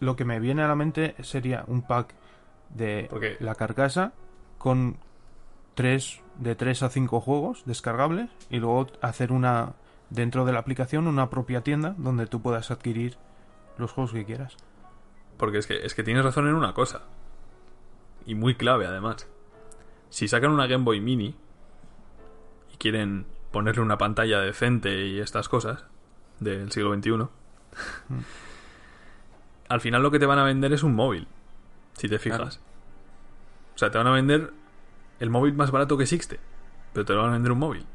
lo 0.00 0.14
que 0.16 0.24
me 0.24 0.38
viene 0.40 0.62
a 0.62 0.68
la 0.68 0.74
mente 0.76 1.14
sería 1.22 1.64
un 1.66 1.82
pack 1.82 2.14
de 2.70 3.06
Porque- 3.10 3.36
la 3.40 3.54
carcasa 3.54 4.12
con 4.58 4.96
tres 5.74 6.20
de 6.38 6.54
3 6.54 6.82
a 6.82 6.88
5 6.90 7.20
juegos 7.20 7.62
descargables 7.66 8.30
y 8.50 8.58
luego 8.58 8.86
hacer 9.02 9.32
una 9.32 9.74
dentro 10.10 10.44
de 10.44 10.52
la 10.52 10.58
aplicación 10.60 11.06
una 11.06 11.30
propia 11.30 11.62
tienda 11.62 11.94
donde 11.98 12.26
tú 12.26 12.40
puedas 12.42 12.70
adquirir 12.70 13.16
los 13.78 13.90
juegos 13.92 14.12
que 14.12 14.24
quieras. 14.24 14.56
porque 15.36 15.58
es 15.58 15.66
que, 15.66 15.84
es 15.84 15.94
que 15.96 16.04
tienes 16.04 16.24
razón 16.24 16.46
en 16.46 16.54
una 16.54 16.74
cosa. 16.74 17.02
Y 18.24 18.36
muy 18.36 18.54
clave, 18.54 18.86
además. 18.86 19.28
Si 20.08 20.28
sacan 20.28 20.52
una 20.52 20.68
Game 20.68 20.84
Boy 20.84 21.00
Mini 21.00 21.34
y 22.72 22.76
quieren 22.76 23.26
ponerle 23.50 23.82
una 23.82 23.98
pantalla 23.98 24.38
decente 24.40 25.06
y 25.06 25.18
estas 25.18 25.48
cosas 25.48 25.86
del 26.38 26.70
siglo 26.70 26.94
XXI, 26.94 27.28
al 29.68 29.80
final 29.80 30.02
lo 30.02 30.10
que 30.10 30.18
te 30.18 30.26
van 30.26 30.38
a 30.38 30.44
vender 30.44 30.72
es 30.72 30.82
un 30.82 30.94
móvil, 30.94 31.26
si 31.94 32.08
te 32.08 32.18
fijas. 32.18 32.38
Claro. 32.38 32.56
O 33.74 33.78
sea, 33.78 33.90
te 33.90 33.98
van 33.98 34.06
a 34.06 34.12
vender 34.12 34.52
el 35.20 35.30
móvil 35.30 35.54
más 35.54 35.70
barato 35.70 35.96
que 35.96 36.04
existe, 36.04 36.38
pero 36.92 37.04
te 37.04 37.12
lo 37.12 37.22
van 37.22 37.30
a 37.30 37.32
vender 37.34 37.52
un 37.52 37.58
móvil. 37.58 37.86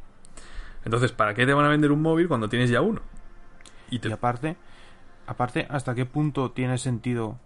Entonces, 0.86 1.12
¿para 1.12 1.34
qué 1.34 1.46
te 1.46 1.54
van 1.54 1.66
a 1.66 1.70
vender 1.70 1.92
un 1.92 2.02
móvil 2.02 2.28
cuando 2.28 2.50
tienes 2.50 2.70
ya 2.70 2.82
uno? 2.82 3.02
Y 3.90 4.00
te, 4.00 4.10
Y 4.10 4.12
aparte, 4.12 4.58
aparte, 5.28 5.68
¿hasta 5.70 5.96
qué 5.96 6.06
punto 6.06 6.52
tiene 6.52 6.78
sentido 6.78 7.38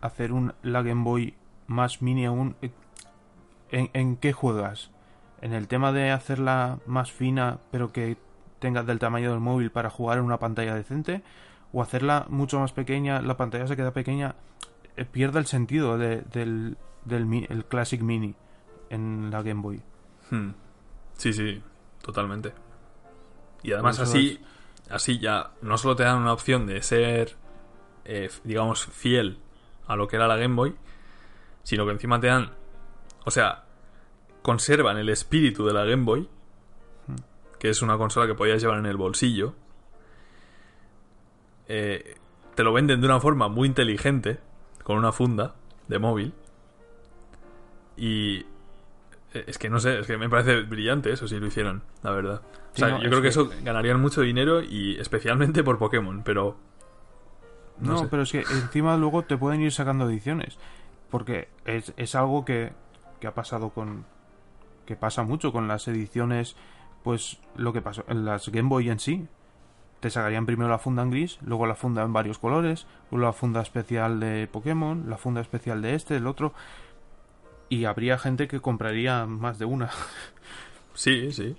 hacer 0.00 0.32
un 0.32 0.54
la 0.62 0.82
Game 0.82 1.02
Boy 1.02 1.34
más 1.66 2.02
mini 2.02 2.26
aún? 2.26 2.56
¿En, 3.70 3.90
en 3.92 4.16
qué 4.16 4.32
juegas? 4.32 4.90
¿En 5.40 5.52
el 5.52 5.68
tema 5.68 5.92
de 5.92 6.10
hacerla 6.10 6.78
más 6.86 7.12
fina 7.12 7.58
pero 7.70 7.92
que 7.92 8.16
tenga 8.58 8.82
del 8.82 8.98
tamaño 8.98 9.30
del 9.30 9.40
móvil 9.40 9.70
para 9.70 9.90
jugar 9.90 10.18
en 10.18 10.24
una 10.24 10.38
pantalla 10.38 10.74
decente? 10.74 11.22
¿O 11.72 11.82
hacerla 11.82 12.26
mucho 12.28 12.58
más 12.60 12.72
pequeña, 12.72 13.20
la 13.20 13.36
pantalla 13.36 13.66
se 13.66 13.76
queda 13.76 13.92
pequeña, 13.92 14.34
eh, 14.96 15.04
pierde 15.04 15.38
el 15.38 15.46
sentido 15.46 15.98
de- 15.98 16.22
del, 16.32 16.76
del 17.04 17.46
el 17.50 17.64
Classic 17.66 18.00
Mini 18.00 18.34
en 18.90 19.30
la 19.30 19.42
Game 19.42 19.60
Boy? 19.60 19.82
Hmm. 20.30 20.50
Sí, 21.16 21.32
sí, 21.32 21.62
totalmente. 22.02 22.52
Y 23.62 23.72
además 23.72 23.98
así, 24.00 24.40
así 24.90 25.18
ya 25.18 25.50
no 25.62 25.76
solo 25.78 25.96
te 25.96 26.04
dan 26.04 26.18
una 26.18 26.32
opción 26.32 26.66
de 26.66 26.80
ser, 26.82 27.36
eh, 28.04 28.30
digamos, 28.44 28.86
fiel 28.86 29.38
a 29.86 29.96
lo 29.96 30.06
que 30.08 30.16
era 30.16 30.28
la 30.28 30.36
Game 30.36 30.54
Boy, 30.54 30.74
sino 31.62 31.84
que 31.84 31.92
encima 31.92 32.20
te 32.20 32.28
dan, 32.28 32.52
o 33.24 33.30
sea, 33.30 33.64
conservan 34.42 34.96
el 34.98 35.08
espíritu 35.08 35.66
de 35.66 35.72
la 35.74 35.84
Game 35.84 36.04
Boy, 36.04 36.28
que 37.58 37.68
es 37.70 37.82
una 37.82 37.96
consola 37.98 38.26
que 38.26 38.34
podías 38.34 38.60
llevar 38.62 38.78
en 38.78 38.86
el 38.86 38.96
bolsillo. 38.96 39.54
Eh, 41.68 42.14
te 42.54 42.62
lo 42.62 42.72
venden 42.72 43.00
de 43.00 43.06
una 43.06 43.20
forma 43.20 43.48
muy 43.48 43.68
inteligente, 43.68 44.38
con 44.82 44.96
una 44.98 45.12
funda 45.12 45.54
de 45.88 45.98
móvil. 45.98 46.32
Y 47.96 48.38
eh, 49.34 49.44
es 49.46 49.58
que 49.58 49.68
no 49.68 49.78
sé, 49.80 49.98
es 50.00 50.06
que 50.06 50.16
me 50.16 50.28
parece 50.28 50.62
brillante 50.62 51.12
eso 51.12 51.26
si 51.28 51.38
lo 51.38 51.46
hicieron, 51.46 51.82
la 52.02 52.10
verdad. 52.12 52.42
O 52.44 52.56
Sí, 52.74 52.80
sea, 52.82 52.88
no, 52.90 52.96
yo 53.02 53.08
creo 53.08 53.18
que, 53.20 53.22
que- 53.22 53.28
eso 53.28 53.50
ganarían 53.62 54.00
mucho 54.00 54.20
dinero 54.20 54.62
y 54.62 54.96
especialmente 55.00 55.64
por 55.64 55.78
Pokémon, 55.78 56.22
pero 56.22 56.56
no, 57.78 57.92
No, 57.92 57.98
sé. 58.00 58.08
pero 58.10 58.22
es 58.22 58.32
que 58.32 58.40
encima 58.40 58.96
luego 58.96 59.22
te 59.24 59.36
pueden 59.36 59.60
ir 59.62 59.72
sacando 59.72 60.08
ediciones. 60.08 60.58
Porque 61.10 61.48
es, 61.64 61.92
es 61.96 62.14
algo 62.14 62.44
que, 62.44 62.72
que 63.20 63.26
ha 63.28 63.34
pasado 63.34 63.70
con. 63.70 64.04
que 64.86 64.96
pasa 64.96 65.22
mucho 65.22 65.52
con 65.52 65.68
las 65.68 65.86
ediciones. 65.88 66.56
Pues 67.06 67.38
lo 67.54 67.72
que 67.72 67.82
pasó 67.82 68.04
en 68.08 68.24
las 68.24 68.48
Game 68.48 68.68
Boy 68.68 68.90
en 68.90 68.98
sí. 68.98 69.28
Te 70.00 70.10
sacarían 70.10 70.44
primero 70.44 70.68
la 70.68 70.78
funda 70.80 71.04
en 71.04 71.12
gris, 71.12 71.38
luego 71.40 71.64
la 71.68 71.76
funda 71.76 72.02
en 72.02 72.12
varios 72.12 72.40
colores, 72.40 72.84
luego 73.12 73.26
la 73.26 73.32
funda 73.32 73.62
especial 73.62 74.18
de 74.18 74.48
Pokémon, 74.50 75.08
la 75.08 75.16
funda 75.16 75.40
especial 75.40 75.82
de 75.82 75.94
este, 75.94 76.16
el 76.16 76.26
otro. 76.26 76.52
Y 77.68 77.84
habría 77.84 78.18
gente 78.18 78.48
que 78.48 78.58
compraría 78.58 79.24
más 79.26 79.60
de 79.60 79.66
una. 79.66 79.88
Sí, 80.94 81.30
sí. 81.30 81.54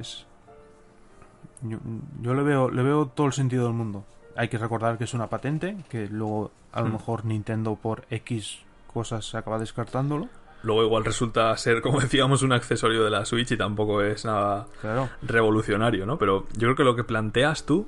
Es- 0.00 0.26
Yo, 1.62 1.78
yo 2.22 2.34
le 2.34 2.42
veo 2.42 2.70
le 2.70 2.82
veo 2.82 3.06
todo 3.06 3.28
el 3.28 3.32
sentido 3.34 3.66
del 3.66 3.74
mundo. 3.74 4.04
Hay 4.34 4.48
que 4.48 4.58
recordar 4.58 4.98
que 4.98 5.04
es 5.04 5.14
una 5.14 5.28
patente, 5.28 5.76
que 5.90 6.08
luego 6.08 6.50
a 6.72 6.80
lo 6.80 6.88
Hmm. 6.88 6.92
mejor 6.94 7.24
Nintendo 7.24 7.76
por 7.76 8.04
X 8.10 8.58
cosas 8.92 9.32
acaba 9.36 9.58
descartándolo. 9.60 10.28
Luego 10.62 10.82
igual 10.84 11.04
resulta 11.04 11.56
ser, 11.56 11.80
como 11.80 12.00
decíamos, 12.00 12.42
un 12.42 12.52
accesorio 12.52 13.02
de 13.04 13.10
la 13.10 13.24
Switch 13.24 13.50
y 13.52 13.56
tampoco 13.56 14.02
es 14.02 14.24
nada 14.24 14.66
Claro. 14.80 15.08
revolucionario, 15.22 16.04
¿no? 16.06 16.18
Pero 16.18 16.46
yo 16.52 16.60
creo 16.60 16.74
que 16.76 16.84
lo 16.84 16.94
que 16.96 17.04
planteas 17.04 17.64
tú... 17.64 17.86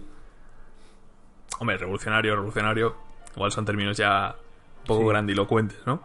Hombre, 1.58 1.76
revolucionario, 1.76 2.34
revolucionario, 2.34 2.96
igual 3.36 3.52
son 3.52 3.64
términos 3.64 3.96
ya 3.96 4.34
un 4.80 4.86
poco 4.86 5.02
Sí. 5.02 5.08
grandilocuentes, 5.08 5.78
¿no? 5.86 6.02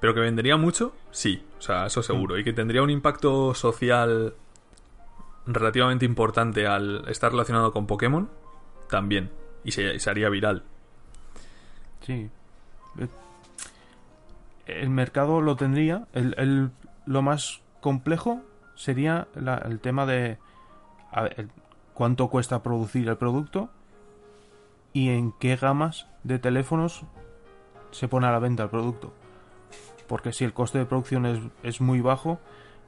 Pero 0.00 0.12
que 0.14 0.20
vendería 0.20 0.56
mucho, 0.58 0.94
sí, 1.10 1.42
o 1.58 1.62
sea, 1.62 1.86
eso 1.86 2.02
seguro. 2.02 2.38
Y 2.38 2.44
que 2.44 2.52
tendría 2.52 2.82
un 2.82 2.90
impacto 2.90 3.54
social 3.54 4.34
relativamente 5.46 6.04
importante 6.04 6.66
al 6.66 7.08
estar 7.08 7.32
relacionado 7.32 7.72
con 7.72 7.86
Pokémon, 7.86 8.28
también. 8.90 9.30
Y 9.64 9.72
se, 9.72 9.98
se 9.98 10.10
haría 10.10 10.28
viral. 10.28 10.62
Sí. 12.02 12.28
El 14.66 14.90
mercado 14.90 15.40
lo 15.40 15.56
tendría. 15.56 16.06
El, 16.12 16.34
el- 16.38 16.70
lo 17.06 17.22
más 17.22 17.60
complejo 17.80 18.40
sería 18.74 19.28
la- 19.34 19.58
el 19.58 19.78
tema 19.80 20.06
de 20.06 20.38
a 21.12 21.22
ver, 21.22 21.34
el- 21.38 21.50
cuánto 21.92 22.28
cuesta 22.28 22.62
producir 22.62 23.08
el 23.08 23.16
producto 23.16 23.68
y 24.92 25.10
en 25.10 25.32
qué 25.32 25.56
gamas 25.56 26.06
de 26.22 26.38
teléfonos 26.38 27.04
se 27.90 28.08
pone 28.08 28.26
a 28.26 28.32
la 28.32 28.38
venta 28.38 28.64
el 28.64 28.70
producto. 28.70 29.12
Porque 30.08 30.32
si 30.32 30.44
el 30.44 30.52
coste 30.52 30.78
de 30.78 30.86
producción 30.86 31.24
es, 31.26 31.40
es 31.62 31.80
muy 31.80 32.00
bajo, 32.00 32.38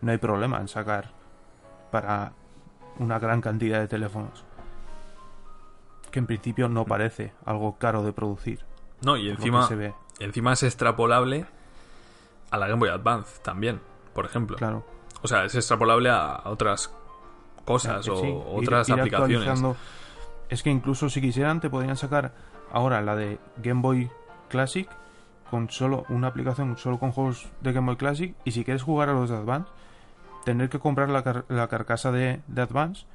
no 0.01 0.11
hay 0.13 0.19
problema 0.19 0.59
en 0.61 0.69
sacar 0.69 1.11
para 1.91 2.33
una 2.99 3.19
gran 3.19 3.41
cantidad 3.41 3.79
de 3.81 3.89
teléfonos. 3.89 4.45
Que 6.11 6.19
en 6.19 6.27
principio 6.27 6.69
no 6.69 6.85
parece 6.85 7.33
algo 7.45 7.77
caro 7.79 8.03
de 8.03 8.13
producir. 8.13 8.61
No, 9.03 9.17
y 9.17 9.29
encima, 9.31 9.67
se 9.69 9.77
ve. 9.77 9.95
encima 10.21 10.53
es 10.55 10.63
extrapolable 10.63 11.47
a 12.51 12.59
la 12.59 12.67
Game 12.69 12.81
Boy 12.81 12.89
Advance 12.91 13.41
también, 13.43 13.81
por 14.15 14.25
ejemplo. 14.25 14.57
Claro. 14.57 14.85
O 15.23 15.29
sea, 15.29 15.45
es 15.45 15.55
extrapolable 15.55 16.11
a 16.11 16.43
otras 16.45 16.93
cosas 17.65 18.07
o 18.09 18.17
sí, 18.17 18.33
otras 18.47 18.89
ir 18.89 18.99
aplicaciones. 19.01 19.61
Es 20.49 20.63
que 20.63 20.71
incluso 20.71 21.09
si 21.11 21.21
quisieran 21.21 21.61
te 21.61 21.69
podrían 21.71 21.97
sacar 21.97 22.33
ahora 22.71 23.01
la 23.03 23.17
de 23.17 23.39
Game 23.57 23.81
Boy 23.83 24.11
Classic 24.49 24.89
con 25.51 25.71
solo 25.71 26.05
una 26.09 26.29
aplicación, 26.29 26.77
solo 26.77 26.99
con 26.99 27.11
juegos 27.13 27.49
de 27.63 27.73
Game 27.73 27.87
Boy 27.87 27.97
Classic 27.97 28.35
y 28.45 28.53
si 28.53 28.65
quieres 28.65 28.83
jugar 28.83 29.09
a 29.09 29.13
los 29.13 29.31
de 29.31 29.37
Advance, 29.37 29.69
tener 30.45 30.69
que 30.69 30.79
comprar 30.79 31.09
la, 31.09 31.25
car- 31.25 31.45
la 31.49 31.67
carcasa 31.69 32.13
de, 32.13 32.41
de 32.47 32.63
Advance 32.63 33.07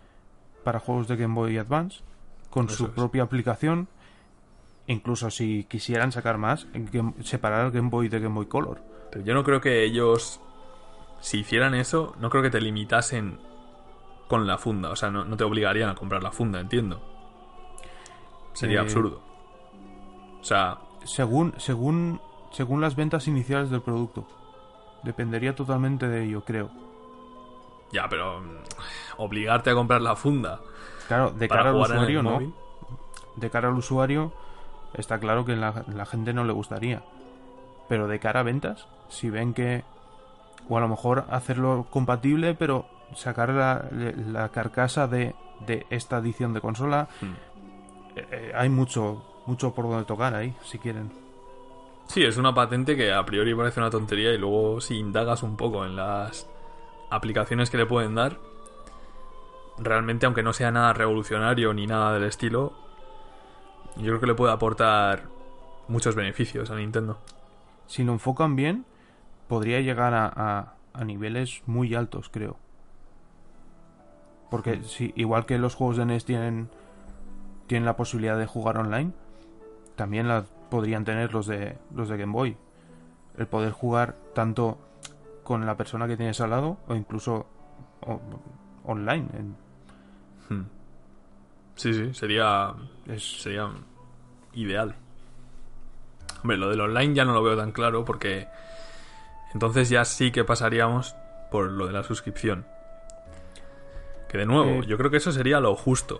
para 0.66 0.80
juegos 0.80 1.08
de 1.08 1.16
Game 1.16 1.34
Boy 1.36 1.58
Advance 1.58 2.02
con 2.50 2.66
Eso 2.66 2.76
su 2.76 2.86
es. 2.88 2.92
propia 2.92 3.24
aplicación. 3.24 3.88
Incluso 4.88 5.30
si 5.30 5.64
quisieran 5.70 6.12
sacar 6.12 6.38
más, 6.38 6.68
separar 7.24 7.66
el 7.68 7.72
Game 7.72 7.90
Boy 7.90 8.10
de 8.10 8.20
Game 8.20 8.36
Boy 8.36 8.48
Color. 8.48 8.82
Pero 9.12 9.26
yo 9.26 9.34
no 9.34 9.44
creo 9.44 9.62
que 9.62 9.84
ellos, 9.84 10.40
si 11.20 11.40
hicieran 11.40 11.74
eso, 11.76 12.16
no 12.20 12.30
creo 12.30 12.44
que 12.44 12.50
te 12.50 12.62
limitasen 12.62 13.40
con 14.28 14.48
la 14.48 14.58
funda. 14.58 14.90
O 14.92 14.96
sea, 14.96 15.12
no, 15.12 15.26
no 15.26 15.36
te 15.38 15.44
obligarían 15.44 15.90
a 15.90 15.96
comprar 15.96 16.24
la 16.24 16.32
funda, 16.32 16.60
entiendo. 16.60 17.02
Sería 18.54 18.78
Eh, 18.80 18.82
absurdo. 18.84 19.22
O 20.40 20.44
sea, 20.44 20.80
Según, 21.04 21.54
según, 21.58 22.22
según 22.52 22.80
las 22.82 22.96
ventas 22.96 23.28
iniciales 23.28 23.70
del 23.70 23.82
producto. 23.82 24.26
Dependería 25.04 25.56
totalmente 25.56 26.08
de 26.08 26.24
ello, 26.26 26.44
creo. 26.44 26.70
ya, 27.92 28.08
pero 28.08 28.40
mm, 28.40 28.58
obligarte 29.18 29.70
a 29.72 29.74
comprar 29.74 30.02
la 30.02 30.16
funda 30.16 30.62
Claro, 31.08 31.32
de 31.32 31.50
cara 31.50 31.72
al 31.72 31.76
usuario, 31.76 32.24
no. 32.24 32.32
móvil. 32.32 32.54
De 33.36 33.50
cara 33.50 33.68
al 33.70 33.74
usuario, 33.76 34.32
está 34.94 35.20
claro 35.20 35.44
que 35.44 35.56
la, 35.56 35.84
la 35.94 36.06
gente 36.06 36.34
no 36.34 36.44
le 36.46 36.54
gustaría. 36.54 37.02
Pero 37.92 38.08
de 38.08 38.20
cara 38.20 38.40
a 38.40 38.44
ventas, 38.44 38.88
si 39.10 39.30
ven 39.30 39.54
que. 39.54 39.84
O 40.70 40.78
a 40.78 40.80
lo 40.80 40.88
mejor 40.88 41.26
hacerlo 41.30 41.88
compatible, 41.90 42.54
pero 42.54 42.86
sacar 43.16 43.50
la, 43.50 43.84
la 43.92 44.48
carcasa 44.48 45.08
de, 45.08 45.36
de 45.68 45.86
esta 45.90 46.20
edición 46.20 46.54
de 46.54 46.62
consola. 46.62 47.10
Hmm. 47.20 47.34
eh, 48.16 48.28
eh, 48.32 48.52
hay 48.56 48.70
mucho, 48.70 49.26
mucho 49.46 49.74
por 49.74 49.90
donde 49.90 50.06
tocar 50.06 50.34
ahí, 50.34 50.56
si 50.64 50.80
quieren. 50.80 51.12
Sí, 52.08 52.24
es 52.24 52.38
una 52.38 52.56
patente 52.56 52.96
que 52.96 53.12
a 53.12 53.26
priori 53.26 53.54
parece 53.54 53.82
una 53.82 53.90
tontería 53.90 54.32
y 54.32 54.38
luego 54.38 54.80
si 54.80 54.98
indagas 54.98 55.44
un 55.44 55.58
poco 55.58 55.86
en 55.86 55.98
las 55.98 56.50
aplicaciones 57.10 57.70
que 57.70 57.76
le 57.76 57.86
pueden 57.86 58.16
dar, 58.16 58.38
realmente 59.80 60.28
aunque 60.28 60.44
no 60.44 60.54
sea 60.54 60.72
nada 60.72 60.94
revolucionario 60.94 61.74
ni 61.74 61.88
nada 61.88 62.14
del 62.14 62.24
estilo, 62.24 62.72
yo 63.98 64.06
creo 64.06 64.22
que 64.22 64.28
le 64.28 64.36
puede 64.36 64.54
aportar 64.54 65.24
muchos 65.90 66.16
beneficios 66.16 66.72
a 66.72 66.76
Nintendo. 66.76 67.20
Si 67.92 68.06
lo 68.06 68.14
enfocan 68.14 68.56
bien, 68.56 68.86
podría 69.50 69.82
llegar 69.82 70.14
a, 70.14 70.32
a- 70.34 70.76
a 70.94 71.04
niveles 71.04 71.62
muy 71.66 71.94
altos, 71.94 72.30
creo. 72.30 72.56
Porque 74.50 74.82
si, 74.84 75.12
igual 75.18 75.46
que 75.46 75.58
los 75.58 75.76
juegos 75.76 75.98
de 75.98 76.04
NES 76.04 76.24
tienen, 76.24 76.70
tienen 77.68 77.86
la 77.86 77.98
posibilidad 77.98 78.38
de 78.38 78.46
jugar 78.46 78.78
online, 78.78 79.12
también 79.98 80.30
la 80.30 80.46
podrían 80.70 81.04
tener 81.04 81.34
los 81.34 81.48
de, 81.48 81.78
los 81.94 82.08
de 82.08 82.16
Game 82.16 82.32
Boy. 82.32 82.56
El 83.38 83.48
poder 83.48 83.74
jugar 83.74 84.16
tanto 84.34 84.78
con 85.44 85.66
la 85.66 85.76
persona 85.76 86.08
que 86.08 86.16
tienes 86.16 86.40
al 86.40 86.52
lado 86.52 86.78
o 86.88 86.96
incluso 86.96 87.46
o- 88.08 88.22
online. 88.86 89.28
Hmm. 90.50 90.62
Sí, 91.76 91.94
sí, 91.94 92.14
sería, 92.14 92.74
es, 93.08 93.42
sería 93.42 93.70
ideal. 94.54 94.96
Hombre, 96.42 96.58
lo 96.58 96.70
del 96.70 96.82
online 96.82 97.14
ya 97.14 97.26
no 97.26 97.34
lo 97.34 97.44
veo 97.44 97.56
tan 97.58 97.72
claro 97.72 98.04
porque 98.06 98.48
entonces 99.54 99.90
ya 99.90 100.06
sí 100.06 100.32
que 100.32 100.44
pasaríamos 100.44 101.16
por 101.52 101.70
lo 101.72 101.88
de 101.88 101.94
la 101.94 102.04
suscripción. 102.04 102.66
Que 104.30 104.38
de 104.40 104.46
nuevo, 104.46 104.82
Eh, 104.82 104.86
yo 104.88 104.98
creo 104.98 105.12
que 105.12 105.18
eso 105.18 105.32
sería 105.32 105.60
lo 105.60 105.76
justo. 105.76 106.20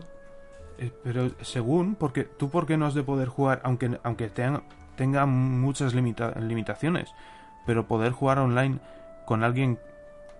Eh, 0.78 0.92
Pero 1.04 1.30
según, 1.42 1.96
porque 1.96 2.24
tú 2.24 2.50
por 2.50 2.66
qué 2.66 2.78
no 2.78 2.86
has 2.86 2.94
de 2.94 3.04
poder 3.04 3.30
jugar, 3.30 3.62
aunque, 3.64 3.98
aunque 4.04 4.30
tenga, 4.30 4.64
tenga 4.96 5.26
muchas 5.26 5.94
limita- 5.94 6.34
limitaciones, 6.40 7.14
pero 7.66 7.88
poder 7.88 8.12
jugar 8.12 8.40
online 8.40 8.80
con 9.26 9.44
alguien 9.44 9.80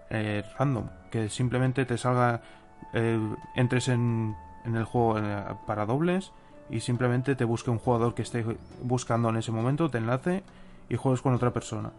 eh, 0.10 0.44
random, 0.60 0.90
que 1.10 1.30
simplemente 1.30 1.86
te 1.86 1.98
salga, 1.98 2.42
entres 3.56 3.88
en, 3.88 4.36
en 4.66 4.76
el 4.76 4.84
juego 4.84 5.16
para 5.66 5.86
dobles 5.86 6.34
y 6.72 6.80
simplemente 6.80 7.36
te 7.36 7.44
busque 7.46 7.70
un 7.70 7.78
jugador 7.80 8.14
que 8.16 8.22
esté 8.22 8.46
buscando 8.82 9.30
en 9.30 9.38
ese 9.38 9.52
momento, 9.52 9.90
te 9.90 9.98
enlace 10.00 10.44
y 10.90 10.96
juegues 10.96 11.22
con 11.22 11.34
otra 11.34 11.52
persona. 11.52 11.92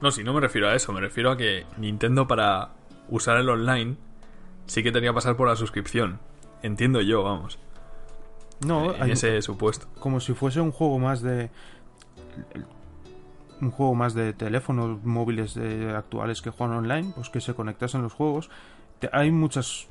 No, 0.00 0.10
si 0.10 0.22
no 0.24 0.32
me 0.32 0.40
refiero 0.40 0.68
a 0.68 0.74
eso, 0.74 0.92
me 0.92 1.00
refiero 1.00 1.30
a 1.30 1.36
que 1.36 1.66
Nintendo 1.76 2.26
para 2.26 2.70
usar 3.08 3.36
el 3.38 3.48
online 3.48 3.96
sí 4.66 4.82
que 4.82 4.92
tenía 4.92 5.10
que 5.10 5.14
pasar 5.14 5.36
por 5.36 5.48
la 5.48 5.56
suscripción. 5.56 6.20
Entiendo 6.62 7.00
yo, 7.00 7.22
vamos. 7.22 7.58
No, 8.64 8.94
en 8.94 9.02
hay- 9.02 9.10
ese 9.12 9.40
supuesto. 9.42 9.86
como 9.98 10.20
si 10.20 10.34
fuese 10.34 10.60
un 10.60 10.70
juego 10.70 10.98
más 10.98 11.22
de 11.22 11.50
un 13.60 13.70
juego 13.70 13.94
más 13.94 14.14
de 14.14 14.32
teléfonos 14.32 15.02
móviles 15.04 15.56
eh, 15.56 15.92
actuales 15.94 16.40
que 16.40 16.50
juegan 16.50 16.76
online 16.78 17.12
pues 17.14 17.28
que 17.28 17.40
se 17.40 17.54
conectasen 17.54 18.02
los 18.02 18.12
juegos 18.14 18.48
Te- 18.98 19.10
hay 19.12 19.30
muchas 19.30 19.86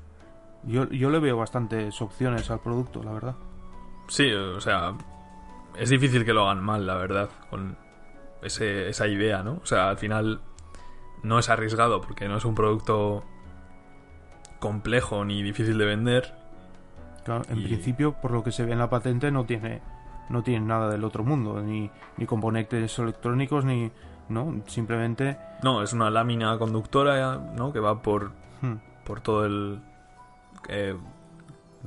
yo, 0.64 0.90
yo 0.90 1.10
le 1.10 1.20
veo 1.20 1.38
bastantes 1.38 2.02
opciones 2.02 2.50
al 2.52 2.60
producto 2.60 3.02
la 3.04 3.12
verdad 3.12 3.36
Sí, 4.08 4.32
o 4.32 4.60
sea, 4.60 4.94
es 5.78 5.90
difícil 5.90 6.26
que 6.26 6.34
lo 6.34 6.44
hagan 6.50 6.64
mal, 6.64 6.88
la 6.88 6.96
verdad, 6.96 7.30
con 7.52 7.78
ese- 8.42 8.90
esa 8.90 9.08
idea, 9.08 9.44
¿no? 9.44 9.60
O 9.62 9.66
sea, 9.68 9.90
al 9.90 9.98
final 9.98 10.42
no 11.22 11.38
es 11.38 11.48
arriesgado 11.50 12.02
porque 12.02 12.28
no 12.28 12.38
es 12.38 12.44
un 12.46 12.56
producto 12.56 13.24
complejo 14.60 15.24
ni 15.26 15.42
difícil 15.44 15.78
de 15.78 15.86
vender. 15.86 16.34
Claro, 17.24 17.44
en 17.50 17.60
Y- 17.60 17.64
principio 17.66 18.14
por 18.14 18.32
lo 18.32 18.44
que 18.44 18.52
se 18.52 18.66
ve 18.66 18.72
en 18.74 18.80
la 18.80 18.90
patente 18.90 19.32
no 19.32 19.46
tiene 19.46 19.82
no 20.30 20.44
tiene 20.44 20.64
nada 20.66 20.90
del 20.90 21.04
otro 21.04 21.24
mundo 21.24 21.60
ni, 21.62 21.90
ni 22.18 22.26
componentes 22.28 23.00
electrónicos 23.00 23.66
ni 23.66 23.92
no 24.30 24.62
simplemente 24.68 25.38
No, 25.64 25.82
es 25.82 25.92
una 25.94 26.12
lámina 26.12 26.56
conductora, 26.60 27.36
¿no? 27.56 27.74
Que 27.74 27.80
va 27.80 28.02
por, 28.04 28.32
hmm, 28.62 28.76
por 29.06 29.22
todo 29.22 29.46
el... 29.46 29.82
eh, 30.70 30.96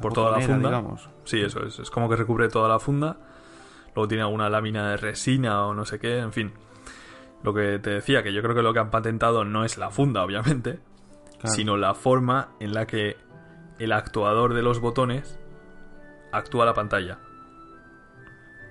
por 0.00 0.12
toda 0.12 0.30
la 0.38 0.40
funda. 0.40 0.68
digamos 0.68 1.08
Sí, 1.24 1.40
eso 1.40 1.64
es. 1.64 1.78
Es 1.78 1.90
como 1.90 2.08
que 2.08 2.16
recubre 2.16 2.48
toda 2.48 2.68
la 2.68 2.78
funda. 2.78 3.16
Luego 3.94 4.08
tiene 4.08 4.22
alguna 4.24 4.48
lámina 4.48 4.90
de 4.90 4.96
resina 4.96 5.66
o 5.66 5.74
no 5.74 5.84
sé 5.84 5.98
qué, 5.98 6.18
en 6.18 6.32
fin. 6.32 6.52
Lo 7.42 7.52
que 7.52 7.78
te 7.78 7.90
decía, 7.90 8.22
que 8.22 8.32
yo 8.32 8.42
creo 8.42 8.54
que 8.54 8.62
lo 8.62 8.72
que 8.72 8.78
han 8.80 8.90
patentado 8.90 9.44
no 9.44 9.64
es 9.64 9.76
la 9.78 9.90
funda, 9.90 10.22
obviamente, 10.24 10.80
Claro. 11.40 11.54
sino 11.54 11.76
la 11.76 11.94
forma 11.94 12.50
en 12.60 12.72
la 12.72 12.86
que 12.86 13.16
el 13.78 13.92
actuador 13.92 14.54
de 14.54 14.62
los 14.62 14.80
botones 14.80 15.38
actúa 16.32 16.64
la 16.64 16.72
pantalla. 16.74 17.18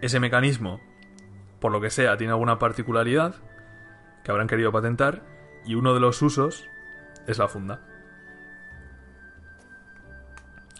Ese 0.01 0.20
mecanismo, 0.20 0.80
por 1.59 1.72
lo 1.72 1.80
que 1.82 1.89
sea, 1.89 2.18
tiene 2.18 2.34
alguna 2.34 2.57
particularidad 2.59 3.36
que 4.24 4.32
habrán 4.32 4.47
querido 4.47 4.72
patentar 4.72 5.22
y 5.66 5.76
uno 5.76 5.93
de 5.93 5.99
los 5.99 6.22
usos 6.22 6.68
es 7.28 7.38
la 7.38 7.47
funda. 7.47 7.82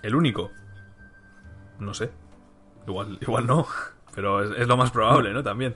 El 0.04 0.16
único. 0.16 0.52
No 1.80 1.94
sé. 1.94 2.12
Igual, 2.88 3.18
igual 3.22 3.48
no. 3.48 3.66
Pero 4.16 4.44
es, 4.44 4.68
lo 4.68 4.78
más 4.78 4.92
probable, 4.92 5.34
¿no? 5.34 5.44
También. 5.44 5.76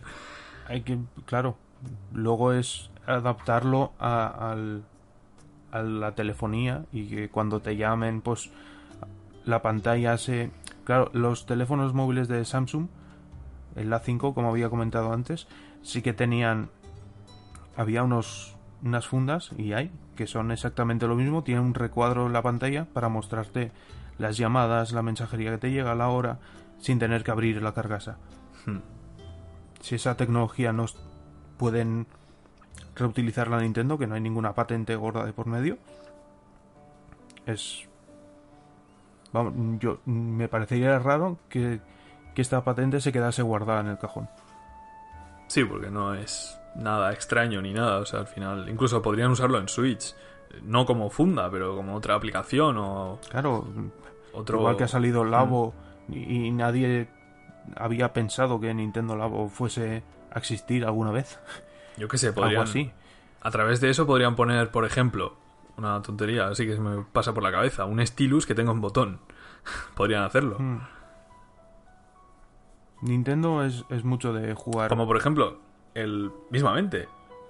hay 0.67 0.81
que 0.81 0.97
claro 1.25 1.57
luego 2.13 2.51
es 2.53 2.89
adaptarlo 3.05 3.93
a, 3.99 4.51
al- 4.51 4.83
a 5.71 5.81
la 5.83 6.15
telefonía 6.15 6.85
y 6.91 7.07
que 7.07 7.29
cuando 7.29 7.59
te 7.59 7.75
llamen 7.75 8.21
pues 8.21 8.49
la 9.45 9.61
pantalla 9.61 10.17
se 10.17 10.49
claro 10.85 11.11
los 11.13 11.45
teléfonos 11.45 11.93
móviles 11.93 12.27
de 12.27 12.43
Samsung 12.45 12.87
el 13.75 13.91
A5 13.91 14.33
como 14.33 14.49
había 14.49 14.69
comentado 14.69 15.13
antes 15.13 15.47
sí 15.83 16.01
que 16.01 16.13
tenían 16.13 16.69
había 17.77 18.01
unos 18.03 18.55
unas 18.83 19.07
fundas, 19.07 19.51
y 19.57 19.73
hay, 19.73 19.91
que 20.15 20.27
son 20.27 20.51
exactamente 20.51 21.07
lo 21.07 21.15
mismo, 21.15 21.43
tienen 21.43 21.63
un 21.63 21.73
recuadro 21.73 22.27
en 22.27 22.33
la 22.33 22.41
pantalla 22.43 22.85
para 22.93 23.09
mostrarte 23.09 23.71
las 24.17 24.37
llamadas, 24.37 24.91
la 24.91 25.01
mensajería 25.01 25.51
que 25.51 25.57
te 25.57 25.71
llega 25.71 25.91
a 25.91 25.95
la 25.95 26.09
hora, 26.09 26.39
sin 26.79 26.99
tener 26.99 27.23
que 27.23 27.31
abrir 27.31 27.61
la 27.61 27.73
carcasa. 27.73 28.17
Hmm. 28.65 28.79
Si 29.81 29.95
esa 29.95 30.17
tecnología 30.17 30.73
no 30.73 30.85
pueden 31.57 32.07
reutilizar 32.95 33.49
la 33.49 33.59
Nintendo, 33.59 33.97
que 33.97 34.07
no 34.07 34.15
hay 34.15 34.21
ninguna 34.21 34.53
patente 34.53 34.95
gorda 34.95 35.25
de 35.25 35.33
por 35.33 35.47
medio, 35.47 35.77
es... 37.45 37.87
Vamos, 39.33 39.53
yo 39.79 39.99
me 40.05 40.47
parecería 40.47 40.97
raro 40.99 41.37
que, 41.49 41.81
que 42.33 42.41
esta 42.41 42.63
patente 42.63 43.01
se 43.01 43.11
quedase 43.11 43.41
guardada 43.41 43.81
en 43.81 43.87
el 43.87 43.97
cajón. 43.97 44.29
Sí, 45.47 45.63
porque 45.65 45.89
no 45.89 46.13
es 46.13 46.57
nada 46.75 47.11
extraño 47.13 47.61
ni 47.61 47.73
nada. 47.73 47.99
O 47.99 48.05
sea, 48.05 48.21
al 48.21 48.27
final, 48.27 48.69
incluso 48.69 49.01
podrían 49.01 49.31
usarlo 49.31 49.59
en 49.59 49.67
Switch. 49.67 50.15
No 50.63 50.85
como 50.85 51.09
funda, 51.09 51.49
pero 51.51 51.75
como 51.75 51.95
otra 51.95 52.15
aplicación 52.15 52.77
o 52.77 53.19
Claro, 53.29 53.67
otro. 54.35 54.59
igual 54.59 54.77
que 54.77 54.83
ha 54.83 54.87
salido 54.87 55.23
Labo 55.25 55.73
y, 56.09 56.47
y 56.47 56.51
nadie 56.51 57.07
había 57.75 58.13
pensado 58.13 58.59
que 58.59 58.73
Nintendo 58.73 59.15
Labo 59.15 59.49
fuese 59.49 60.03
a 60.31 60.37
existir 60.39 60.85
alguna 60.85 61.11
vez. 61.11 61.39
Yo 61.97 62.07
qué 62.07 62.17
sé, 62.17 62.27
Algo 62.27 62.41
podrían. 62.41 62.63
así. 62.63 62.91
A 63.41 63.51
través 63.51 63.79
de 63.81 63.89
eso 63.89 64.05
podrían 64.05 64.35
poner, 64.35 64.71
por 64.71 64.85
ejemplo, 64.85 65.35
una 65.77 66.01
tontería, 66.01 66.47
así 66.47 66.65
que 66.65 66.73
se 66.75 66.81
me 66.81 67.03
pasa 67.03 67.33
por 67.33 67.43
la 67.43 67.51
cabeza, 67.51 67.85
un 67.85 68.05
stylus 68.05 68.45
que 68.45 68.55
tenga 68.55 68.71
un 68.71 68.81
botón. 68.81 69.19
podrían 69.95 70.23
hacerlo. 70.23 70.57
Mm. 70.59 70.79
Nintendo 73.01 73.63
es, 73.63 73.83
es 73.89 74.03
mucho 74.03 74.33
de 74.33 74.53
jugar. 74.53 74.89
Como 74.89 75.05
por 75.05 75.17
ejemplo, 75.17 75.59
el 75.93 76.31
mismamente, 76.49 77.07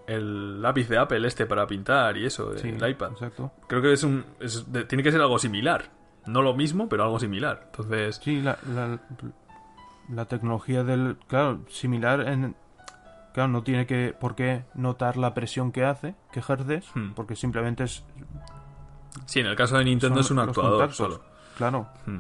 el 0.08 0.62
lápiz 0.62 0.88
de 0.90 0.98
Apple 0.98 1.26
este 1.28 1.46
para 1.46 1.66
pintar 1.68 2.18
y 2.18 2.26
eso, 2.26 2.58
Sí, 2.58 2.70
el 2.70 2.90
iPad. 2.90 3.12
Exacto. 3.12 3.52
Creo 3.68 3.82
que 3.82 3.94
es 3.94 4.04
un. 4.04 4.26
es 4.40 4.66
tiene 4.88 5.04
que 5.04 5.12
ser 5.12 5.22
algo 5.22 5.40
similar. 5.40 5.86
No 6.28 6.42
lo 6.42 6.54
mismo, 6.56 6.90
pero 6.90 7.04
algo 7.04 7.20
similar. 7.20 7.64
Entonces. 7.68 8.20
Sí, 8.24 8.42
la, 8.42 8.58
la, 8.74 9.00
la 10.10 10.26
tecnología 10.26 10.84
del. 10.84 11.18
Claro, 11.28 11.60
similar 11.70 12.22
en. 12.28 12.56
Claro, 13.34 13.50
no 13.50 13.64
tiene 13.64 13.86
que 13.86 14.16
por 14.18 14.34
qué 14.36 14.64
notar 14.76 15.18
la 15.18 15.34
presión 15.34 15.72
que 15.72 15.84
hace, 15.84 16.16
que 16.32 16.40
ejerces, 16.40 16.86
Hmm. 16.96 17.12
porque 17.16 17.36
simplemente 17.36 17.84
es. 17.84 18.04
Sí, 19.26 19.40
en 19.42 19.48
el 19.48 19.56
caso 19.56 19.78
de 19.78 19.86
Nintendo 19.86 20.20
es 20.22 20.32
un 20.32 20.40
actuador 20.40 20.92
solo. 20.94 21.22
Claro, 21.58 21.88
Hmm. 22.06 22.20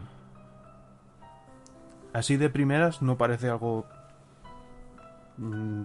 así 2.13 2.37
de 2.37 2.49
primeras 2.49 3.01
no 3.01 3.17
parece 3.17 3.49
algo. 3.49 3.85
mm, 5.37 5.83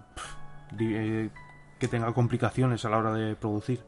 eh, 0.78 1.30
que 1.80 1.88
tenga 1.88 2.12
complicaciones 2.12 2.84
a 2.84 2.90
la 2.90 2.98
hora 2.98 3.12
de 3.12 3.34
producir. 3.34 3.82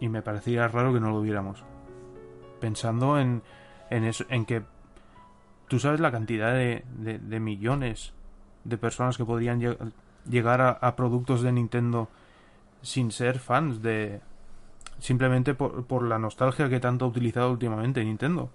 Y 0.00 0.08
me 0.08 0.20
parecía 0.20 0.66
raro 0.68 0.92
que 0.92 1.00
no 1.00 1.10
lo 1.10 1.20
viéramos. 1.22 1.62
Pensando 2.60 3.18
en, 3.18 3.42
en, 3.90 4.04
eso, 4.04 4.24
en 4.28 4.44
que 4.46 4.62
tú 5.68 5.78
sabes 5.78 6.00
la 6.00 6.10
cantidad 6.12 6.52
de, 6.54 6.84
de- 6.98 7.18
de 7.18 7.40
millones 7.40 8.12
de 8.64 8.78
personas 8.78 9.16
que 9.16 9.24
podrían 9.24 9.60
lle- 9.60 9.92
llegar 10.28 10.60
a, 10.60 10.70
a 10.70 10.96
productos 10.96 11.42
de 11.42 11.52
Nintendo 11.52 12.08
sin 12.82 13.10
ser 13.12 13.38
fans 13.38 13.82
de... 13.82 14.20
Simplemente 14.98 15.54
por, 15.54 15.84
por 15.86 16.04
la 16.04 16.18
nostalgia 16.18 16.68
que 16.68 16.80
tanto 16.80 17.04
ha 17.04 17.08
utilizado 17.08 17.50
últimamente 17.50 18.02
Nintendo. 18.04 18.50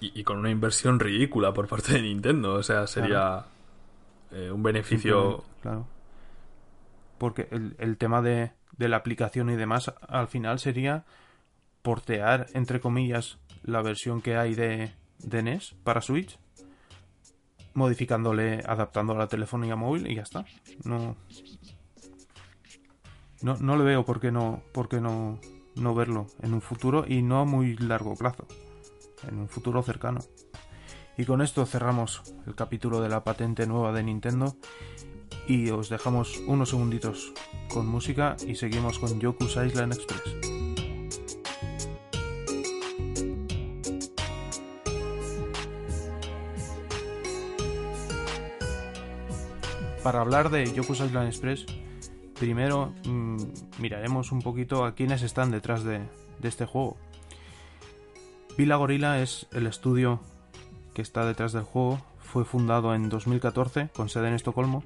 Y, 0.00 0.18
y 0.18 0.24
con 0.24 0.38
una 0.38 0.50
inversión 0.50 0.98
ridícula 0.98 1.52
por 1.52 1.68
parte 1.68 1.92
de 1.92 2.02
Nintendo. 2.02 2.54
O 2.54 2.62
sea, 2.62 2.86
sería 2.86 3.44
eh, 4.32 4.50
un 4.50 4.62
beneficio. 4.62 5.44
Claro. 5.62 5.86
Porque 7.18 7.48
el, 7.50 7.76
el 7.78 7.96
tema 7.96 8.22
de, 8.22 8.52
de 8.76 8.88
la 8.88 8.96
aplicación 8.96 9.50
y 9.50 9.56
demás 9.56 9.92
al 10.08 10.26
final 10.26 10.58
sería 10.58 11.04
portear, 11.84 12.46
entre 12.54 12.80
comillas, 12.80 13.38
la 13.62 13.82
versión 13.82 14.22
que 14.22 14.36
hay 14.36 14.54
de, 14.54 14.94
NES 15.30 15.74
para 15.84 16.00
Switch, 16.00 16.38
modificándole, 17.74 18.62
adaptando 18.66 19.12
a 19.12 19.18
la 19.18 19.28
telefonía 19.28 19.76
móvil 19.76 20.10
y 20.10 20.14
ya 20.14 20.22
está. 20.22 20.46
No, 20.82 21.14
no, 23.42 23.58
no 23.58 23.76
le 23.76 23.84
veo 23.84 24.04
por 24.06 24.18
qué 24.18 24.32
no, 24.32 24.62
por 24.72 24.88
qué 24.88 25.02
no, 25.02 25.38
no 25.76 25.94
verlo 25.94 26.26
en 26.40 26.54
un 26.54 26.62
futuro 26.62 27.04
y 27.06 27.20
no 27.20 27.40
a 27.40 27.44
muy 27.44 27.76
largo 27.76 28.16
plazo, 28.16 28.46
en 29.28 29.38
un 29.38 29.48
futuro 29.50 29.82
cercano. 29.82 30.20
Y 31.18 31.26
con 31.26 31.42
esto 31.42 31.66
cerramos 31.66 32.22
el 32.46 32.54
capítulo 32.54 33.02
de 33.02 33.10
la 33.10 33.24
patente 33.24 33.66
nueva 33.66 33.92
de 33.92 34.04
Nintendo 34.04 34.56
y 35.46 35.68
os 35.68 35.90
dejamos 35.90 36.38
unos 36.46 36.70
segunditos 36.70 37.34
con 37.68 37.86
música 37.86 38.36
y 38.46 38.54
seguimos 38.54 38.98
con 38.98 39.20
Yoku's 39.20 39.56
Island 39.56 39.92
Express. 39.92 40.43
Para 50.04 50.20
hablar 50.20 50.50
de 50.50 50.70
Yoku's 50.70 51.00
Island 51.00 51.28
Express, 51.28 51.64
primero 52.38 52.92
mm, 53.06 53.38
miraremos 53.78 54.32
un 54.32 54.42
poquito 54.42 54.84
a 54.84 54.94
quiénes 54.94 55.22
están 55.22 55.50
detrás 55.50 55.82
de, 55.82 56.02
este 56.42 56.66
juego. 56.66 56.98
Villa 58.58 58.76
Gorilla 58.76 59.22
es 59.22 59.46
el 59.52 59.66
estudio 59.66 60.20
que 60.92 61.00
está 61.00 61.24
detrás 61.24 61.54
del 61.54 61.62
juego. 61.62 62.02
Fue 62.18 62.44
fundado 62.44 62.94
en 62.94 63.08
2014 63.08 63.88
con 63.96 64.10
sede 64.10 64.28
en 64.28 64.34
Estocolmo 64.34 64.84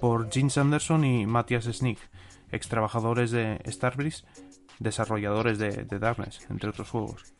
por 0.00 0.32
Gene 0.32 0.48
Sanderson 0.48 1.04
y 1.04 1.26
Matthias 1.26 1.64
Snick, 1.64 1.98
ex 2.50 2.66
trabajadores 2.66 3.32
de 3.32 3.60
Starbreeze, 3.66 4.24
desarrolladores 4.78 5.58
de, 5.58 5.84
de 5.84 5.98
Darkness, 5.98 6.40
entre 6.48 6.70
otros 6.70 6.88
juegos. 6.88 7.34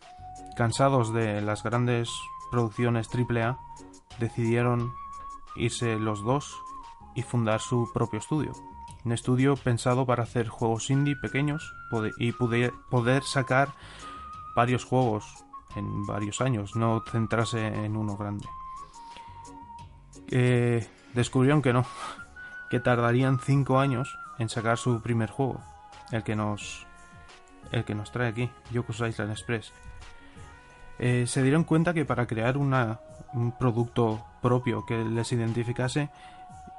Cansados 0.58 1.14
de 1.14 1.40
las 1.40 1.62
grandes 1.62 2.10
producciones 2.50 3.08
AAA, 3.08 3.58
decidieron 4.20 4.92
irse 5.56 5.98
los 5.98 6.22
dos 6.22 6.54
y 7.14 7.22
fundar 7.22 7.60
su 7.60 7.90
propio 7.92 8.18
estudio. 8.18 8.52
Un 9.04 9.12
estudio 9.12 9.56
pensado 9.56 10.06
para 10.06 10.22
hacer 10.22 10.48
juegos 10.48 10.90
indie 10.90 11.16
pequeños 11.16 11.74
y 12.18 12.32
poder 12.32 13.22
sacar 13.22 13.68
varios 14.56 14.84
juegos 14.84 15.44
en 15.76 16.06
varios 16.06 16.40
años, 16.40 16.74
no 16.74 17.02
centrarse 17.10 17.66
en 17.66 17.96
uno 17.96 18.16
grande. 18.16 18.46
Descubrieron 21.14 21.62
que 21.62 21.72
no, 21.72 21.86
que 22.70 22.80
tardarían 22.80 23.38
5 23.38 23.78
años 23.78 24.18
en 24.38 24.48
sacar 24.48 24.78
su 24.78 25.00
primer 25.00 25.30
juego, 25.30 25.60
el 26.10 26.22
que 26.22 26.36
nos 26.36 26.86
el 27.70 27.84
que 27.84 27.94
nos 27.94 28.12
trae 28.12 28.28
aquí, 28.28 28.50
Yoku's 28.72 29.00
Island 29.00 29.30
Express. 29.30 29.72
Eh, 30.98 31.24
se 31.26 31.42
dieron 31.42 31.64
cuenta 31.64 31.94
que 31.94 32.04
para 32.04 32.26
crear 32.26 32.56
una, 32.56 33.00
un 33.32 33.56
producto 33.56 34.24
propio 34.42 34.84
que 34.86 35.02
les 35.02 35.32
identificase 35.32 36.10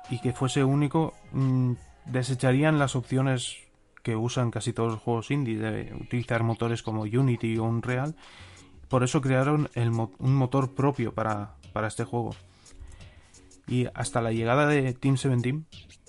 y 0.09 0.19
que 0.19 0.33
fuese 0.33 0.63
único, 0.63 1.13
mm, 1.31 1.73
desecharían 2.05 2.79
las 2.79 2.95
opciones 2.95 3.57
que 4.03 4.15
usan 4.15 4.51
casi 4.51 4.71
todos 4.71 4.93
los 4.93 5.01
juegos 5.01 5.31
indie 5.31 5.57
de 5.57 5.93
utilizar 5.95 6.43
motores 6.43 6.83
como 6.83 7.01
Unity 7.01 7.57
o 7.57 7.63
Unreal. 7.63 8.15
Por 8.87 9.03
eso 9.03 9.19
crearon 9.19 9.69
un 10.19 10.35
motor 10.35 10.75
propio 10.75 11.13
para, 11.13 11.55
para 11.73 11.87
este 11.87 12.03
juego. 12.03 12.35
Y 13.67 13.87
hasta 13.95 14.21
la 14.21 14.31
llegada 14.31 14.67
de 14.67 14.93
Team 14.93 15.15
17, 15.15 15.63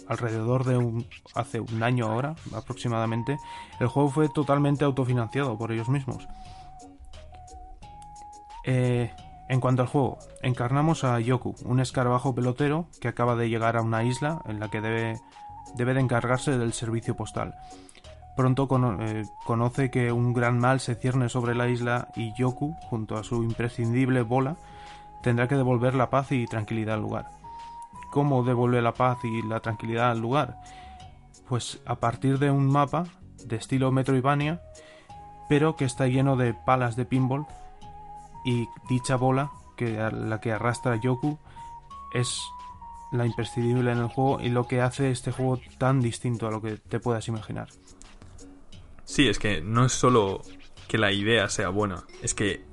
alrededor 0.09 0.65
de 0.65 0.77
un, 0.77 1.07
hace 1.35 1.61
un 1.61 1.83
año 1.83 2.07
ahora 2.07 2.37
aproximadamente, 2.55 3.39
el 3.81 3.89
juego 3.89 4.11
fue 4.11 4.29
totalmente 4.29 4.85
autofinanciado 4.85 5.57
por 5.57 5.73
ellos 5.73 5.89
mismos. 5.89 6.29
Eh, 8.65 9.11
en 9.49 9.61
cuanto 9.61 9.83
al 9.83 9.89
juego, 9.89 10.19
encarnamos 10.43 11.05
a 11.05 11.21
Yoku, 11.21 11.55
un 11.65 11.81
escarabajo 11.81 12.35
pelotero 12.35 12.89
que 13.01 13.09
acaba 13.09 13.37
de 13.37 13.49
llegar 13.49 13.77
a 13.77 13.83
una 13.83 14.03
isla 14.03 14.43
en 14.47 14.59
la 14.59 14.69
que 14.69 14.81
debe, 14.81 15.21
debe 15.77 15.95
de 15.95 16.01
encargarse 16.01 16.59
del 16.59 16.73
servicio 16.73 17.15
postal. 17.17 17.55
Pronto 18.37 18.69
eh, 19.01 19.25
conoce 19.45 19.91
que 19.91 20.13
un 20.13 20.35
gran 20.35 20.59
mal 20.59 20.81
se 20.81 20.95
cierne 20.95 21.29
sobre 21.29 21.55
la 21.55 21.69
isla 21.69 22.09
y 22.17 22.35
Yoku, 22.35 22.77
junto 22.91 23.17
a 23.17 23.25
su 23.25 23.43
imprescindible 23.45 24.23
bola, 24.23 24.57
tendrá 25.23 25.49
que 25.49 25.55
devolver 25.55 25.95
la 25.95 26.11
paz 26.11 26.33
y 26.33 26.47
tranquilidad 26.47 26.97
al 26.97 27.03
lugar. 27.03 27.31
¿Cómo 28.11 28.43
devuelve 28.43 28.83
la 28.83 28.95
paz 28.95 29.19
y 29.25 29.43
la 29.43 29.61
tranquilidad 29.61 30.11
al 30.11 30.21
lugar? 30.21 30.59
Pues 31.49 31.81
a 31.87 31.97
partir 31.97 32.39
de 32.39 32.51
un 32.51 32.67
mapa 32.67 33.05
de 33.45 33.57
estilo 33.57 33.93
Metroidvania, 33.93 34.61
pero 35.49 35.77
que 35.77 35.85
está 35.85 36.07
lleno 36.07 36.37
de 36.37 36.53
palas 36.53 36.97
de 36.97 37.05
pinball 37.05 37.47
y 38.47 38.69
dicha 38.89 39.17
bola, 39.17 39.51
que 39.77 39.99
la 40.11 40.41
que 40.41 40.53
arrastra 40.53 40.97
Yoku, 40.97 41.39
es 42.15 42.41
la 43.13 43.27
imprescindible 43.27 43.93
en 43.93 43.99
el 43.99 44.07
juego 44.07 44.41
y 44.41 44.49
lo 44.49 44.67
que 44.67 44.81
hace 44.81 45.11
este 45.11 45.33
juego 45.33 45.61
tan 45.79 46.01
distinto 46.01 46.47
a 46.47 46.51
lo 46.51 46.63
que 46.63 46.77
te 46.77 47.01
puedas 47.01 47.29
imaginar. 47.29 47.69
Sí, 49.05 49.29
es 49.29 49.39
que 49.39 49.61
no 49.61 49.85
es 49.85 49.93
solo 49.93 50.43
que 50.89 50.97
la 50.97 51.13
idea 51.13 51.49
sea 51.49 51.69
buena, 51.69 52.05
es 52.23 52.35
que 52.35 52.65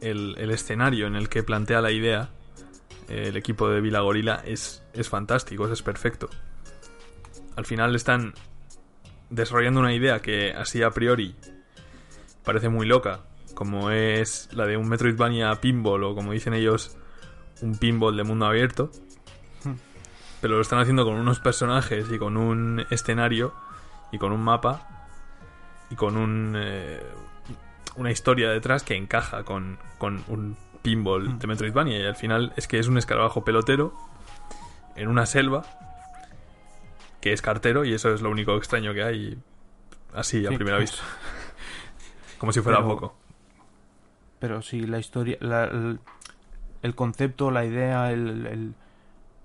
el, 0.00 0.34
el 0.38 0.50
escenario 0.50 1.06
en 1.06 1.16
el 1.16 1.28
que 1.28 1.42
plantea 1.42 1.80
la 1.80 1.90
idea 1.90 2.30
eh, 3.08 3.28
el 3.28 3.36
equipo 3.36 3.68
de 3.68 3.80
Vila 3.80 4.00
Gorila 4.00 4.42
es, 4.44 4.82
es 4.92 5.08
fantástico, 5.08 5.70
es 5.70 5.82
perfecto. 5.82 6.30
Al 7.56 7.66
final 7.66 7.94
están 7.94 8.34
desarrollando 9.30 9.80
una 9.80 9.94
idea 9.94 10.20
que 10.20 10.52
así 10.52 10.82
a 10.82 10.90
priori 10.90 11.34
parece 12.44 12.68
muy 12.68 12.86
loca, 12.86 13.24
como 13.54 13.90
es 13.90 14.48
la 14.52 14.66
de 14.66 14.76
un 14.76 14.88
Metroidvania 14.88 15.54
pinball 15.60 16.04
o 16.04 16.14
como 16.14 16.32
dicen 16.32 16.54
ellos, 16.54 16.96
un 17.62 17.76
pinball 17.78 18.16
de 18.16 18.24
mundo 18.24 18.46
abierto. 18.46 18.90
Hmm. 19.64 19.74
Pero 20.40 20.56
lo 20.56 20.60
están 20.62 20.78
haciendo 20.80 21.04
con 21.04 21.14
unos 21.14 21.40
personajes 21.40 22.06
y 22.10 22.18
con 22.18 22.36
un 22.36 22.84
escenario 22.90 23.54
y 24.12 24.18
con 24.18 24.32
un 24.32 24.42
mapa 24.42 25.06
y 25.90 25.94
con 25.96 26.16
un, 26.16 26.54
eh, 26.56 27.00
una 27.96 28.10
historia 28.10 28.50
detrás 28.50 28.82
que 28.82 28.96
encaja 28.96 29.44
con, 29.44 29.78
con 29.98 30.22
un 30.28 30.56
pinball 30.82 31.28
Hmm. 31.30 31.38
de 31.38 31.46
Metroidvania. 31.46 31.98
Y 32.00 32.04
al 32.06 32.16
final 32.16 32.52
es 32.56 32.66
que 32.68 32.78
es 32.78 32.88
un 32.88 32.98
escarabajo 32.98 33.44
pelotero 33.44 33.94
en 34.96 35.08
una 35.08 35.26
selva 35.26 35.64
que 37.20 37.32
es 37.32 37.40
cartero 37.40 37.84
y 37.86 37.94
eso 37.94 38.12
es 38.12 38.20
lo 38.20 38.30
único 38.30 38.54
extraño 38.56 38.92
que 38.92 39.02
hay 39.02 39.38
así 40.14 40.44
a 40.46 40.50
Sí, 40.50 40.56
primera 40.56 40.76
pues, 40.76 40.90
vista. 40.90 41.04
Como 42.38 42.52
si 42.52 42.60
fuera 42.60 42.78
pero- 42.78 42.88
poco. 42.88 43.16
Pero 44.44 44.60
sí, 44.60 44.82
la 44.86 44.98
historia, 44.98 45.38
la- 45.40 45.96
el, 46.82 46.94
concepto, 46.94 47.50
la 47.50 47.64
idea, 47.64 48.12
el, 48.12 48.74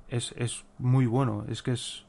es, 0.09 0.33
es 0.35 0.65
muy 0.77 1.05
bueno. 1.05 1.45
Es 1.47 1.63
que 1.63 1.71
es. 1.71 2.03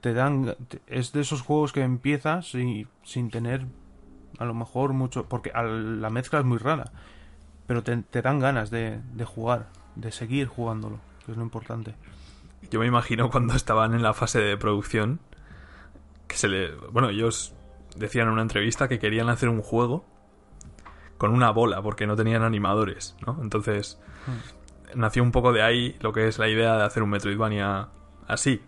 Te 0.00 0.14
dan. 0.14 0.56
Es 0.86 1.12
de 1.12 1.20
esos 1.20 1.42
juegos 1.42 1.74
que 1.74 1.82
empiezas 1.82 2.54
y, 2.54 2.86
sin 3.02 3.30
tener 3.30 3.66
a 4.38 4.46
lo 4.46 4.54
mejor 4.54 4.94
mucho. 4.94 5.26
Porque 5.28 5.52
la 5.52 6.08
mezcla 6.08 6.38
es 6.38 6.46
muy 6.46 6.56
rara. 6.56 6.90
Pero 7.66 7.82
te, 7.82 7.94
te 7.98 8.22
dan 8.22 8.38
ganas 8.38 8.70
de, 8.70 8.98
de 9.12 9.24
jugar, 9.26 9.66
de 9.94 10.10
seguir 10.10 10.46
jugándolo, 10.46 11.00
que 11.26 11.32
es 11.32 11.36
lo 11.36 11.42
importante. 11.44 11.94
Yo 12.70 12.80
me 12.80 12.86
imagino 12.86 13.28
cuando 13.30 13.52
estaban 13.52 13.92
en 13.92 14.02
la 14.02 14.14
fase 14.14 14.40
de 14.40 14.56
producción 14.56 15.20
que 16.28 16.36
se 16.38 16.48
le... 16.48 16.74
Bueno, 16.92 17.10
ellos 17.10 17.52
decían 17.94 18.28
en 18.28 18.32
una 18.32 18.42
entrevista 18.42 18.88
que 18.88 18.98
querían 18.98 19.28
hacer 19.28 19.50
un 19.50 19.60
juego 19.60 20.06
con 21.20 21.34
una 21.34 21.50
bola 21.50 21.82
porque 21.82 22.06
no 22.06 22.16
tenían 22.16 22.42
animadores, 22.42 23.14
¿no? 23.26 23.36
Entonces 23.42 24.00
nació 24.94 25.22
un 25.22 25.32
poco 25.32 25.52
de 25.52 25.60
ahí 25.60 25.94
lo 26.00 26.14
que 26.14 26.26
es 26.26 26.38
la 26.38 26.48
idea 26.48 26.78
de 26.78 26.82
hacer 26.84 27.02
un 27.02 27.10
Metroidvania 27.10 27.88
así. 28.26 28.62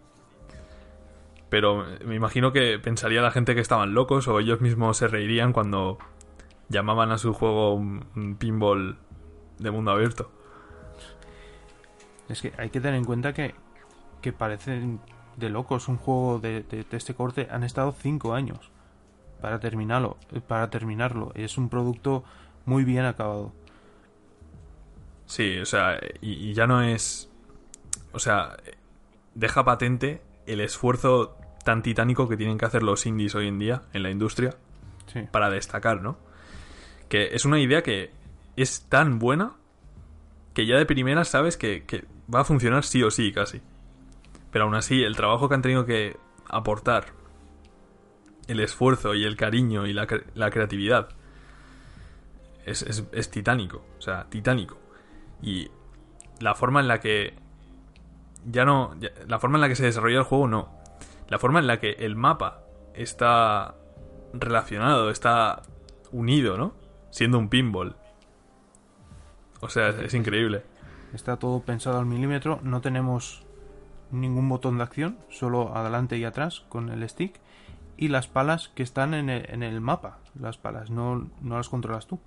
Pero 1.48 1.86
me 2.05 2.14
imagino 2.14 2.53
que 2.53 2.78
pensaría 2.78 3.22
la 3.22 3.30
gente 3.30 3.55
que 3.55 3.62
estaban 3.62 3.94
locos 3.94 4.28
o 4.28 4.38
ellos 4.38 4.61
mismos 4.61 4.98
se 4.98 5.09
reirían 5.09 5.55
cuando 5.55 5.96
llamaban 6.68 7.11
a 7.11 7.16
su 7.16 7.32
juego 7.32 7.72
un, 7.72 8.36
pinball 8.38 8.98
de 9.59 9.70
mundo 9.70 9.90
abierto. 9.92 10.30
Es 12.28 12.42
que 12.42 12.53
hay 12.59 12.68
que 12.68 12.80
tener 12.82 12.96
en 12.96 13.05
cuenta 13.07 13.32
que, 13.32 13.55
que 14.20 14.34
parecen 14.34 15.00
de 15.38 15.48
locos 15.48 15.88
un 15.88 15.96
juego 15.96 16.38
de, 16.38 16.64
de- 16.64 16.84
de 16.84 16.96
este 16.98 17.14
corte. 17.14 17.48
Han 17.50 17.62
estado 17.64 17.92
cinco 17.92 18.34
años 18.34 18.70
para 19.43 19.61
terminarlo. 19.61 20.16
Para 20.49 20.70
terminarlo. 20.70 21.32
Es 21.34 21.59
un 21.59 21.68
producto 21.68 22.24
muy 22.64 22.84
bien 22.84 23.05
acabado. 23.05 23.53
Sí, 25.26 25.59
o 25.59 25.66
sea, 25.66 25.99
y, 26.20 26.51
y 26.51 26.55
ya 26.55 26.66
no 26.66 26.82
es. 26.82 27.30
O 28.12 28.18
sea, 28.18 28.57
deja 29.34 29.64
patente 29.64 30.22
el 30.47 30.61
esfuerzo 30.61 31.36
tan 31.64 31.82
titánico 31.82 32.28
que 32.28 32.36
tienen 32.36 32.59
que 32.59 32.64
hacer 32.64 32.82
los 32.82 33.07
indies 33.07 33.34
hoy 33.34 33.49
en 33.49 33.59
día 33.59 33.82
en 33.93 34.03
la 34.03 34.11
industria 34.11 34.57
Sí. 35.07 35.20
para 35.30 35.51
destacar, 35.51 36.01
¿no? 36.03 36.16
Que 37.09 37.34
es 37.34 37.45
una 37.45 37.61
idea 37.61 37.82
que 37.82 38.11
es 38.57 38.82
tan 38.88 39.18
buena 39.18 39.55
que 40.55 40.66
ya 40.66 40.76
de 40.76 40.86
primera 40.86 41.24
sabes 41.24 41.57
que, 41.57 41.84
que 41.84 42.05
va 42.32 42.40
a 42.40 42.45
funcionar 42.45 42.84
sí 42.84 43.03
o 43.03 43.11
sí, 43.11 43.32
casi. 43.32 43.61
Pero 44.51 44.64
aún 44.64 44.74
así, 44.74 45.03
el 45.03 45.16
trabajo 45.16 45.49
que 45.49 45.55
han 45.55 45.62
tenido 45.62 45.86
que 45.86 46.16
aportar, 46.49 47.07
el 48.49 48.61
esfuerzo 48.61 49.14
y 49.14 49.24
el 49.24 49.36
cariño 49.36 49.86
y 49.86 49.93
la, 49.93 50.07
la 50.34 50.51
creatividad, 50.51 51.09
es, 52.64 52.82
es- 52.82 53.05
es 53.12 53.30
titánico. 53.30 53.84
O 53.99 54.03
sea, 54.03 54.26
titánico. 54.28 54.78
Y 55.40 55.70
la 56.40 56.55
forma 56.55 56.80
en 56.80 56.88
la 56.88 57.01
que. 57.01 57.34
Ya 58.45 58.64
no. 58.64 58.97
la 59.28 59.38
forma 59.38 59.57
en 59.59 59.61
la 59.62 59.68
que 59.68 59.76
se 59.76 59.84
desarrolla 59.84 60.18
el 60.18 60.24
juego, 60.24 60.49
no. 60.49 60.68
La 61.28 61.38
forma 61.38 61.61
en 61.61 61.66
la 61.66 61.78
que 61.80 61.90
el 61.93 62.16
mapa 62.16 62.62
está 62.95 63.74
relacionado, 64.32 65.11
está 65.11 65.62
unido, 66.11 66.57
¿no? 66.59 66.74
Siendo 67.11 67.38
un 67.38 67.49
pinball. 67.49 67.97
O 69.61 69.68
sea, 69.68 69.90
es 69.90 70.12
increíble. 70.14 70.64
Está 71.14 71.36
todo 71.36 71.61
pensado 71.61 71.99
al 71.99 72.07
milímetro. 72.07 72.59
No 72.62 72.80
tenemos 72.80 73.45
ningún 74.11 74.49
botón 74.49 74.78
de 74.78 74.82
acción. 74.84 75.18
Solo 75.30 75.76
adelante 75.76 76.16
y 76.18 76.24
atrás 76.24 76.64
con 76.68 76.88
el 76.90 77.09
stick. 77.09 77.40
Y 77.97 78.09
las 78.09 78.26
palas 78.26 78.68
que 78.74 78.82
están 78.82 79.14
en 79.14 79.28
el, 79.30 79.80
mapa. 79.80 80.18
Las 80.38 80.59
palas. 80.59 80.90
No, 80.90 81.28
no 81.40 81.57
las 81.57 81.68
controlas 81.68 82.07
tú. 82.07 82.18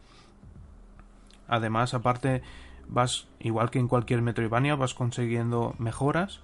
Además, 1.48 1.94
aparte, 1.94 2.42
vas, 2.88 3.28
igual 3.40 3.70
que 3.72 3.80
en 3.80 3.88
cualquier 3.88 4.22
Metroidvania, 4.22 4.76
vas 4.76 4.94
consiguiendo 4.94 5.76
mejoras. 5.78 6.42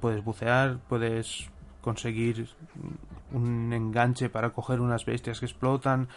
Puedes 0.00 0.24
bucear, 0.24 0.78
puedes 0.88 1.48
conseguir 1.80 2.48
un 3.32 3.72
enganche 3.72 4.28
para 4.28 4.50
coger 4.50 4.80
unas 4.80 5.04
bestias 5.04 5.40
que 5.40 5.46
explotan. 5.46 6.08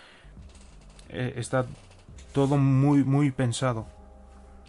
Eh, 1.10 1.34
está 1.38 1.66
todo 2.34 2.58
muy, 2.58 3.04
muy 3.04 3.32
pensado. 3.32 3.88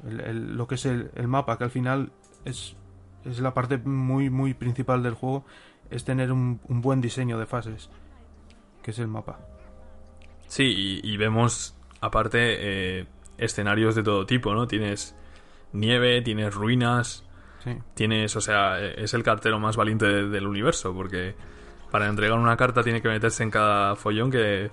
Lo 0.05 0.67
que 0.69 0.75
es 0.75 0.87
el, 0.87 1.11
el 1.15 1.29
mapa, 1.29 1.57
que 1.57 1.65
al 1.65 1.71
final 1.71 2.13
es, 2.45 2.77
es 3.25 3.41
la 3.41 3.55
parte 3.55 3.79
muy, 3.79 4.31
muy 4.31 4.55
principal 4.55 5.03
del 5.03 5.15
juego, 5.15 5.45
es 5.91 6.05
tener 6.05 6.33
un, 6.33 6.61
un 6.69 6.81
buen 6.81 7.01
diseño 7.01 7.39
de 7.39 7.47
fases, 7.47 7.91
que 8.83 8.91
es 8.91 8.99
el 8.99 9.09
mapa. 9.09 9.39
Sí, 10.49 11.01
y, 11.03 11.13
y 11.13 11.17
vemos, 11.17 11.75
aparte, 12.01 12.39
eh, 13.01 13.07
escenarios 13.39 13.95
de 13.95 14.03
todo 14.03 14.27
tipo, 14.27 14.55
¿no? 14.55 14.67
Tienes 14.67 15.15
nieve, 15.73 16.23
tienes 16.23 16.55
ruinas, 16.55 17.25
Sí. 17.65 17.73
tienes, 17.95 18.37
o 18.37 18.41
sea, 18.41 18.81
eh, 18.81 18.95
es 18.99 19.13
el 19.15 19.25
cartero 19.25 19.59
más 19.59 19.77
valiente 19.77 20.07
de- 20.07 20.29
del 20.29 20.47
universo, 20.47 20.95
porque 20.95 21.35
para 21.91 22.07
entregar 22.09 22.39
una 22.39 22.57
carta 22.57 22.83
tiene 22.85 23.03
que 23.03 23.09
meterse 23.09 23.43
en 23.43 23.51
cada 23.51 23.97
follón 23.97 24.31
que 24.31 24.71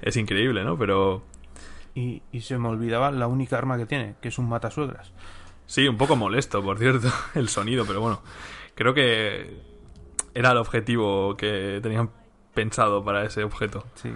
es 0.00 0.16
increíble, 0.16 0.64
¿no? 0.64 0.78
Pero 0.78 1.22
Y, 1.94 2.22
y 2.32 2.40
se 2.42 2.56
me 2.58 2.68
olvidaba 2.68 3.10
la 3.10 3.26
única 3.26 3.58
arma 3.58 3.76
que 3.76 3.84
tiene, 3.84 4.14
que 4.22 4.28
es 4.28 4.38
un 4.38 4.48
matasuegras. 4.48 5.12
sí, 5.66 5.86
un 5.86 5.98
poco 5.98 6.16
molesto, 6.16 6.62
por 6.62 6.78
cierto, 6.78 7.08
el 7.34 7.48
sonido, 7.50 7.84
pero 7.86 8.00
bueno, 8.00 8.22
creo 8.74 8.94
que 8.94 9.60
era 10.38 10.52
el 10.52 10.58
objetivo 10.58 11.36
que 11.36 11.80
tenían 11.82 12.10
pensado 12.54 13.04
para 13.04 13.24
ese 13.24 13.42
objeto. 13.44 13.84
Sí. 13.94 14.12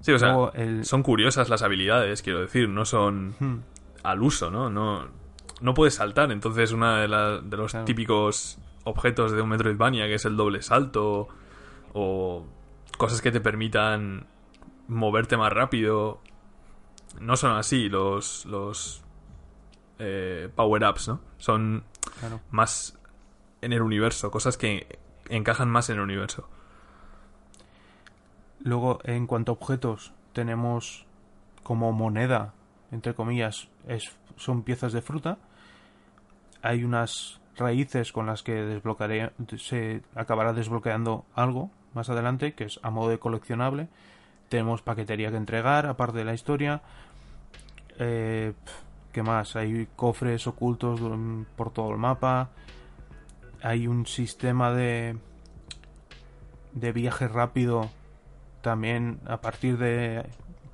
Sí, 0.00 0.12
o 0.12 0.18
sea, 0.18 0.34
el- 0.54 0.84
son 0.84 1.02
curiosas 1.02 1.48
las 1.50 1.62
habilidades, 1.62 2.22
quiero 2.22 2.40
decir, 2.40 2.68
no 2.68 2.84
son 2.86 3.34
Hmm. 3.38 3.56
al 4.02 4.22
uso, 4.22 4.50
¿no? 4.50 4.70
No, 4.70 5.06
no 5.60 5.74
puedes 5.74 5.94
saltar, 5.94 6.32
entonces 6.32 6.72
uno 6.72 6.94
de, 6.94 7.02
de 7.42 7.56
los 7.56 7.72
Claro. 7.72 7.84
típicos 7.84 8.58
objetos 8.84 9.32
de 9.32 9.42
un 9.42 9.50
Metroidvania, 9.50 10.06
que 10.06 10.14
es 10.14 10.24
el 10.24 10.36
doble 10.38 10.62
salto, 10.62 11.28
o 11.92 12.46
cosas 12.96 13.20
que 13.20 13.30
te 13.30 13.40
permitan 13.40 14.26
moverte 14.88 15.36
más 15.36 15.52
rápido, 15.52 16.20
no 17.20 17.36
son 17.36 17.52
así 17.52 17.88
los, 17.90 18.46
los 18.46 19.02
eh, 19.98 20.48
power-ups, 20.56 21.08
¿no? 21.08 21.20
Son 21.36 21.84
Claro. 22.20 22.40
más 22.50 22.98
en 23.62 23.72
el 23.72 23.82
universo, 23.82 24.30
cosas 24.30 24.56
que 24.56 24.98
encajan 25.28 25.68
más 25.68 25.88
en 25.90 25.96
el 25.96 26.02
universo. 26.02 26.48
Luego, 28.60 29.00
en 29.04 29.26
cuanto 29.26 29.52
a 29.52 29.54
objetos, 29.54 30.12
tenemos 30.32 31.06
como 31.62 31.92
moneda, 31.92 32.52
entre 32.90 33.14
comillas, 33.14 33.68
es, 33.86 34.10
son 34.36 34.62
piezas 34.62 34.92
de 34.92 35.02
fruta. 35.02 35.38
Hay 36.62 36.84
unas 36.84 37.40
raíces 37.56 38.12
con 38.12 38.26
las 38.26 38.42
que 38.42 38.54
desbloquearé, 38.54 39.32
se 39.58 40.02
acabará 40.14 40.52
desbloqueando 40.52 41.24
algo 41.34 41.70
más 41.94 42.10
adelante, 42.10 42.52
que 42.52 42.64
es 42.64 42.80
a 42.82 42.90
modo 42.90 43.10
de 43.10 43.18
coleccionable. 43.18 43.88
Tenemos 44.48 44.82
paquetería 44.82 45.30
que 45.30 45.36
entregar, 45.36 45.86
aparte 45.86 46.18
de 46.18 46.24
la 46.24 46.34
historia. 46.34 46.82
Eh, 47.98 48.52
¿Qué 49.12 49.22
más? 49.22 49.56
Hay 49.56 49.88
cofres 49.96 50.46
ocultos 50.46 51.00
mm, 51.00 51.42
por 51.56 51.72
todo 51.72 51.90
el 51.90 51.98
mapa. 51.98 52.50
Hay 53.62 53.86
un 53.86 54.06
sistema 54.06 54.72
de, 54.72 55.16
de 56.72 56.92
viaje 56.92 57.28
rápido 57.28 57.90
también 58.62 59.20
a 59.26 59.40
partir 59.40 59.78
de 59.78 60.24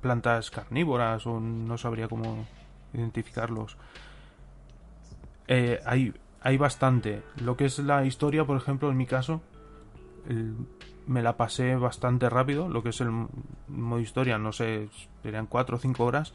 plantas 0.01 0.51
carnívoras 0.51 1.25
o 1.27 1.39
no 1.39 1.77
sabría 1.77 2.07
cómo 2.07 2.45
identificarlos. 2.93 3.77
Eh, 5.47 5.79
hay, 5.85 6.13
hay 6.41 6.57
bastante. 6.57 7.23
Lo 7.41 7.57
que 7.57 7.65
es 7.65 7.79
la 7.79 8.05
historia, 8.05 8.45
por 8.45 8.57
ejemplo, 8.57 8.89
en 8.89 8.97
mi 8.97 9.05
caso, 9.05 9.41
me 11.07 11.21
la 11.21 11.37
pasé 11.37 11.75
bastante 11.75 12.29
rápido. 12.29 12.69
Lo 12.69 12.83
que 12.83 12.89
es 12.89 13.01
el 13.01 13.09
modo 13.67 13.99
historia, 13.99 14.37
no 14.37 14.51
sé, 14.51 14.89
serían 15.23 15.47
4 15.47 15.77
o 15.77 15.79
5 15.79 16.05
horas. 16.05 16.33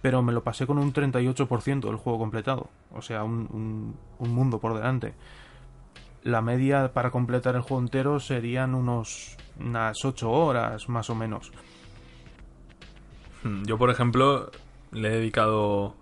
Pero 0.00 0.20
me 0.22 0.32
lo 0.32 0.42
pasé 0.42 0.66
con 0.66 0.78
un 0.78 0.92
38% 0.92 1.88
del 1.88 1.96
juego 1.96 2.18
completado. 2.18 2.68
O 2.92 3.02
sea, 3.02 3.22
un- 3.22 3.94
un 4.18 4.34
mundo 4.34 4.58
por 4.58 4.74
delante. 4.74 5.14
La 6.22 6.40
media 6.42 6.92
para 6.92 7.10
completar 7.10 7.54
el 7.56 7.62
juego 7.62 7.82
entero 7.82 8.20
serían 8.20 8.74
unos 8.74 9.36
unas 9.58 10.04
8 10.04 10.30
horas 10.30 10.88
más 10.88 11.10
o 11.10 11.14
menos. 11.14 11.52
Hmm, 13.42 13.64
Yo, 13.64 13.78
por 13.78 13.90
ejemplo, 13.90 14.50
le 14.92 15.08
he 15.08 15.12
dedicado. 15.18 15.94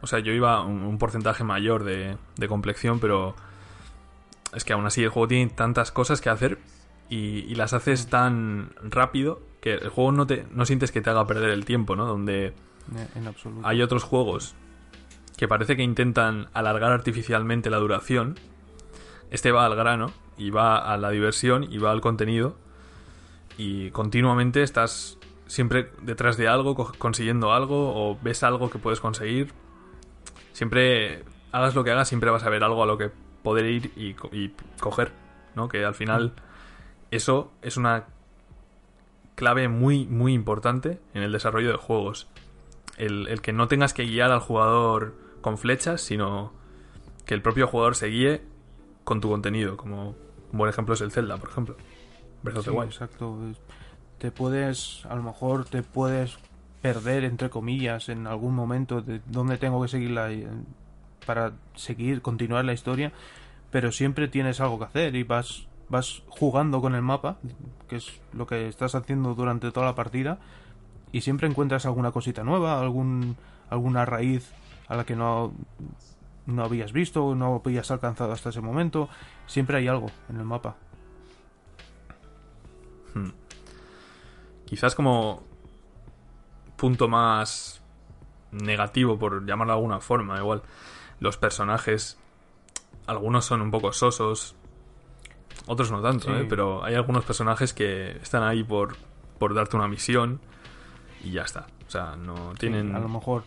O 0.00 0.06
sea, 0.06 0.20
yo 0.20 0.32
iba 0.32 0.54
a 0.56 0.62
un, 0.62 0.82
un 0.84 0.98
porcentaje 0.98 1.44
mayor 1.44 1.84
de, 1.84 2.16
de 2.36 2.48
complexión, 2.48 3.00
pero. 3.00 3.34
Es 4.54 4.64
que 4.64 4.72
aún 4.72 4.86
así 4.86 5.02
el 5.02 5.10
juego 5.10 5.28
tiene 5.28 5.50
tantas 5.50 5.92
cosas 5.92 6.20
que 6.22 6.30
hacer 6.30 6.58
y, 7.10 7.40
y 7.40 7.54
las 7.54 7.74
haces 7.74 8.08
tan 8.08 8.70
rápido 8.82 9.42
que 9.60 9.74
el 9.74 9.88
juego 9.90 10.12
no 10.12 10.26
te 10.26 10.46
no 10.52 10.64
sientes 10.64 10.90
que 10.90 11.02
te 11.02 11.10
haga 11.10 11.26
perder 11.26 11.50
el 11.50 11.66
tiempo, 11.66 11.96
¿no? 11.96 12.06
Donde 12.06 12.54
En 13.14 13.26
absoluto. 13.26 13.66
hay 13.68 13.82
otros 13.82 14.04
juegos 14.04 14.54
que 15.36 15.48
parece 15.48 15.76
que 15.76 15.82
intentan 15.82 16.48
alargar 16.54 16.92
artificialmente 16.92 17.68
la 17.68 17.76
duración. 17.76 18.36
Este 19.30 19.52
va 19.52 19.66
al 19.66 19.74
grano 19.76 20.12
y 20.36 20.50
va 20.50 20.78
a 20.78 20.96
la 20.96 21.10
diversión 21.10 21.64
y 21.70 21.78
va 21.78 21.90
al 21.90 22.00
contenido. 22.00 22.56
Y 23.56 23.90
continuamente 23.90 24.62
estás 24.62 25.18
siempre 25.46 25.90
detrás 26.02 26.36
de 26.36 26.48
algo, 26.48 26.74
co- 26.74 26.92
consiguiendo 26.98 27.52
algo 27.52 27.92
o 27.94 28.18
ves 28.22 28.42
algo 28.42 28.70
que 28.70 28.78
puedes 28.78 29.00
conseguir. 29.00 29.52
Siempre 30.52 31.24
hagas 31.52 31.74
lo 31.74 31.84
que 31.84 31.90
hagas, 31.90 32.08
siempre 32.08 32.30
vas 32.30 32.44
a 32.44 32.50
ver 32.50 32.62
algo 32.64 32.82
a 32.82 32.86
lo 32.86 32.98
que 32.98 33.10
poder 33.42 33.66
ir 33.66 33.92
y, 33.96 34.14
co- 34.14 34.30
y 34.32 34.52
coger. 34.80 35.12
¿no? 35.54 35.68
Que 35.68 35.84
al 35.84 35.94
final 35.94 36.32
eso 37.10 37.50
es 37.62 37.76
una 37.76 38.04
clave 39.34 39.68
muy, 39.68 40.06
muy 40.06 40.34
importante 40.34 41.00
en 41.14 41.22
el 41.22 41.32
desarrollo 41.32 41.70
de 41.70 41.76
juegos 41.76 42.26
el, 42.96 43.28
el 43.28 43.40
que 43.40 43.52
no 43.52 43.68
tengas 43.68 43.94
que 43.94 44.04
guiar 44.04 44.32
al 44.32 44.40
jugador 44.40 45.14
con 45.40 45.56
flechas, 45.58 46.00
sino 46.00 46.52
que 47.24 47.34
el 47.34 47.42
propio 47.42 47.68
jugador 47.68 47.94
se 47.94 48.08
guíe 48.08 48.42
con 49.08 49.22
tu 49.22 49.30
contenido, 49.30 49.78
como 49.78 50.10
un 50.10 50.58
buen 50.58 50.68
ejemplo 50.68 50.92
es 50.92 51.00
el 51.00 51.10
Zelda, 51.10 51.38
por 51.38 51.48
ejemplo. 51.48 51.76
Breath 52.42 52.58
of 52.58 52.64
the 52.66 52.70
Sí, 52.70 52.76
Wild. 52.76 52.90
exacto. 52.90 53.38
Te 54.18 54.30
puedes, 54.30 55.06
a 55.06 55.14
lo 55.16 55.22
mejor 55.22 55.64
te 55.64 55.82
puedes 55.82 56.36
perder, 56.82 57.24
entre 57.24 57.48
comillas, 57.48 58.10
en 58.10 58.26
algún 58.26 58.54
momento 58.54 59.00
de 59.00 59.22
dónde 59.24 59.56
tengo 59.56 59.80
que 59.80 59.88
seguir 59.88 60.10
la, 60.10 60.28
para 61.24 61.52
seguir, 61.74 62.20
continuar 62.20 62.66
la 62.66 62.74
historia, 62.74 63.12
pero 63.70 63.92
siempre 63.92 64.28
tienes 64.28 64.60
algo 64.60 64.78
que 64.78 64.84
hacer 64.84 65.16
y 65.16 65.22
vas, 65.22 65.66
vas 65.88 66.22
jugando 66.28 66.82
con 66.82 66.94
el 66.94 67.00
mapa, 67.02 67.38
que 67.88 67.96
es 67.96 68.20
lo 68.34 68.46
que 68.46 68.68
estás 68.68 68.94
haciendo 68.94 69.34
durante 69.34 69.70
toda 69.72 69.86
la 69.86 69.94
partida, 69.94 70.38
y 71.12 71.22
siempre 71.22 71.48
encuentras 71.48 71.86
alguna 71.86 72.10
cosita 72.12 72.44
nueva, 72.44 72.78
algún, 72.78 73.36
alguna 73.70 74.04
raíz 74.04 74.52
a 74.86 74.96
la 74.96 75.04
que 75.06 75.16
no, 75.16 75.54
no 76.48 76.64
habías 76.64 76.92
visto, 76.92 77.34
no 77.34 77.62
habías 77.64 77.90
alcanzado 77.90 78.32
hasta 78.32 78.48
ese 78.48 78.60
momento, 78.60 79.08
siempre 79.46 79.76
hay 79.78 79.86
algo 79.88 80.10
en 80.28 80.36
el 80.38 80.44
mapa. 80.44 80.76
Quizás 84.64 84.94
como 84.94 85.42
punto 86.76 87.08
más 87.08 87.82
negativo, 88.52 89.18
por 89.18 89.44
llamarlo 89.46 89.72
de 89.72 89.76
alguna 89.78 90.00
forma, 90.00 90.38
igual. 90.38 90.62
Los 91.20 91.36
personajes, 91.36 92.18
algunos 93.06 93.44
son 93.46 93.62
un 93.62 93.70
poco 93.70 93.92
sosos, 93.92 94.54
otros 95.66 95.90
no 95.90 96.00
tanto, 96.02 96.26
Sí. 96.26 96.32
¿eh? 96.42 96.46
pero 96.48 96.84
hay 96.84 96.94
algunos 96.94 97.24
personajes 97.24 97.72
que 97.72 98.12
están 98.18 98.42
ahí 98.42 98.62
por, 98.62 98.96
por 99.38 99.54
darte 99.54 99.76
una 99.76 99.88
misión 99.88 100.40
y 101.24 101.30
ya 101.32 101.42
está. 101.42 101.66
O 101.86 101.90
sea, 101.90 102.14
no 102.16 102.52
Sí, 102.52 102.58
tienen... 102.60 102.94
a 102.94 103.00
lo 103.00 103.08
mejor 103.08 103.42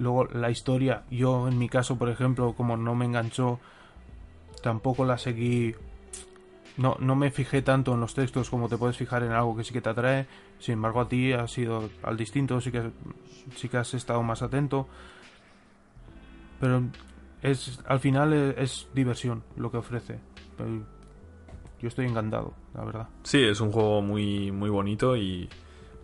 luego 0.00 0.24
la 0.24 0.50
historia 0.50 1.04
yo 1.10 1.46
en 1.46 1.58
mi 1.58 1.68
caso 1.68 1.96
por 1.96 2.08
ejemplo 2.08 2.54
como 2.54 2.76
no 2.76 2.94
me 2.94 3.04
enganchó 3.04 3.60
tampoco 4.62 5.04
la 5.04 5.18
seguí 5.18 5.76
no, 6.76 6.96
no 6.98 7.14
me 7.14 7.30
fijé 7.30 7.60
tanto 7.60 7.92
en 7.92 8.00
los 8.00 8.14
textos 8.14 8.48
como 8.48 8.68
te 8.68 8.78
puedes 8.78 8.96
fijar 8.96 9.22
en 9.22 9.32
algo 9.32 9.54
que 9.54 9.64
sí 9.64 9.72
que 9.72 9.82
te 9.82 9.90
atrae. 9.90 10.26
Sin 10.58 10.74
embargo 10.74 11.02
a 11.02 11.08
ti 11.08 11.32
ha 11.32 11.46
sido 11.46 11.90
al 12.02 12.16
distinto 12.16 12.60
sí 12.60 12.72
que 12.72 12.90
sí 13.54 13.68
que 13.68 13.76
has 13.76 13.92
estado 13.92 14.22
más 14.22 14.40
atento. 14.40 14.88
Pero 16.58 16.82
es 17.42 17.80
al 17.86 18.00
final 18.00 18.32
es, 18.32 18.56
es 18.56 18.88
diversión 18.94 19.42
lo 19.56 19.70
que 19.70 19.76
ofrece. 19.76 20.20
Yo 21.80 21.88
estoy 21.88 22.06
encantado 22.06 22.54
la 22.74 22.84
verdad. 22.84 23.08
Sí, 23.24 23.42
es 23.42 23.60
un 23.60 23.72
juego 23.72 24.00
muy, 24.00 24.50
muy 24.50 24.70
bonito 24.70 25.16
y 25.16 25.50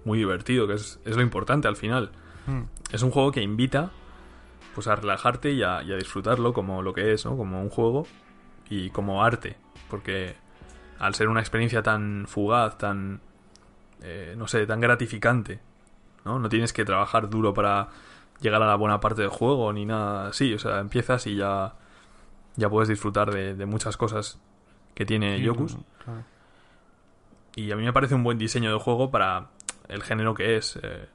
muy 0.05 0.19
divertido, 0.19 0.67
que 0.67 0.75
es, 0.75 1.01
es 1.07 1.17
lo 1.17 1.23
importante 1.23 1.69
al 1.69 1.77
final. 1.77 2.11
Mm, 2.47 2.63
Es 2.93 3.03
un 3.03 3.11
juego 3.11 3.33
que 3.33 3.43
invita 3.43 3.91
pues 4.75 4.87
a 4.89 4.97
relajarte 4.97 5.53
y 5.53 5.63
a, 5.63 5.83
y 5.83 5.93
a 5.93 5.97
disfrutarlo 5.97 6.53
como 6.53 6.83
lo 6.83 6.93
que 6.93 7.13
es, 7.13 7.25
¿no? 7.25 7.37
Como 7.37 7.61
un 7.63 7.71
juego 7.71 8.07
y 8.69 8.91
como 8.91 9.25
arte. 9.25 9.57
Porque 9.89 10.37
al 10.99 11.15
ser 11.15 11.29
una 11.29 11.41
experiencia 11.41 11.83
tan 11.83 12.27
fugaz, 12.29 12.77
tan, 12.79 13.21
eh, 14.03 14.35
no 14.37 14.47
sé, 14.49 14.67
tan 14.67 14.81
gratificante, 14.81 15.61
¿no? 16.25 16.39
No 16.39 16.49
tienes 16.49 16.73
que 16.73 16.85
trabajar 16.85 17.31
duro 17.31 17.55
para 17.55 17.89
llegar 18.41 18.63
a 18.63 18.67
la 18.67 18.75
buena 18.77 19.01
parte 19.01 19.23
del 19.23 19.31
juego 19.31 19.73
ni 19.73 19.87
nada 19.87 20.29
así. 20.29 20.53
O 20.53 20.59
sea, 20.59 20.79
empiezas 20.81 21.27
y 21.27 21.37
ya, 21.37 21.75
ya 22.57 22.69
puedes 22.69 22.89
disfrutar 22.91 23.31
de, 23.33 23.55
de 23.55 23.67
muchas 23.67 23.97
cosas 23.97 24.39
que 24.95 25.07
tiene 25.07 25.39
sí, 25.39 25.43
Yokus. 25.45 25.77
claro. 26.05 26.23
Y 27.55 27.73
a 27.73 27.77
mí 27.77 27.85
me 27.85 27.93
parece 27.95 28.15
un 28.15 28.23
buen 28.25 28.37
diseño 28.37 28.71
de 28.73 28.79
juego 28.79 29.11
para 29.11 29.47
el 29.89 30.03
género 30.03 30.35
que 30.35 30.57
es. 30.59 30.79
eh, 30.83 31.09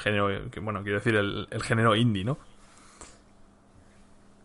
género, 0.00 0.50
que, 0.50 0.60
bueno, 0.60 0.82
quiero 0.82 0.98
decir 0.98 1.14
el, 1.16 1.46
el 1.50 1.62
género 1.62 1.94
indie, 1.94 2.24
¿no? 2.24 2.38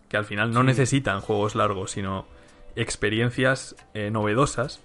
Que 0.10 0.18
al 0.18 0.26
final 0.26 0.52
no 0.52 0.62
Sí. 0.62 0.68
necesitan 0.68 1.22
juegos 1.22 1.56
largos, 1.56 1.92
sino 1.92 2.26
experiencias 2.76 3.76
eh, 3.94 4.12
novedosas 4.12 4.82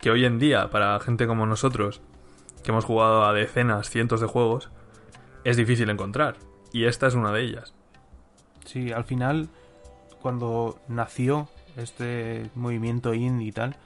que 0.00 0.10
hoy 0.10 0.24
en 0.24 0.38
día, 0.38 0.70
para 0.70 0.98
gente 1.00 1.26
como 1.26 1.46
nosotros, 1.46 2.00
que 2.62 2.70
hemos 2.70 2.84
jugado 2.84 3.24
a 3.24 3.32
decenas, 3.32 3.90
cientos 3.90 4.20
de 4.20 4.26
juegos, 4.26 4.70
es 5.44 5.56
difícil 5.56 5.90
encontrar. 5.90 6.36
Y 6.72 6.84
esta 6.84 7.06
es 7.06 7.14
una 7.14 7.32
de 7.32 7.42
ellas. 7.42 7.74
Sí, 8.64 8.92
al 8.92 9.04
final, 9.04 9.48
cuando 10.20 10.78
nació 10.88 11.48
este 11.76 12.50
movimiento 12.54 13.14
indie 13.14 13.48
y 13.48 13.52
tal, 13.52 13.76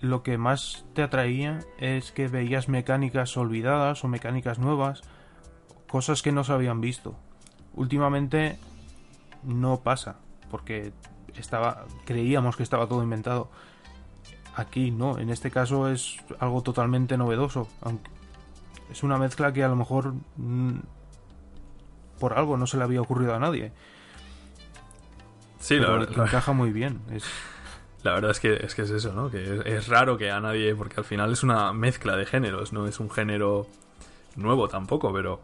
lo 0.00 0.22
que 0.22 0.38
más 0.38 0.84
te 0.94 1.02
atraía 1.02 1.60
es 1.78 2.12
que 2.12 2.28
veías 2.28 2.68
mecánicas 2.68 3.36
olvidadas 3.36 4.04
o 4.04 4.08
mecánicas 4.08 4.58
nuevas, 4.58 5.02
cosas 5.88 6.22
que 6.22 6.32
no 6.32 6.44
se 6.44 6.52
habían 6.52 6.80
visto. 6.80 7.14
Últimamente 7.74 8.58
no 9.42 9.80
pasa, 9.80 10.16
porque 10.50 10.92
estaba 11.36 11.84
creíamos 12.04 12.56
que 12.56 12.62
estaba 12.62 12.86
todo 12.88 13.02
inventado. 13.02 13.50
Aquí 14.56 14.90
no, 14.90 15.18
en 15.18 15.30
este 15.30 15.50
caso 15.50 15.88
es 15.88 16.16
algo 16.40 16.62
totalmente 16.62 17.16
novedoso, 17.16 17.68
aunque 17.82 18.10
es 18.90 19.02
una 19.02 19.16
mezcla 19.18 19.52
que 19.52 19.62
a 19.62 19.68
lo 19.68 19.76
mejor 19.76 20.14
mm, 20.36 20.78
por 22.18 22.32
algo 22.36 22.56
no 22.56 22.66
se 22.66 22.76
le 22.76 22.82
había 22.84 23.00
ocurrido 23.00 23.34
a 23.34 23.38
nadie. 23.38 23.70
Sí, 25.60 25.74
la, 25.76 25.86
pero 25.86 25.98
verdad- 26.00 26.14
que 26.14 26.20
encaja 26.22 26.52
muy 26.54 26.72
bien. 26.72 27.00
Es, 27.12 27.24
La 28.02 28.14
verdad 28.14 28.30
es 28.32 28.40
que, 28.40 28.54
es 28.54 28.74
que 28.74 28.82
es 28.82 28.90
eso, 28.90 29.12
¿no? 29.12 29.30
Que 29.30 29.42
es, 29.42 29.66
es 29.66 29.88
raro 29.88 30.16
que 30.18 30.30
a 30.30 30.40
nadie, 30.40 30.74
porque 30.74 30.96
al 30.98 31.04
final 31.04 31.32
es 31.32 31.42
una 31.42 31.72
mezcla 31.72 32.16
de 32.16 32.26
géneros, 32.26 32.72
no 32.72 32.86
es 32.86 32.98
un 33.00 33.10
género 33.10 33.66
nuevo 34.36 34.68
tampoco, 34.68 35.12
pero 35.12 35.40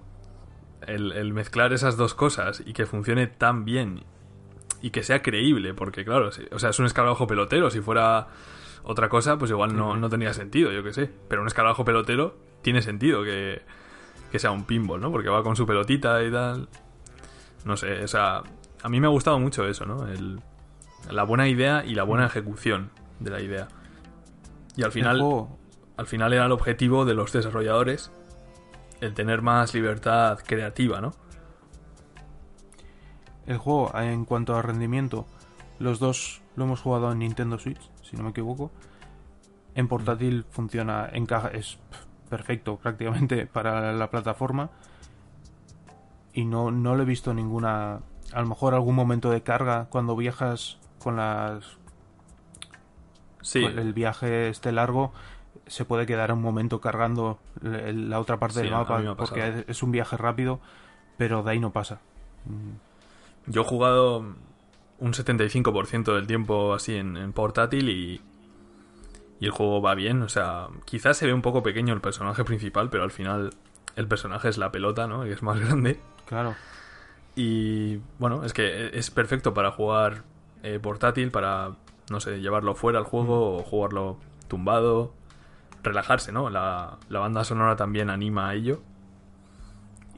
el, 0.89 1.13
el 1.13 1.33
mezclar 1.33 1.73
esas 1.73 1.97
dos 1.97 2.15
cosas 2.15 2.63
y 2.65 2.73
que 2.73 2.87
funcione 2.87 3.27
tan 3.27 3.65
bien 3.65 4.05
y 4.83 4.91
que 4.91 5.03
sea 5.03 5.23
creíble, 5.23 5.75
porque 5.75 6.05
claro, 6.05 6.31
si- 6.33 6.47
o 6.53 6.59
sea, 6.59 6.71
es 6.71 6.79
un 6.79 6.87
escarabajo 6.87 7.27
pelotero, 7.27 7.71
si 7.71 7.81
fuera 7.81 8.29
otra 8.83 9.09
cosa, 9.09 9.39
pues 9.39 9.51
igual 9.51 9.75
no, 9.77 9.97
no 9.97 10.09
tenía 10.11 10.33
sentido, 10.35 10.71
yo 10.73 10.83
qué 10.83 10.93
sé, 10.93 11.11
pero 11.29 11.41
un 11.41 11.47
escarabajo 11.49 11.85
pelotero 11.85 12.37
tiene 12.63 12.83
sentido 12.83 13.23
que, 13.25 13.63
que 14.31 14.39
sea 14.39 14.51
un 14.51 14.65
pinball, 14.65 15.01
¿no? 15.01 15.11
Porque 15.11 15.29
va 15.31 15.43
con 15.43 15.57
su 15.57 15.67
pelotita 15.67 16.23
y 16.23 16.31
tal. 16.31 16.69
No 17.65 17.77
sé, 17.79 18.05
o 18.05 18.09
sea, 18.09 18.43
a 18.83 18.89
mí 18.91 19.01
me 19.01 19.07
ha 19.07 19.11
gustado 19.11 19.39
mucho 19.39 19.67
eso, 19.67 19.87
¿no? 19.87 20.07
El, 20.07 20.41
la 21.11 21.23
buena 21.25 21.49
idea 21.49 21.83
y 21.85 21.95
la 21.95 22.03
buena 22.03 22.27
ejecución 22.27 22.91
de 23.21 23.31
la 23.31 23.41
idea. 23.41 23.69
Y 24.77 24.83
al 24.83 24.93
final, 24.93 25.19
al 25.97 26.07
final 26.07 26.33
era 26.35 26.45
el 26.45 26.53
objetivo 26.53 27.05
de 27.07 27.15
los 27.15 27.33
desarrolladores 27.33 28.11
el 29.01 29.15
tener 29.15 29.43
más 29.43 29.75
libertad 29.75 30.39
creativa, 30.45 31.01
¿no? 31.01 31.13
el 33.47 33.59
juego, 33.59 33.93
en 33.99 34.25
cuanto 34.25 34.57
a 34.57 34.63
rendimiento, 34.63 35.27
los 35.79 35.99
dos 35.99 36.43
lo 36.57 36.65
hemos 36.65 36.81
jugado 36.81 37.13
en 37.13 37.19
Nintendo 37.19 37.59
Switch, 37.59 37.91
si 38.03 38.17
no 38.17 38.23
me 38.23 38.31
equivoco. 38.31 38.71
En 39.75 39.89
portátil 39.89 40.45
funciona, 40.51 41.09
encaja, 41.13 41.49
es 41.49 41.79
perfecto 42.31 42.77
prácticamente 42.77 43.47
para 43.53 43.93
la 43.93 44.11
plataforma. 44.11 44.71
Y 46.33 46.45
no, 46.45 46.71
no 46.71 46.97
le 46.97 47.03
he 47.03 47.07
visto 47.07 47.35
ninguna. 47.35 48.01
A 48.33 48.41
lo 48.41 48.47
mejor 48.47 48.75
algún 48.75 48.95
momento 48.95 49.31
de 49.31 49.43
carga 49.43 49.87
cuando 49.91 50.17
viajas 50.17 50.79
con 50.99 51.17
las 51.17 51.79
Sí, 53.43 53.63
el 53.63 53.93
viaje 53.93 54.49
este 54.49 54.73
largo 54.73 55.13
se 55.67 55.85
puede 55.85 56.07
quedar 56.07 56.33
un 56.33 56.43
momento 56.43 56.81
cargando 56.81 57.39
la 57.63 58.21
otra 58.21 58.39
parte 58.39 58.57
Sí, 58.57 58.63
del 58.63 58.71
mapa 58.73 58.99
me 58.99 59.15
porque 59.15 59.65
es- 59.67 59.83
un 59.83 59.93
viaje 59.93 60.17
rápido, 60.17 60.61
pero 61.17 61.43
de 61.43 61.51
ahí 61.53 61.61
no 61.61 61.71
pasa. 61.71 62.01
Yo 63.47 63.63
he 63.63 63.65
jugado 63.65 64.25
un 64.99 65.13
75% 65.15 66.15
del 66.15 66.27
tiempo 66.27 66.75
así 66.75 66.95
en, 66.97 67.17
en 67.17 67.33
portátil 67.33 67.89
y, 67.91 68.21
y 69.41 69.45
el 69.47 69.51
juego 69.51 69.81
va 69.83 69.95
bien. 69.95 70.23
O 70.23 70.29
sea, 70.29 70.69
quizás 70.85 71.17
se 71.17 71.27
ve 71.27 71.33
un 71.35 71.43
poco 71.43 71.63
pequeño 71.63 71.93
el 71.95 72.01
personaje 72.01 72.45
principal, 72.45 72.91
pero 72.91 73.03
al 73.05 73.11
final 73.11 73.51
el 73.97 74.09
personaje 74.09 74.49
es 74.49 74.59
la 74.59 74.73
pelota, 74.73 75.07
¿no? 75.07 75.27
Y 75.27 75.31
es 75.31 75.43
más 75.43 75.59
grande. 75.65 75.99
Claro. 76.27 76.55
Y 77.37 77.97
bueno, 78.19 78.45
es 78.45 78.53
que 78.53 78.91
es 78.97 79.11
perfecto 79.11 79.55
para 79.55 79.71
jugar 79.73 80.23
eh, 80.63 80.79
portátil, 80.81 81.31
para, 81.31 81.73
no 82.11 82.21
sé, 82.21 82.41
llevarlo 82.41 82.75
fuera 82.75 82.99
al 82.99 83.05
juego 83.05 83.57
o 83.59 83.63
jugarlo 83.63 84.17
tumbado, 84.49 85.13
relajarse, 85.85 86.33
¿no? 86.33 86.51
La, 86.51 86.99
la 87.09 87.19
banda 87.21 87.45
sonora 87.45 87.77
también 87.77 88.11
anima 88.11 88.49
a 88.49 88.55
ello. 88.55 88.83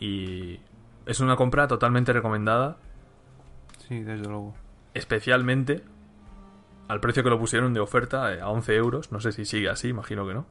Y 0.01 0.61
es 1.07 1.21
una 1.21 1.37
compra 1.37 1.69
totalmente 1.69 2.13
recomendada, 2.13 2.77
Sí, 3.89 4.01
desde 4.03 4.27
luego. 4.27 4.55
especialmente 4.95 5.83
al 6.89 7.01
precio 7.01 7.23
que 7.25 7.31
lo 7.31 7.39
pusieron 7.39 7.75
de 7.75 7.81
oferta, 7.81 8.33
eh, 8.35 8.41
a 8.41 8.49
11 8.49 8.75
euros. 8.77 9.13
No 9.13 9.21
sé 9.21 9.33
si 9.33 9.45
sigue 9.45 9.69
así, 9.69 9.89
imagino 9.89 10.27
que 10.27 10.35
no. 10.35 10.47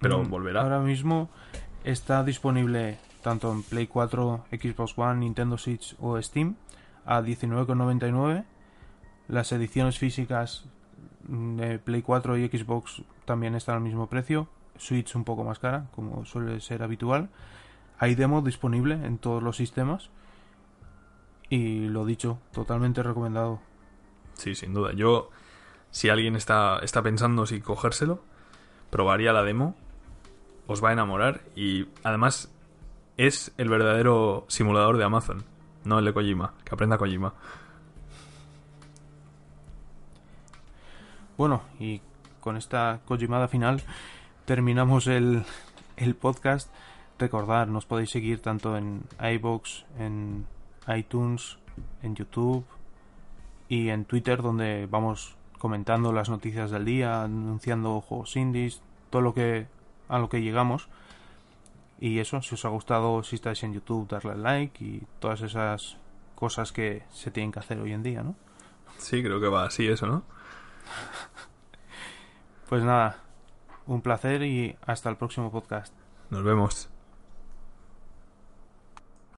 Pero 0.00 0.22
Mm, 0.22 0.30
volverá. 0.30 0.62
Ahora 0.62 0.80
mismo 0.80 1.30
está 1.84 2.24
disponible 2.24 2.98
tanto 3.22 3.52
en 3.52 3.62
Play 3.62 3.86
4, 3.86 4.44
Xbox 4.50 4.94
One, 4.96 5.20
Nintendo 5.20 5.58
Switch 5.58 5.94
o 6.00 6.20
Steam 6.22 6.56
a 7.04 7.20
19,99. 7.20 8.44
Las 9.28 9.52
ediciones 9.52 9.98
físicas 9.98 10.64
Play 11.84 12.02
4 12.02 12.38
y 12.38 12.48
Xbox 12.48 13.02
también 13.24 13.54
están 13.54 13.76
al 13.76 13.82
mismo 13.82 14.08
precio. 14.08 14.48
Switch 14.76 15.14
un 15.14 15.24
poco 15.24 15.44
más 15.44 15.58
cara, 15.58 15.86
como 15.94 16.24
suele 16.24 16.60
ser 16.60 16.82
habitual. 16.82 17.28
Hay 17.98 18.14
demo 18.14 18.40
disponible 18.42 18.94
en 18.94 19.18
todos 19.18 19.42
los 19.42 19.56
sistemas. 19.56 20.10
Y 21.48 21.88
lo 21.88 22.04
dicho, 22.04 22.38
totalmente 22.52 23.02
recomendado. 23.02 23.60
Sí, 24.34 24.54
sin 24.54 24.72
duda. 24.72 24.92
Yo, 24.92 25.30
si 25.90 26.08
alguien 26.08 26.36
está, 26.36 26.78
está 26.78 27.02
pensando 27.02 27.46
si 27.46 27.60
cogérselo, 27.60 28.22
probaría 28.90 29.32
la 29.32 29.42
demo. 29.42 29.76
Os 30.66 30.82
va 30.82 30.90
a 30.90 30.92
enamorar 30.92 31.42
y 31.56 31.88
además 32.04 32.52
es 33.16 33.52
el 33.58 33.68
verdadero 33.68 34.46
simulador 34.48 34.96
de 34.96 35.04
Amazon, 35.04 35.44
no 35.84 35.98
el 35.98 36.04
de 36.04 36.12
Kojima. 36.12 36.54
Que 36.64 36.74
aprenda 36.74 36.96
Kojima. 36.96 37.34
Bueno, 41.40 41.62
y 41.78 42.02
con 42.42 42.58
esta 42.58 43.00
Kojimada 43.06 43.48
final 43.48 43.80
terminamos 44.44 45.06
el, 45.06 45.42
el 45.96 46.14
podcast. 46.14 46.70
Recordad, 47.18 47.66
nos 47.66 47.86
podéis 47.86 48.10
seguir 48.10 48.42
tanto 48.42 48.76
en 48.76 49.04
iBox, 49.18 49.86
en 49.98 50.44
iTunes, 50.94 51.56
en 52.02 52.14
YouTube 52.14 52.66
y 53.70 53.88
en 53.88 54.04
Twitter, 54.04 54.42
donde 54.42 54.84
vamos 54.84 55.38
comentando 55.58 56.12
las 56.12 56.28
noticias 56.28 56.70
del 56.70 56.84
día, 56.84 57.22
anunciando 57.22 58.02
juegos 58.02 58.36
indies, 58.36 58.82
todo 59.08 59.22
lo 59.22 59.32
que 59.32 59.66
a 60.10 60.18
lo 60.18 60.28
que 60.28 60.42
llegamos. 60.42 60.90
Y 62.00 62.18
eso, 62.18 62.42
si 62.42 62.54
os 62.54 62.66
ha 62.66 62.68
gustado, 62.68 63.22
si 63.22 63.36
estáis 63.36 63.62
en 63.62 63.72
YouTube, 63.72 64.10
darle 64.10 64.36
like 64.36 64.84
y 64.84 65.06
todas 65.20 65.40
esas 65.40 65.96
cosas 66.34 66.70
que 66.70 67.04
se 67.10 67.30
tienen 67.30 67.50
que 67.50 67.60
hacer 67.60 67.80
hoy 67.80 67.94
en 67.94 68.02
día, 68.02 68.22
¿no? 68.22 68.34
Sí, 68.98 69.22
creo 69.22 69.40
que 69.40 69.48
va 69.48 69.64
así 69.64 69.86
eso, 69.86 70.06
¿no? 70.06 70.22
Pues 72.68 72.84
nada, 72.84 73.16
un 73.86 74.00
placer 74.00 74.42
y 74.42 74.76
hasta 74.86 75.10
el 75.10 75.16
próximo 75.16 75.50
podcast. 75.50 75.92
Nos 76.30 76.44
vemos. 76.44 76.88